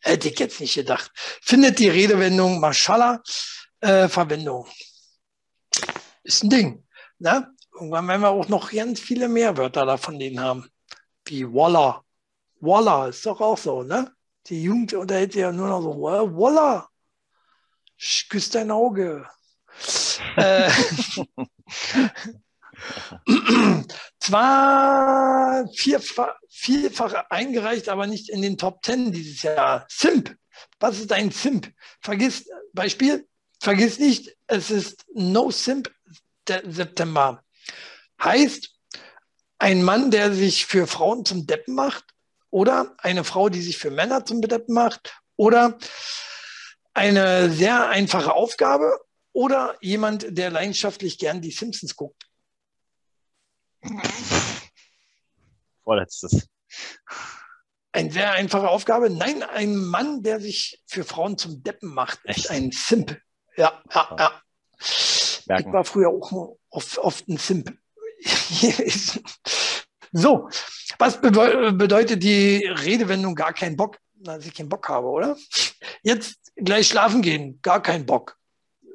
hätte 0.00 0.28
ich 0.28 0.38
jetzt 0.38 0.60
nicht 0.60 0.74
gedacht, 0.74 1.10
findet 1.42 1.78
die 1.78 1.88
Redewendung 1.88 2.60
Mashallah 2.60 3.22
äh, 3.80 4.08
Verwendung. 4.08 4.66
Ist 6.22 6.44
ein 6.44 6.50
Ding. 6.50 6.86
Ne? 7.18 7.52
Irgendwann 7.72 8.08
werden 8.08 8.22
wir 8.22 8.30
auch 8.30 8.48
noch 8.48 8.70
ganz 8.70 9.00
viele 9.00 9.28
mehr 9.28 9.56
Wörter 9.56 9.86
davon 9.86 10.18
denen 10.18 10.40
haben. 10.40 10.68
Wie 11.24 11.44
Walla. 11.46 12.04
Walla 12.60 13.08
ist 13.08 13.24
doch 13.26 13.40
auch 13.40 13.58
so, 13.58 13.82
ne? 13.82 14.12
Die 14.46 14.62
Jugend 14.62 14.94
unterhält 14.94 15.34
ja 15.34 15.52
nur 15.52 15.68
noch 15.68 15.82
so, 15.82 16.00
Walla. 16.00 16.88
Küss 18.28 18.50
dein 18.50 18.70
Auge. 18.70 19.26
äh, 20.36 20.70
Zwar 24.20 25.68
vierfach, 25.74 26.36
vielfach 26.48 27.14
eingereicht, 27.30 27.88
aber 27.88 28.06
nicht 28.06 28.28
in 28.28 28.42
den 28.42 28.58
Top 28.58 28.82
Ten 28.82 29.12
dieses 29.12 29.42
Jahr. 29.42 29.86
Simp. 29.88 30.36
Was 30.80 30.98
ist 30.98 31.12
ein 31.12 31.30
Simp? 31.30 31.72
Vergiss, 32.00 32.48
Beispiel, 32.72 33.26
vergiss 33.60 33.98
nicht, 33.98 34.36
es 34.46 34.70
ist 34.70 35.04
No 35.14 35.50
Simp 35.50 35.90
September. 36.46 37.42
Heißt, 38.22 38.70
ein 39.58 39.82
Mann, 39.82 40.10
der 40.10 40.32
sich 40.32 40.66
für 40.66 40.86
Frauen 40.86 41.24
zum 41.24 41.46
Deppen 41.46 41.74
macht 41.74 42.04
oder 42.50 42.94
eine 42.98 43.24
Frau, 43.24 43.48
die 43.48 43.60
sich 43.60 43.78
für 43.78 43.90
Männer 43.90 44.24
zum 44.24 44.40
Deppen 44.40 44.74
macht 44.74 45.20
oder 45.36 45.78
eine 46.94 47.50
sehr 47.50 47.88
einfache 47.88 48.32
Aufgabe 48.32 48.98
oder 49.38 49.76
jemand, 49.80 50.36
der 50.36 50.50
leidenschaftlich 50.50 51.16
gern 51.16 51.40
die 51.40 51.52
Simpsons 51.52 51.94
guckt? 51.94 52.24
Vorletztes. 55.84 56.48
Eine 57.92 58.10
sehr 58.10 58.32
einfache 58.32 58.68
Aufgabe. 58.68 59.10
Nein, 59.10 59.44
ein 59.44 59.76
Mann, 59.76 60.24
der 60.24 60.40
sich 60.40 60.82
für 60.86 61.04
Frauen 61.04 61.38
zum 61.38 61.62
Deppen 61.62 61.94
macht, 61.94 62.18
Echt? 62.24 62.38
ist 62.38 62.50
ein 62.50 62.72
Simp. 62.72 63.16
Ja, 63.56 63.80
ja, 63.94 64.16
ja. 64.18 64.42
Merken. 65.46 65.68
Ich 65.68 65.72
war 65.72 65.84
früher 65.84 66.08
auch 66.08 66.56
oft, 66.70 66.98
oft 66.98 67.28
ein 67.28 67.36
Simp. 67.36 67.78
so, 70.10 70.48
was 70.98 71.20
bedeutet 71.20 72.24
die 72.24 72.66
Redewendung 72.66 73.36
gar 73.36 73.52
keinen 73.52 73.76
Bock? 73.76 73.98
Dass 74.14 74.44
ich 74.44 74.52
keinen 74.52 74.68
Bock 74.68 74.88
habe, 74.88 75.06
oder? 75.06 75.36
Jetzt 76.02 76.52
gleich 76.56 76.88
schlafen 76.88 77.22
gehen, 77.22 77.60
gar 77.62 77.80
keinen 77.80 78.04
Bock 78.04 78.37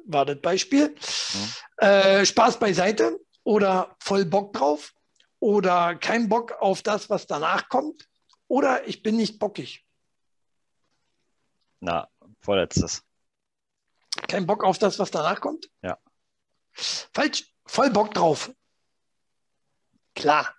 war 0.06 0.24
das 0.24 0.40
Beispiel. 0.40 0.90
Mhm. 0.90 1.86
Äh, 1.86 2.26
Spaß 2.26 2.58
beiseite 2.58 3.20
oder 3.42 3.96
voll 4.00 4.24
Bock 4.24 4.52
drauf 4.52 4.92
oder 5.40 5.94
kein 5.96 6.28
Bock 6.28 6.52
auf 6.52 6.82
das, 6.82 7.10
was 7.10 7.26
danach 7.26 7.68
kommt 7.68 8.08
oder 8.48 8.86
ich 8.86 9.02
bin 9.02 9.16
nicht 9.16 9.38
bockig. 9.38 9.84
Na, 11.80 12.08
vorletztes. 12.40 13.02
Kein 14.28 14.46
Bock 14.46 14.64
auf 14.64 14.78
das, 14.78 14.98
was 14.98 15.10
danach 15.10 15.40
kommt? 15.40 15.68
Ja. 15.82 15.98
Falsch. 16.72 17.50
Voll 17.66 17.90
Bock 17.90 18.12
drauf. 18.12 18.52
Klar. 20.14 20.54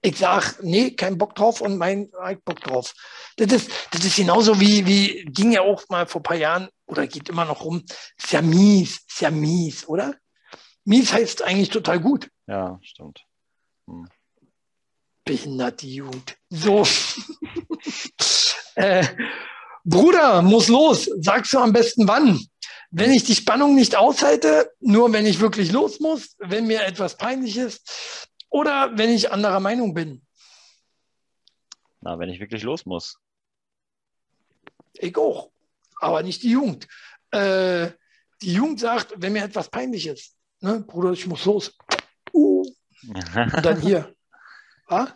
Ich 0.00 0.18
sag, 0.18 0.62
nee, 0.62 0.90
kein 0.90 1.16
Bock 1.16 1.34
drauf 1.34 1.60
und 1.60 1.78
mein 1.78 2.10
ich 2.30 2.44
Bock 2.44 2.60
drauf. 2.60 2.94
Das 3.36 3.52
ist, 3.52 3.70
das 3.90 4.04
ist 4.04 4.16
genauso 4.16 4.60
wie, 4.60 4.84
wie 4.86 5.24
ging 5.24 5.52
ja 5.52 5.62
auch 5.62 5.82
mal 5.88 6.06
vor 6.06 6.20
ein 6.20 6.24
paar 6.24 6.36
Jahren 6.36 6.68
oder 6.86 7.06
geht 7.06 7.28
immer 7.28 7.44
noch 7.44 7.64
rum. 7.64 7.84
Ist 8.16 8.32
ja 8.32 8.42
mies, 8.42 9.04
ist 9.08 9.20
ja 9.20 9.30
mies, 9.30 9.86
oder? 9.88 10.14
Mies 10.84 11.12
heißt 11.12 11.42
eigentlich 11.42 11.70
total 11.70 12.00
gut. 12.00 12.30
Ja, 12.46 12.78
stimmt. 12.82 13.24
Hm. 13.86 14.08
Behindert 15.24 15.80
die 15.80 15.94
Jugend. 15.94 16.36
So. 16.50 16.86
äh, 18.74 19.06
Bruder, 19.84 20.42
muss 20.42 20.68
los. 20.68 21.10
Sagst 21.20 21.52
du 21.54 21.58
am 21.58 21.72
besten 21.72 22.06
wann? 22.06 22.40
Wenn 22.90 23.12
ich 23.12 23.24
die 23.24 23.34
Spannung 23.34 23.74
nicht 23.74 23.96
aushalte, 23.96 24.70
nur 24.80 25.12
wenn 25.12 25.26
ich 25.26 25.40
wirklich 25.40 25.72
los 25.72 26.00
muss, 26.00 26.36
wenn 26.38 26.66
mir 26.66 26.84
etwas 26.84 27.16
peinlich 27.16 27.56
ist 27.56 28.28
oder 28.50 28.96
wenn 28.96 29.10
ich 29.10 29.32
anderer 29.32 29.60
Meinung 29.60 29.94
bin. 29.94 30.24
Na, 32.00 32.18
wenn 32.18 32.28
ich 32.28 32.38
wirklich 32.38 32.62
los 32.62 32.86
muss. 32.86 33.18
Ich 34.92 35.16
auch, 35.16 35.50
aber 36.04 36.22
nicht 36.22 36.42
die 36.42 36.50
Jugend. 36.50 36.86
Äh, 37.30 37.90
die 38.42 38.52
Jugend 38.52 38.80
sagt, 38.80 39.14
wenn 39.16 39.32
mir 39.32 39.44
etwas 39.44 39.68
peinlich 39.68 40.06
ist, 40.06 40.36
ne, 40.60 40.80
Bruder, 40.80 41.12
ich 41.12 41.26
muss 41.26 41.44
los. 41.44 41.76
Uh. 42.32 42.64
Und 43.08 43.64
dann 43.64 43.80
hier. 43.80 44.14
Ah? 44.86 45.08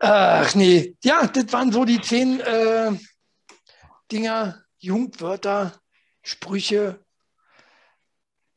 Ach 0.00 0.54
nee, 0.56 0.96
ja, 1.04 1.24
das 1.28 1.52
waren 1.52 1.70
so 1.70 1.84
die 1.84 2.00
zehn 2.00 2.40
äh, 2.40 2.90
Dinger, 4.10 4.64
Jugendwörter, 4.78 5.80
Sprüche. 6.22 6.98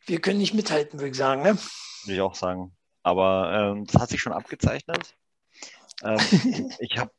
Wir 0.08 0.20
können 0.20 0.40
nicht 0.40 0.56
mithalten, 0.56 1.00
würde 1.00 1.12
ich 1.12 1.18
sagen. 1.18 1.44
Ne? 1.44 1.60
Würde 2.06 2.14
ich 2.16 2.22
auch 2.22 2.34
sagen. 2.34 2.76
Aber 3.04 3.76
ähm, 3.76 3.86
das 3.86 4.02
hat 4.02 4.10
sich 4.10 4.20
schon 4.20 4.34
abgezeichnet. 4.34 5.16
Ähm, 6.04 6.72
ich 6.80 6.98
habe 6.98 7.12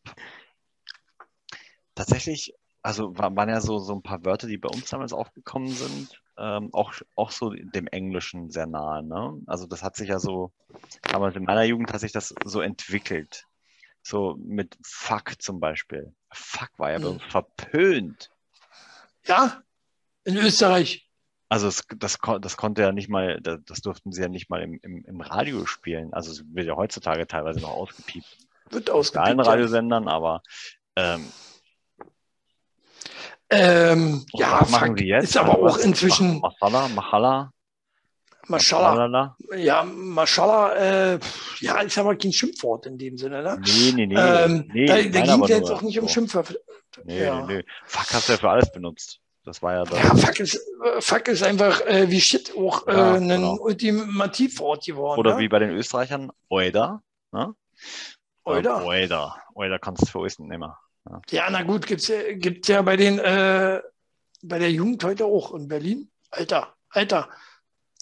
tatsächlich, 1.95 2.55
also 2.83 3.17
waren 3.17 3.49
ja 3.49 3.61
so, 3.61 3.79
so 3.79 3.95
ein 3.95 4.03
paar 4.03 4.25
Wörter, 4.25 4.49
die 4.49 4.59
bei 4.59 4.69
uns 4.69 4.91
damals 4.91 5.13
aufgekommen 5.13 5.69
sind, 5.69 6.21
ähm, 6.37 6.71
auch, 6.73 6.93
auch 7.15 7.31
so 7.31 7.51
dem 7.51 7.87
Englischen 7.87 8.51
sehr 8.51 8.67
nahe. 8.67 9.03
Ne? 9.03 9.41
Also 9.47 9.67
das 9.67 9.83
hat 9.83 9.97
sich 9.97 10.09
ja 10.09 10.19
so, 10.19 10.53
damals 11.03 11.37
in 11.37 11.45
meiner 11.45 11.63
Jugend 11.63 11.93
hat 11.93 12.01
sich 12.01 12.13
das 12.13 12.35
so 12.45 12.61
entwickelt. 12.61 13.47
So 14.03 14.37
mit 14.39 14.77
Fuck 14.85 15.41
zum 15.41 15.61
Beispiel. 15.61 16.13
Fuck 16.33 16.71
war 16.79 16.91
ja 16.91 17.07
uns 17.07 17.23
verpönt. 17.23 18.33
Ja, 19.27 19.63
in 20.25 20.37
Österreich. 20.37 21.09
Also 21.49 21.69
es, 21.69 21.85
das, 21.99 22.19
das 22.41 22.57
konnte 22.57 22.83
ja 22.83 22.91
nicht 22.91 23.09
mal, 23.09 23.41
das 23.41 23.81
durften 23.81 24.11
sie 24.11 24.23
ja 24.23 24.29
nicht 24.29 24.51
mal 24.51 24.63
im, 24.63 24.81
im, 24.83 25.05
im 25.05 25.21
Radio 25.21 25.67
spielen. 25.67 26.13
Also 26.15 26.33
es 26.33 26.43
wird 26.53 26.67
ja 26.67 26.75
heutzutage 26.75 27.27
teilweise 27.29 27.61
noch 27.61 27.75
ausgepiept. 27.75 28.39
Wird 28.71 28.91
ausgepiept. 28.91 29.23
Bei 29.23 29.31
allen 29.31 29.41
Radiosendern, 29.41 30.09
aber 30.09 30.43
ähm, 30.97 31.31
ähm, 33.53 34.25
ja, 34.33 34.61
was 34.61 34.71
machen 34.71 34.97
sie 34.97 35.07
jetzt? 35.07 35.25
ist 35.25 35.37
aber 35.37 35.59
auch 35.59 35.79
inzwischen. 35.79 36.41
Masala, 36.41 36.89
Machala. 36.89 37.53
Maschallah. 38.49 39.37
Ja, 39.57 39.85
Maschallah, 39.85 40.75
äh, 40.75 41.19
ja, 41.61 41.81
ist 41.81 41.97
aber 41.99 42.17
kein 42.17 42.33
Schimpfwort 42.33 42.87
in 42.87 42.99
dem 42.99 43.17
Sinne, 43.17 43.43
ne? 43.43 43.61
Nee, 43.65 43.93
nee, 43.95 44.07
nee. 44.07 44.17
Ähm, 44.17 44.69
nee 44.73 44.87
da 44.87 44.95
da 44.95 45.03
ging 45.03 45.43
es 45.45 45.49
jetzt 45.49 45.69
nur 45.69 45.77
auch 45.77 45.83
nicht 45.83 45.99
um 45.99 46.09
so. 46.09 46.15
Schimpfwörter. 46.15 46.55
Nee, 47.05 47.25
ja. 47.25 47.47
nee, 47.47 47.59
nee. 47.59 47.65
Fuck 47.87 48.13
hast 48.13 48.29
du 48.29 48.33
ja 48.33 48.39
für 48.39 48.51
alles 48.51 48.73
benutzt. 48.73 49.21
Das 49.45 49.63
war 49.63 49.75
ja 49.75 49.85
das. 49.85 49.99
Ja, 49.99 50.15
fuck 50.15 50.41
ist, 50.41 50.55
äh, 50.55 51.01
fuck 51.01 51.29
ist 51.29 51.43
einfach 51.43 51.81
äh, 51.87 52.11
wie 52.11 52.21
Shit 52.21 52.53
auch 52.57 52.87
äh, 52.87 52.93
Ja, 52.93 53.15
ein 53.15 53.29
genau. 53.29 53.57
Ultimativwort 53.61 54.85
geworden. 54.85 55.21
Oder 55.21 55.35
ne? 55.35 55.41
wie 55.41 55.49
bei 55.49 55.61
den 55.61 55.71
Österreichern, 55.71 56.31
Oida. 56.49 57.03
Ne? 57.33 57.55
Oida. 58.45 58.81
Ähm, 58.81 58.87
Oida. 58.87 59.37
Oida 59.55 59.79
kannst 59.79 60.03
du 60.03 60.07
für 60.07 60.19
uns 60.19 60.39
nehmen. 60.39 60.73
Ja, 61.31 61.51
na 61.51 61.63
gut, 61.63 61.87
gibt's 61.87 62.09
ja, 62.09 62.33
gibt's 62.35 62.69
ja 62.69 62.83
bei 62.83 62.97
den, 62.97 63.19
äh, 63.19 63.81
bei 64.43 64.59
der 64.59 64.71
Jugend 64.71 65.03
heute 65.05 65.25
auch 65.25 65.55
in 65.55 65.69
Berlin. 65.69 66.11
Alter, 66.31 66.75
Alter, 66.91 67.29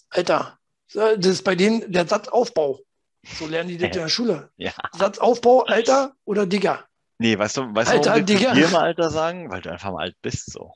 Alter. 0.09 0.57
Das 0.93 1.25
ist 1.25 1.43
bei 1.43 1.55
denen 1.55 1.91
der 1.91 2.07
Satzaufbau. 2.07 2.79
So 3.23 3.47
lernen 3.47 3.69
die 3.69 3.77
das 3.77 3.87
in 3.95 4.01
der 4.03 4.09
Schule. 4.09 4.51
Ja. 4.57 4.71
Satzaufbau, 4.93 5.63
Alter 5.63 6.13
oder 6.25 6.45
Digger. 6.45 6.85
Nee, 7.17 7.37
weißt 7.37 7.57
du, 7.57 7.61
weißt 7.73 7.91
Alter, 7.91 8.19
du, 8.21 8.33
warum 8.41 8.57
wir 8.57 8.67
mal 8.69 8.83
Alter 8.83 9.09
sagen? 9.09 9.49
Weil 9.51 9.61
du 9.61 9.71
einfach 9.71 9.91
mal 9.91 10.01
alt 10.01 10.15
bist 10.21 10.51
so. 10.51 10.73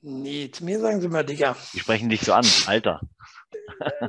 Nee, 0.00 0.50
zu 0.50 0.64
mir 0.64 0.78
sagen 0.78 1.00
sie 1.00 1.08
mal 1.08 1.24
Digger. 1.24 1.56
Die 1.74 1.80
sprechen 1.80 2.08
dich 2.08 2.20
so 2.20 2.32
an, 2.32 2.46
Alter. 2.66 3.00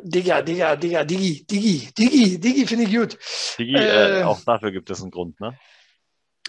Digger, 0.04 0.44
Digger, 0.44 0.78
Digger, 0.78 1.04
Diggi, 1.06 1.46
Diggi, 1.46 1.90
Diggi, 1.98 2.40
Diggi 2.40 2.68
finde 2.68 2.84
ich 2.86 2.96
gut. 2.96 3.18
Digi, 3.58 3.76
äh, 3.76 4.20
Äh. 4.20 4.24
auch 4.24 4.40
dafür 4.42 4.72
gibt 4.72 4.90
es 4.90 5.02
einen 5.02 5.12
Grund, 5.12 5.40
ne? 5.40 5.58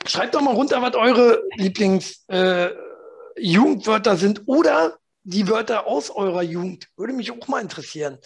Schreibt 0.07 0.35
doch 0.35 0.41
mal 0.41 0.55
runter, 0.55 0.83
was 0.83 0.95
eure 0.95 1.43
Lieblings-Jugendwörter 1.57 4.13
äh, 4.13 4.17
sind 4.17 4.43
oder 4.47 4.97
die 5.25 5.49
Wörter 5.49 5.87
aus 5.87 6.11
eurer 6.11 6.43
Jugend. 6.43 6.89
Würde 6.97 7.13
mich 7.13 7.31
auch 7.31 7.47
mal 7.49 7.61
interessieren. 7.61 8.17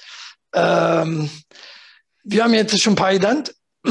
Ähm, 0.54 1.28
wir 2.24 2.44
haben 2.44 2.54
jetzt 2.54 2.80
schon 2.80 2.92
ein 2.92 2.96
paar 2.96 3.12
genannt. 3.12 3.54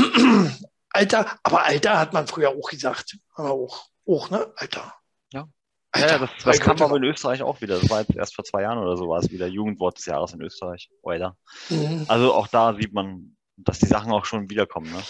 Alter, 0.89 1.39
aber 1.43 1.63
Alter 1.63 1.99
hat 1.99 2.13
man 2.13 2.27
früher 2.27 2.49
auch 2.49 2.69
gesagt. 2.69 3.17
Haben 3.35 3.47
wir 3.47 3.51
auch, 3.51 3.87
auch 4.07 4.29
ne? 4.29 4.51
Alter. 4.55 4.93
Ja. 5.33 5.47
Alter, 5.91 6.07
ja, 6.07 6.19
das, 6.19 6.29
das 6.43 6.59
kam 6.59 6.81
aber 6.81 6.97
in 6.97 7.03
Österreich 7.03 7.41
auch 7.41 7.61
wieder. 7.61 7.79
Das 7.79 7.89
war 7.89 8.01
jetzt 8.01 8.15
erst 8.15 8.35
vor 8.35 8.45
zwei 8.45 8.61
Jahren 8.61 8.77
oder 8.77 8.97
so, 8.97 9.09
war 9.09 9.19
es 9.19 9.31
wieder 9.31 9.47
Jugendwort 9.47 9.97
des 9.97 10.05
Jahres 10.05 10.33
in 10.33 10.41
Österreich. 10.41 10.89
Oida. 11.01 11.35
Mhm. 11.69 12.05
Also 12.07 12.33
auch 12.33 12.47
da 12.47 12.75
sieht 12.75 12.93
man, 12.93 13.35
dass 13.65 13.79
die 13.79 13.87
Sachen 13.87 14.11
auch 14.11 14.25
schon 14.25 14.49
wiederkommen, 14.49 14.91
ne? 14.91 15.01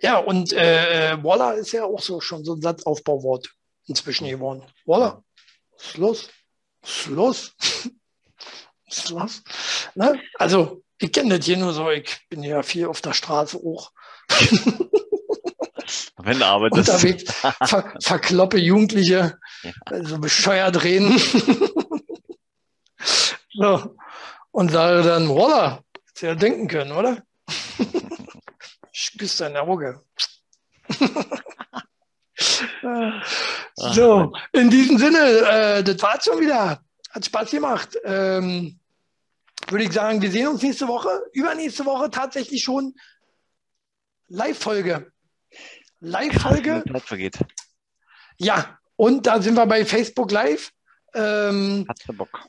Ja, 0.00 0.18
und 0.18 0.52
äh, 0.52 1.16
Waller 1.22 1.54
ist 1.54 1.72
ja 1.72 1.84
auch 1.84 2.00
so 2.00 2.20
schon 2.20 2.44
so 2.44 2.54
ein 2.54 2.62
Satzaufbauwort 2.62 3.50
inzwischen 3.86 4.28
geworden. 4.28 4.62
Waller, 4.86 5.22
los, 5.96 6.28
los, 7.08 7.54
ist 8.86 9.10
los. 9.10 9.42
Ne? 9.94 10.20
Also, 10.38 10.82
ich 10.98 11.12
kenne 11.12 11.36
das 11.38 11.46
hier 11.46 11.56
nur 11.56 11.72
so, 11.72 11.90
ich 11.90 12.26
bin 12.28 12.42
ja 12.42 12.62
viel 12.62 12.86
auf 12.86 13.00
der 13.00 13.12
Straße 13.12 13.58
auch 13.58 13.90
Wenn 16.16 16.38
du 16.38 16.46
arbeitest. 16.46 16.88
unterwegs, 16.88 17.24
ver 17.34 17.94
verkloppe 18.00 18.58
Jugendliche, 18.58 19.38
Ja. 19.62 19.72
so 20.04 20.18
bescheuert 20.18 20.82
reden. 20.82 21.18
so, 23.52 23.96
und 24.50 24.70
sage 24.70 25.02
dann, 25.02 25.28
Waller, 25.28 25.82
hättest 25.94 26.22
du 26.22 26.26
ja 26.26 26.34
denken 26.34 26.68
können, 26.68 26.92
oder? 26.92 27.22
Ich 28.92 29.18
küsse 29.18 29.44
dein 29.44 29.56
Auge. 29.56 30.02
so, 33.76 34.32
in 34.52 34.70
diesem 34.70 34.98
Sinne, 34.98 35.18
äh, 35.18 35.82
das 35.82 36.02
war's 36.02 36.24
schon 36.24 36.40
wieder. 36.40 36.82
Hat 37.10 37.24
Spaß 37.24 37.50
gemacht. 37.50 37.96
Ähm, 38.04 38.78
würde 39.68 39.84
ich 39.84 39.92
sagen, 39.92 40.20
wir 40.20 40.30
sehen 40.30 40.48
uns 40.48 40.62
nächste 40.62 40.88
Woche. 40.88 41.08
Übernächste 41.32 41.84
Woche 41.84 42.10
tatsächlich 42.10 42.62
schon 42.62 42.94
Live-Folge. 44.28 45.12
Live-Folge. 46.00 46.82
Ja, 48.38 48.78
und 48.96 49.26
da 49.26 49.40
sind 49.40 49.54
wir 49.54 49.66
bei 49.66 49.84
Facebook 49.84 50.30
Live. 50.30 50.70
Ähm, 51.14 51.86
Hat's 51.88 52.04
der 52.04 52.14
Bock. 52.14 52.40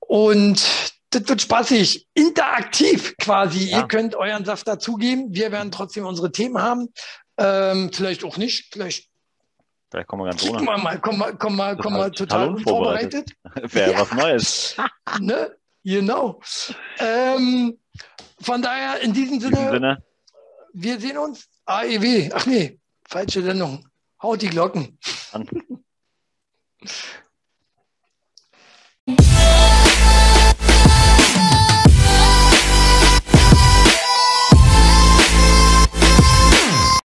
und 0.00 0.97
das 1.10 1.28
wird 1.28 1.40
spaßig, 1.42 2.06
interaktiv 2.14 3.14
quasi. 3.18 3.70
Ja. 3.70 3.78
Ihr 3.78 3.88
könnt 3.88 4.14
euren 4.14 4.44
Saft 4.44 4.68
dazugeben. 4.68 5.34
Wir 5.34 5.52
werden 5.52 5.70
trotzdem 5.70 6.04
unsere 6.06 6.30
Themen 6.32 6.60
haben. 6.60 6.88
Ähm, 7.38 7.90
vielleicht 7.92 8.24
auch 8.24 8.36
nicht. 8.36 8.72
Vielleicht 8.72 9.08
Vielleicht 9.90 10.08
kommen 10.08 10.24
wir 10.24 10.30
ganz 10.30 10.44
ohne. 10.44 10.60
wir 10.60 10.76
mal, 10.76 11.00
kommen 11.00 11.18
wir, 11.18 11.32
kommen 11.34 11.56
wir, 11.56 11.74
kommen 11.76 11.96
wir 11.96 12.12
Total 12.12 12.48
unvorbereitet. 12.48 13.30
Wäre 13.54 13.92
Ja. 13.92 14.00
was 14.00 14.12
Neues. 14.12 14.76
ne? 15.20 15.56
Genau. 15.82 16.40
Ähm, 16.98 17.78
von 18.40 18.60
daher, 18.60 19.00
in 19.00 19.14
diesem 19.14 19.34
In 19.36 19.40
Sinne, 19.40 19.56
diesem 19.56 19.72
Sinne, 19.72 20.04
wir 20.74 21.00
sehen 21.00 21.16
uns. 21.16 21.48
AEW. 21.64 22.30
Ach 22.34 22.44
nee, 22.46 22.78
falsche 23.08 23.42
Sendung. 23.42 23.86
Haut 24.22 24.42
die 24.42 24.48
Glocken. 24.48 24.98
an. 25.32 25.48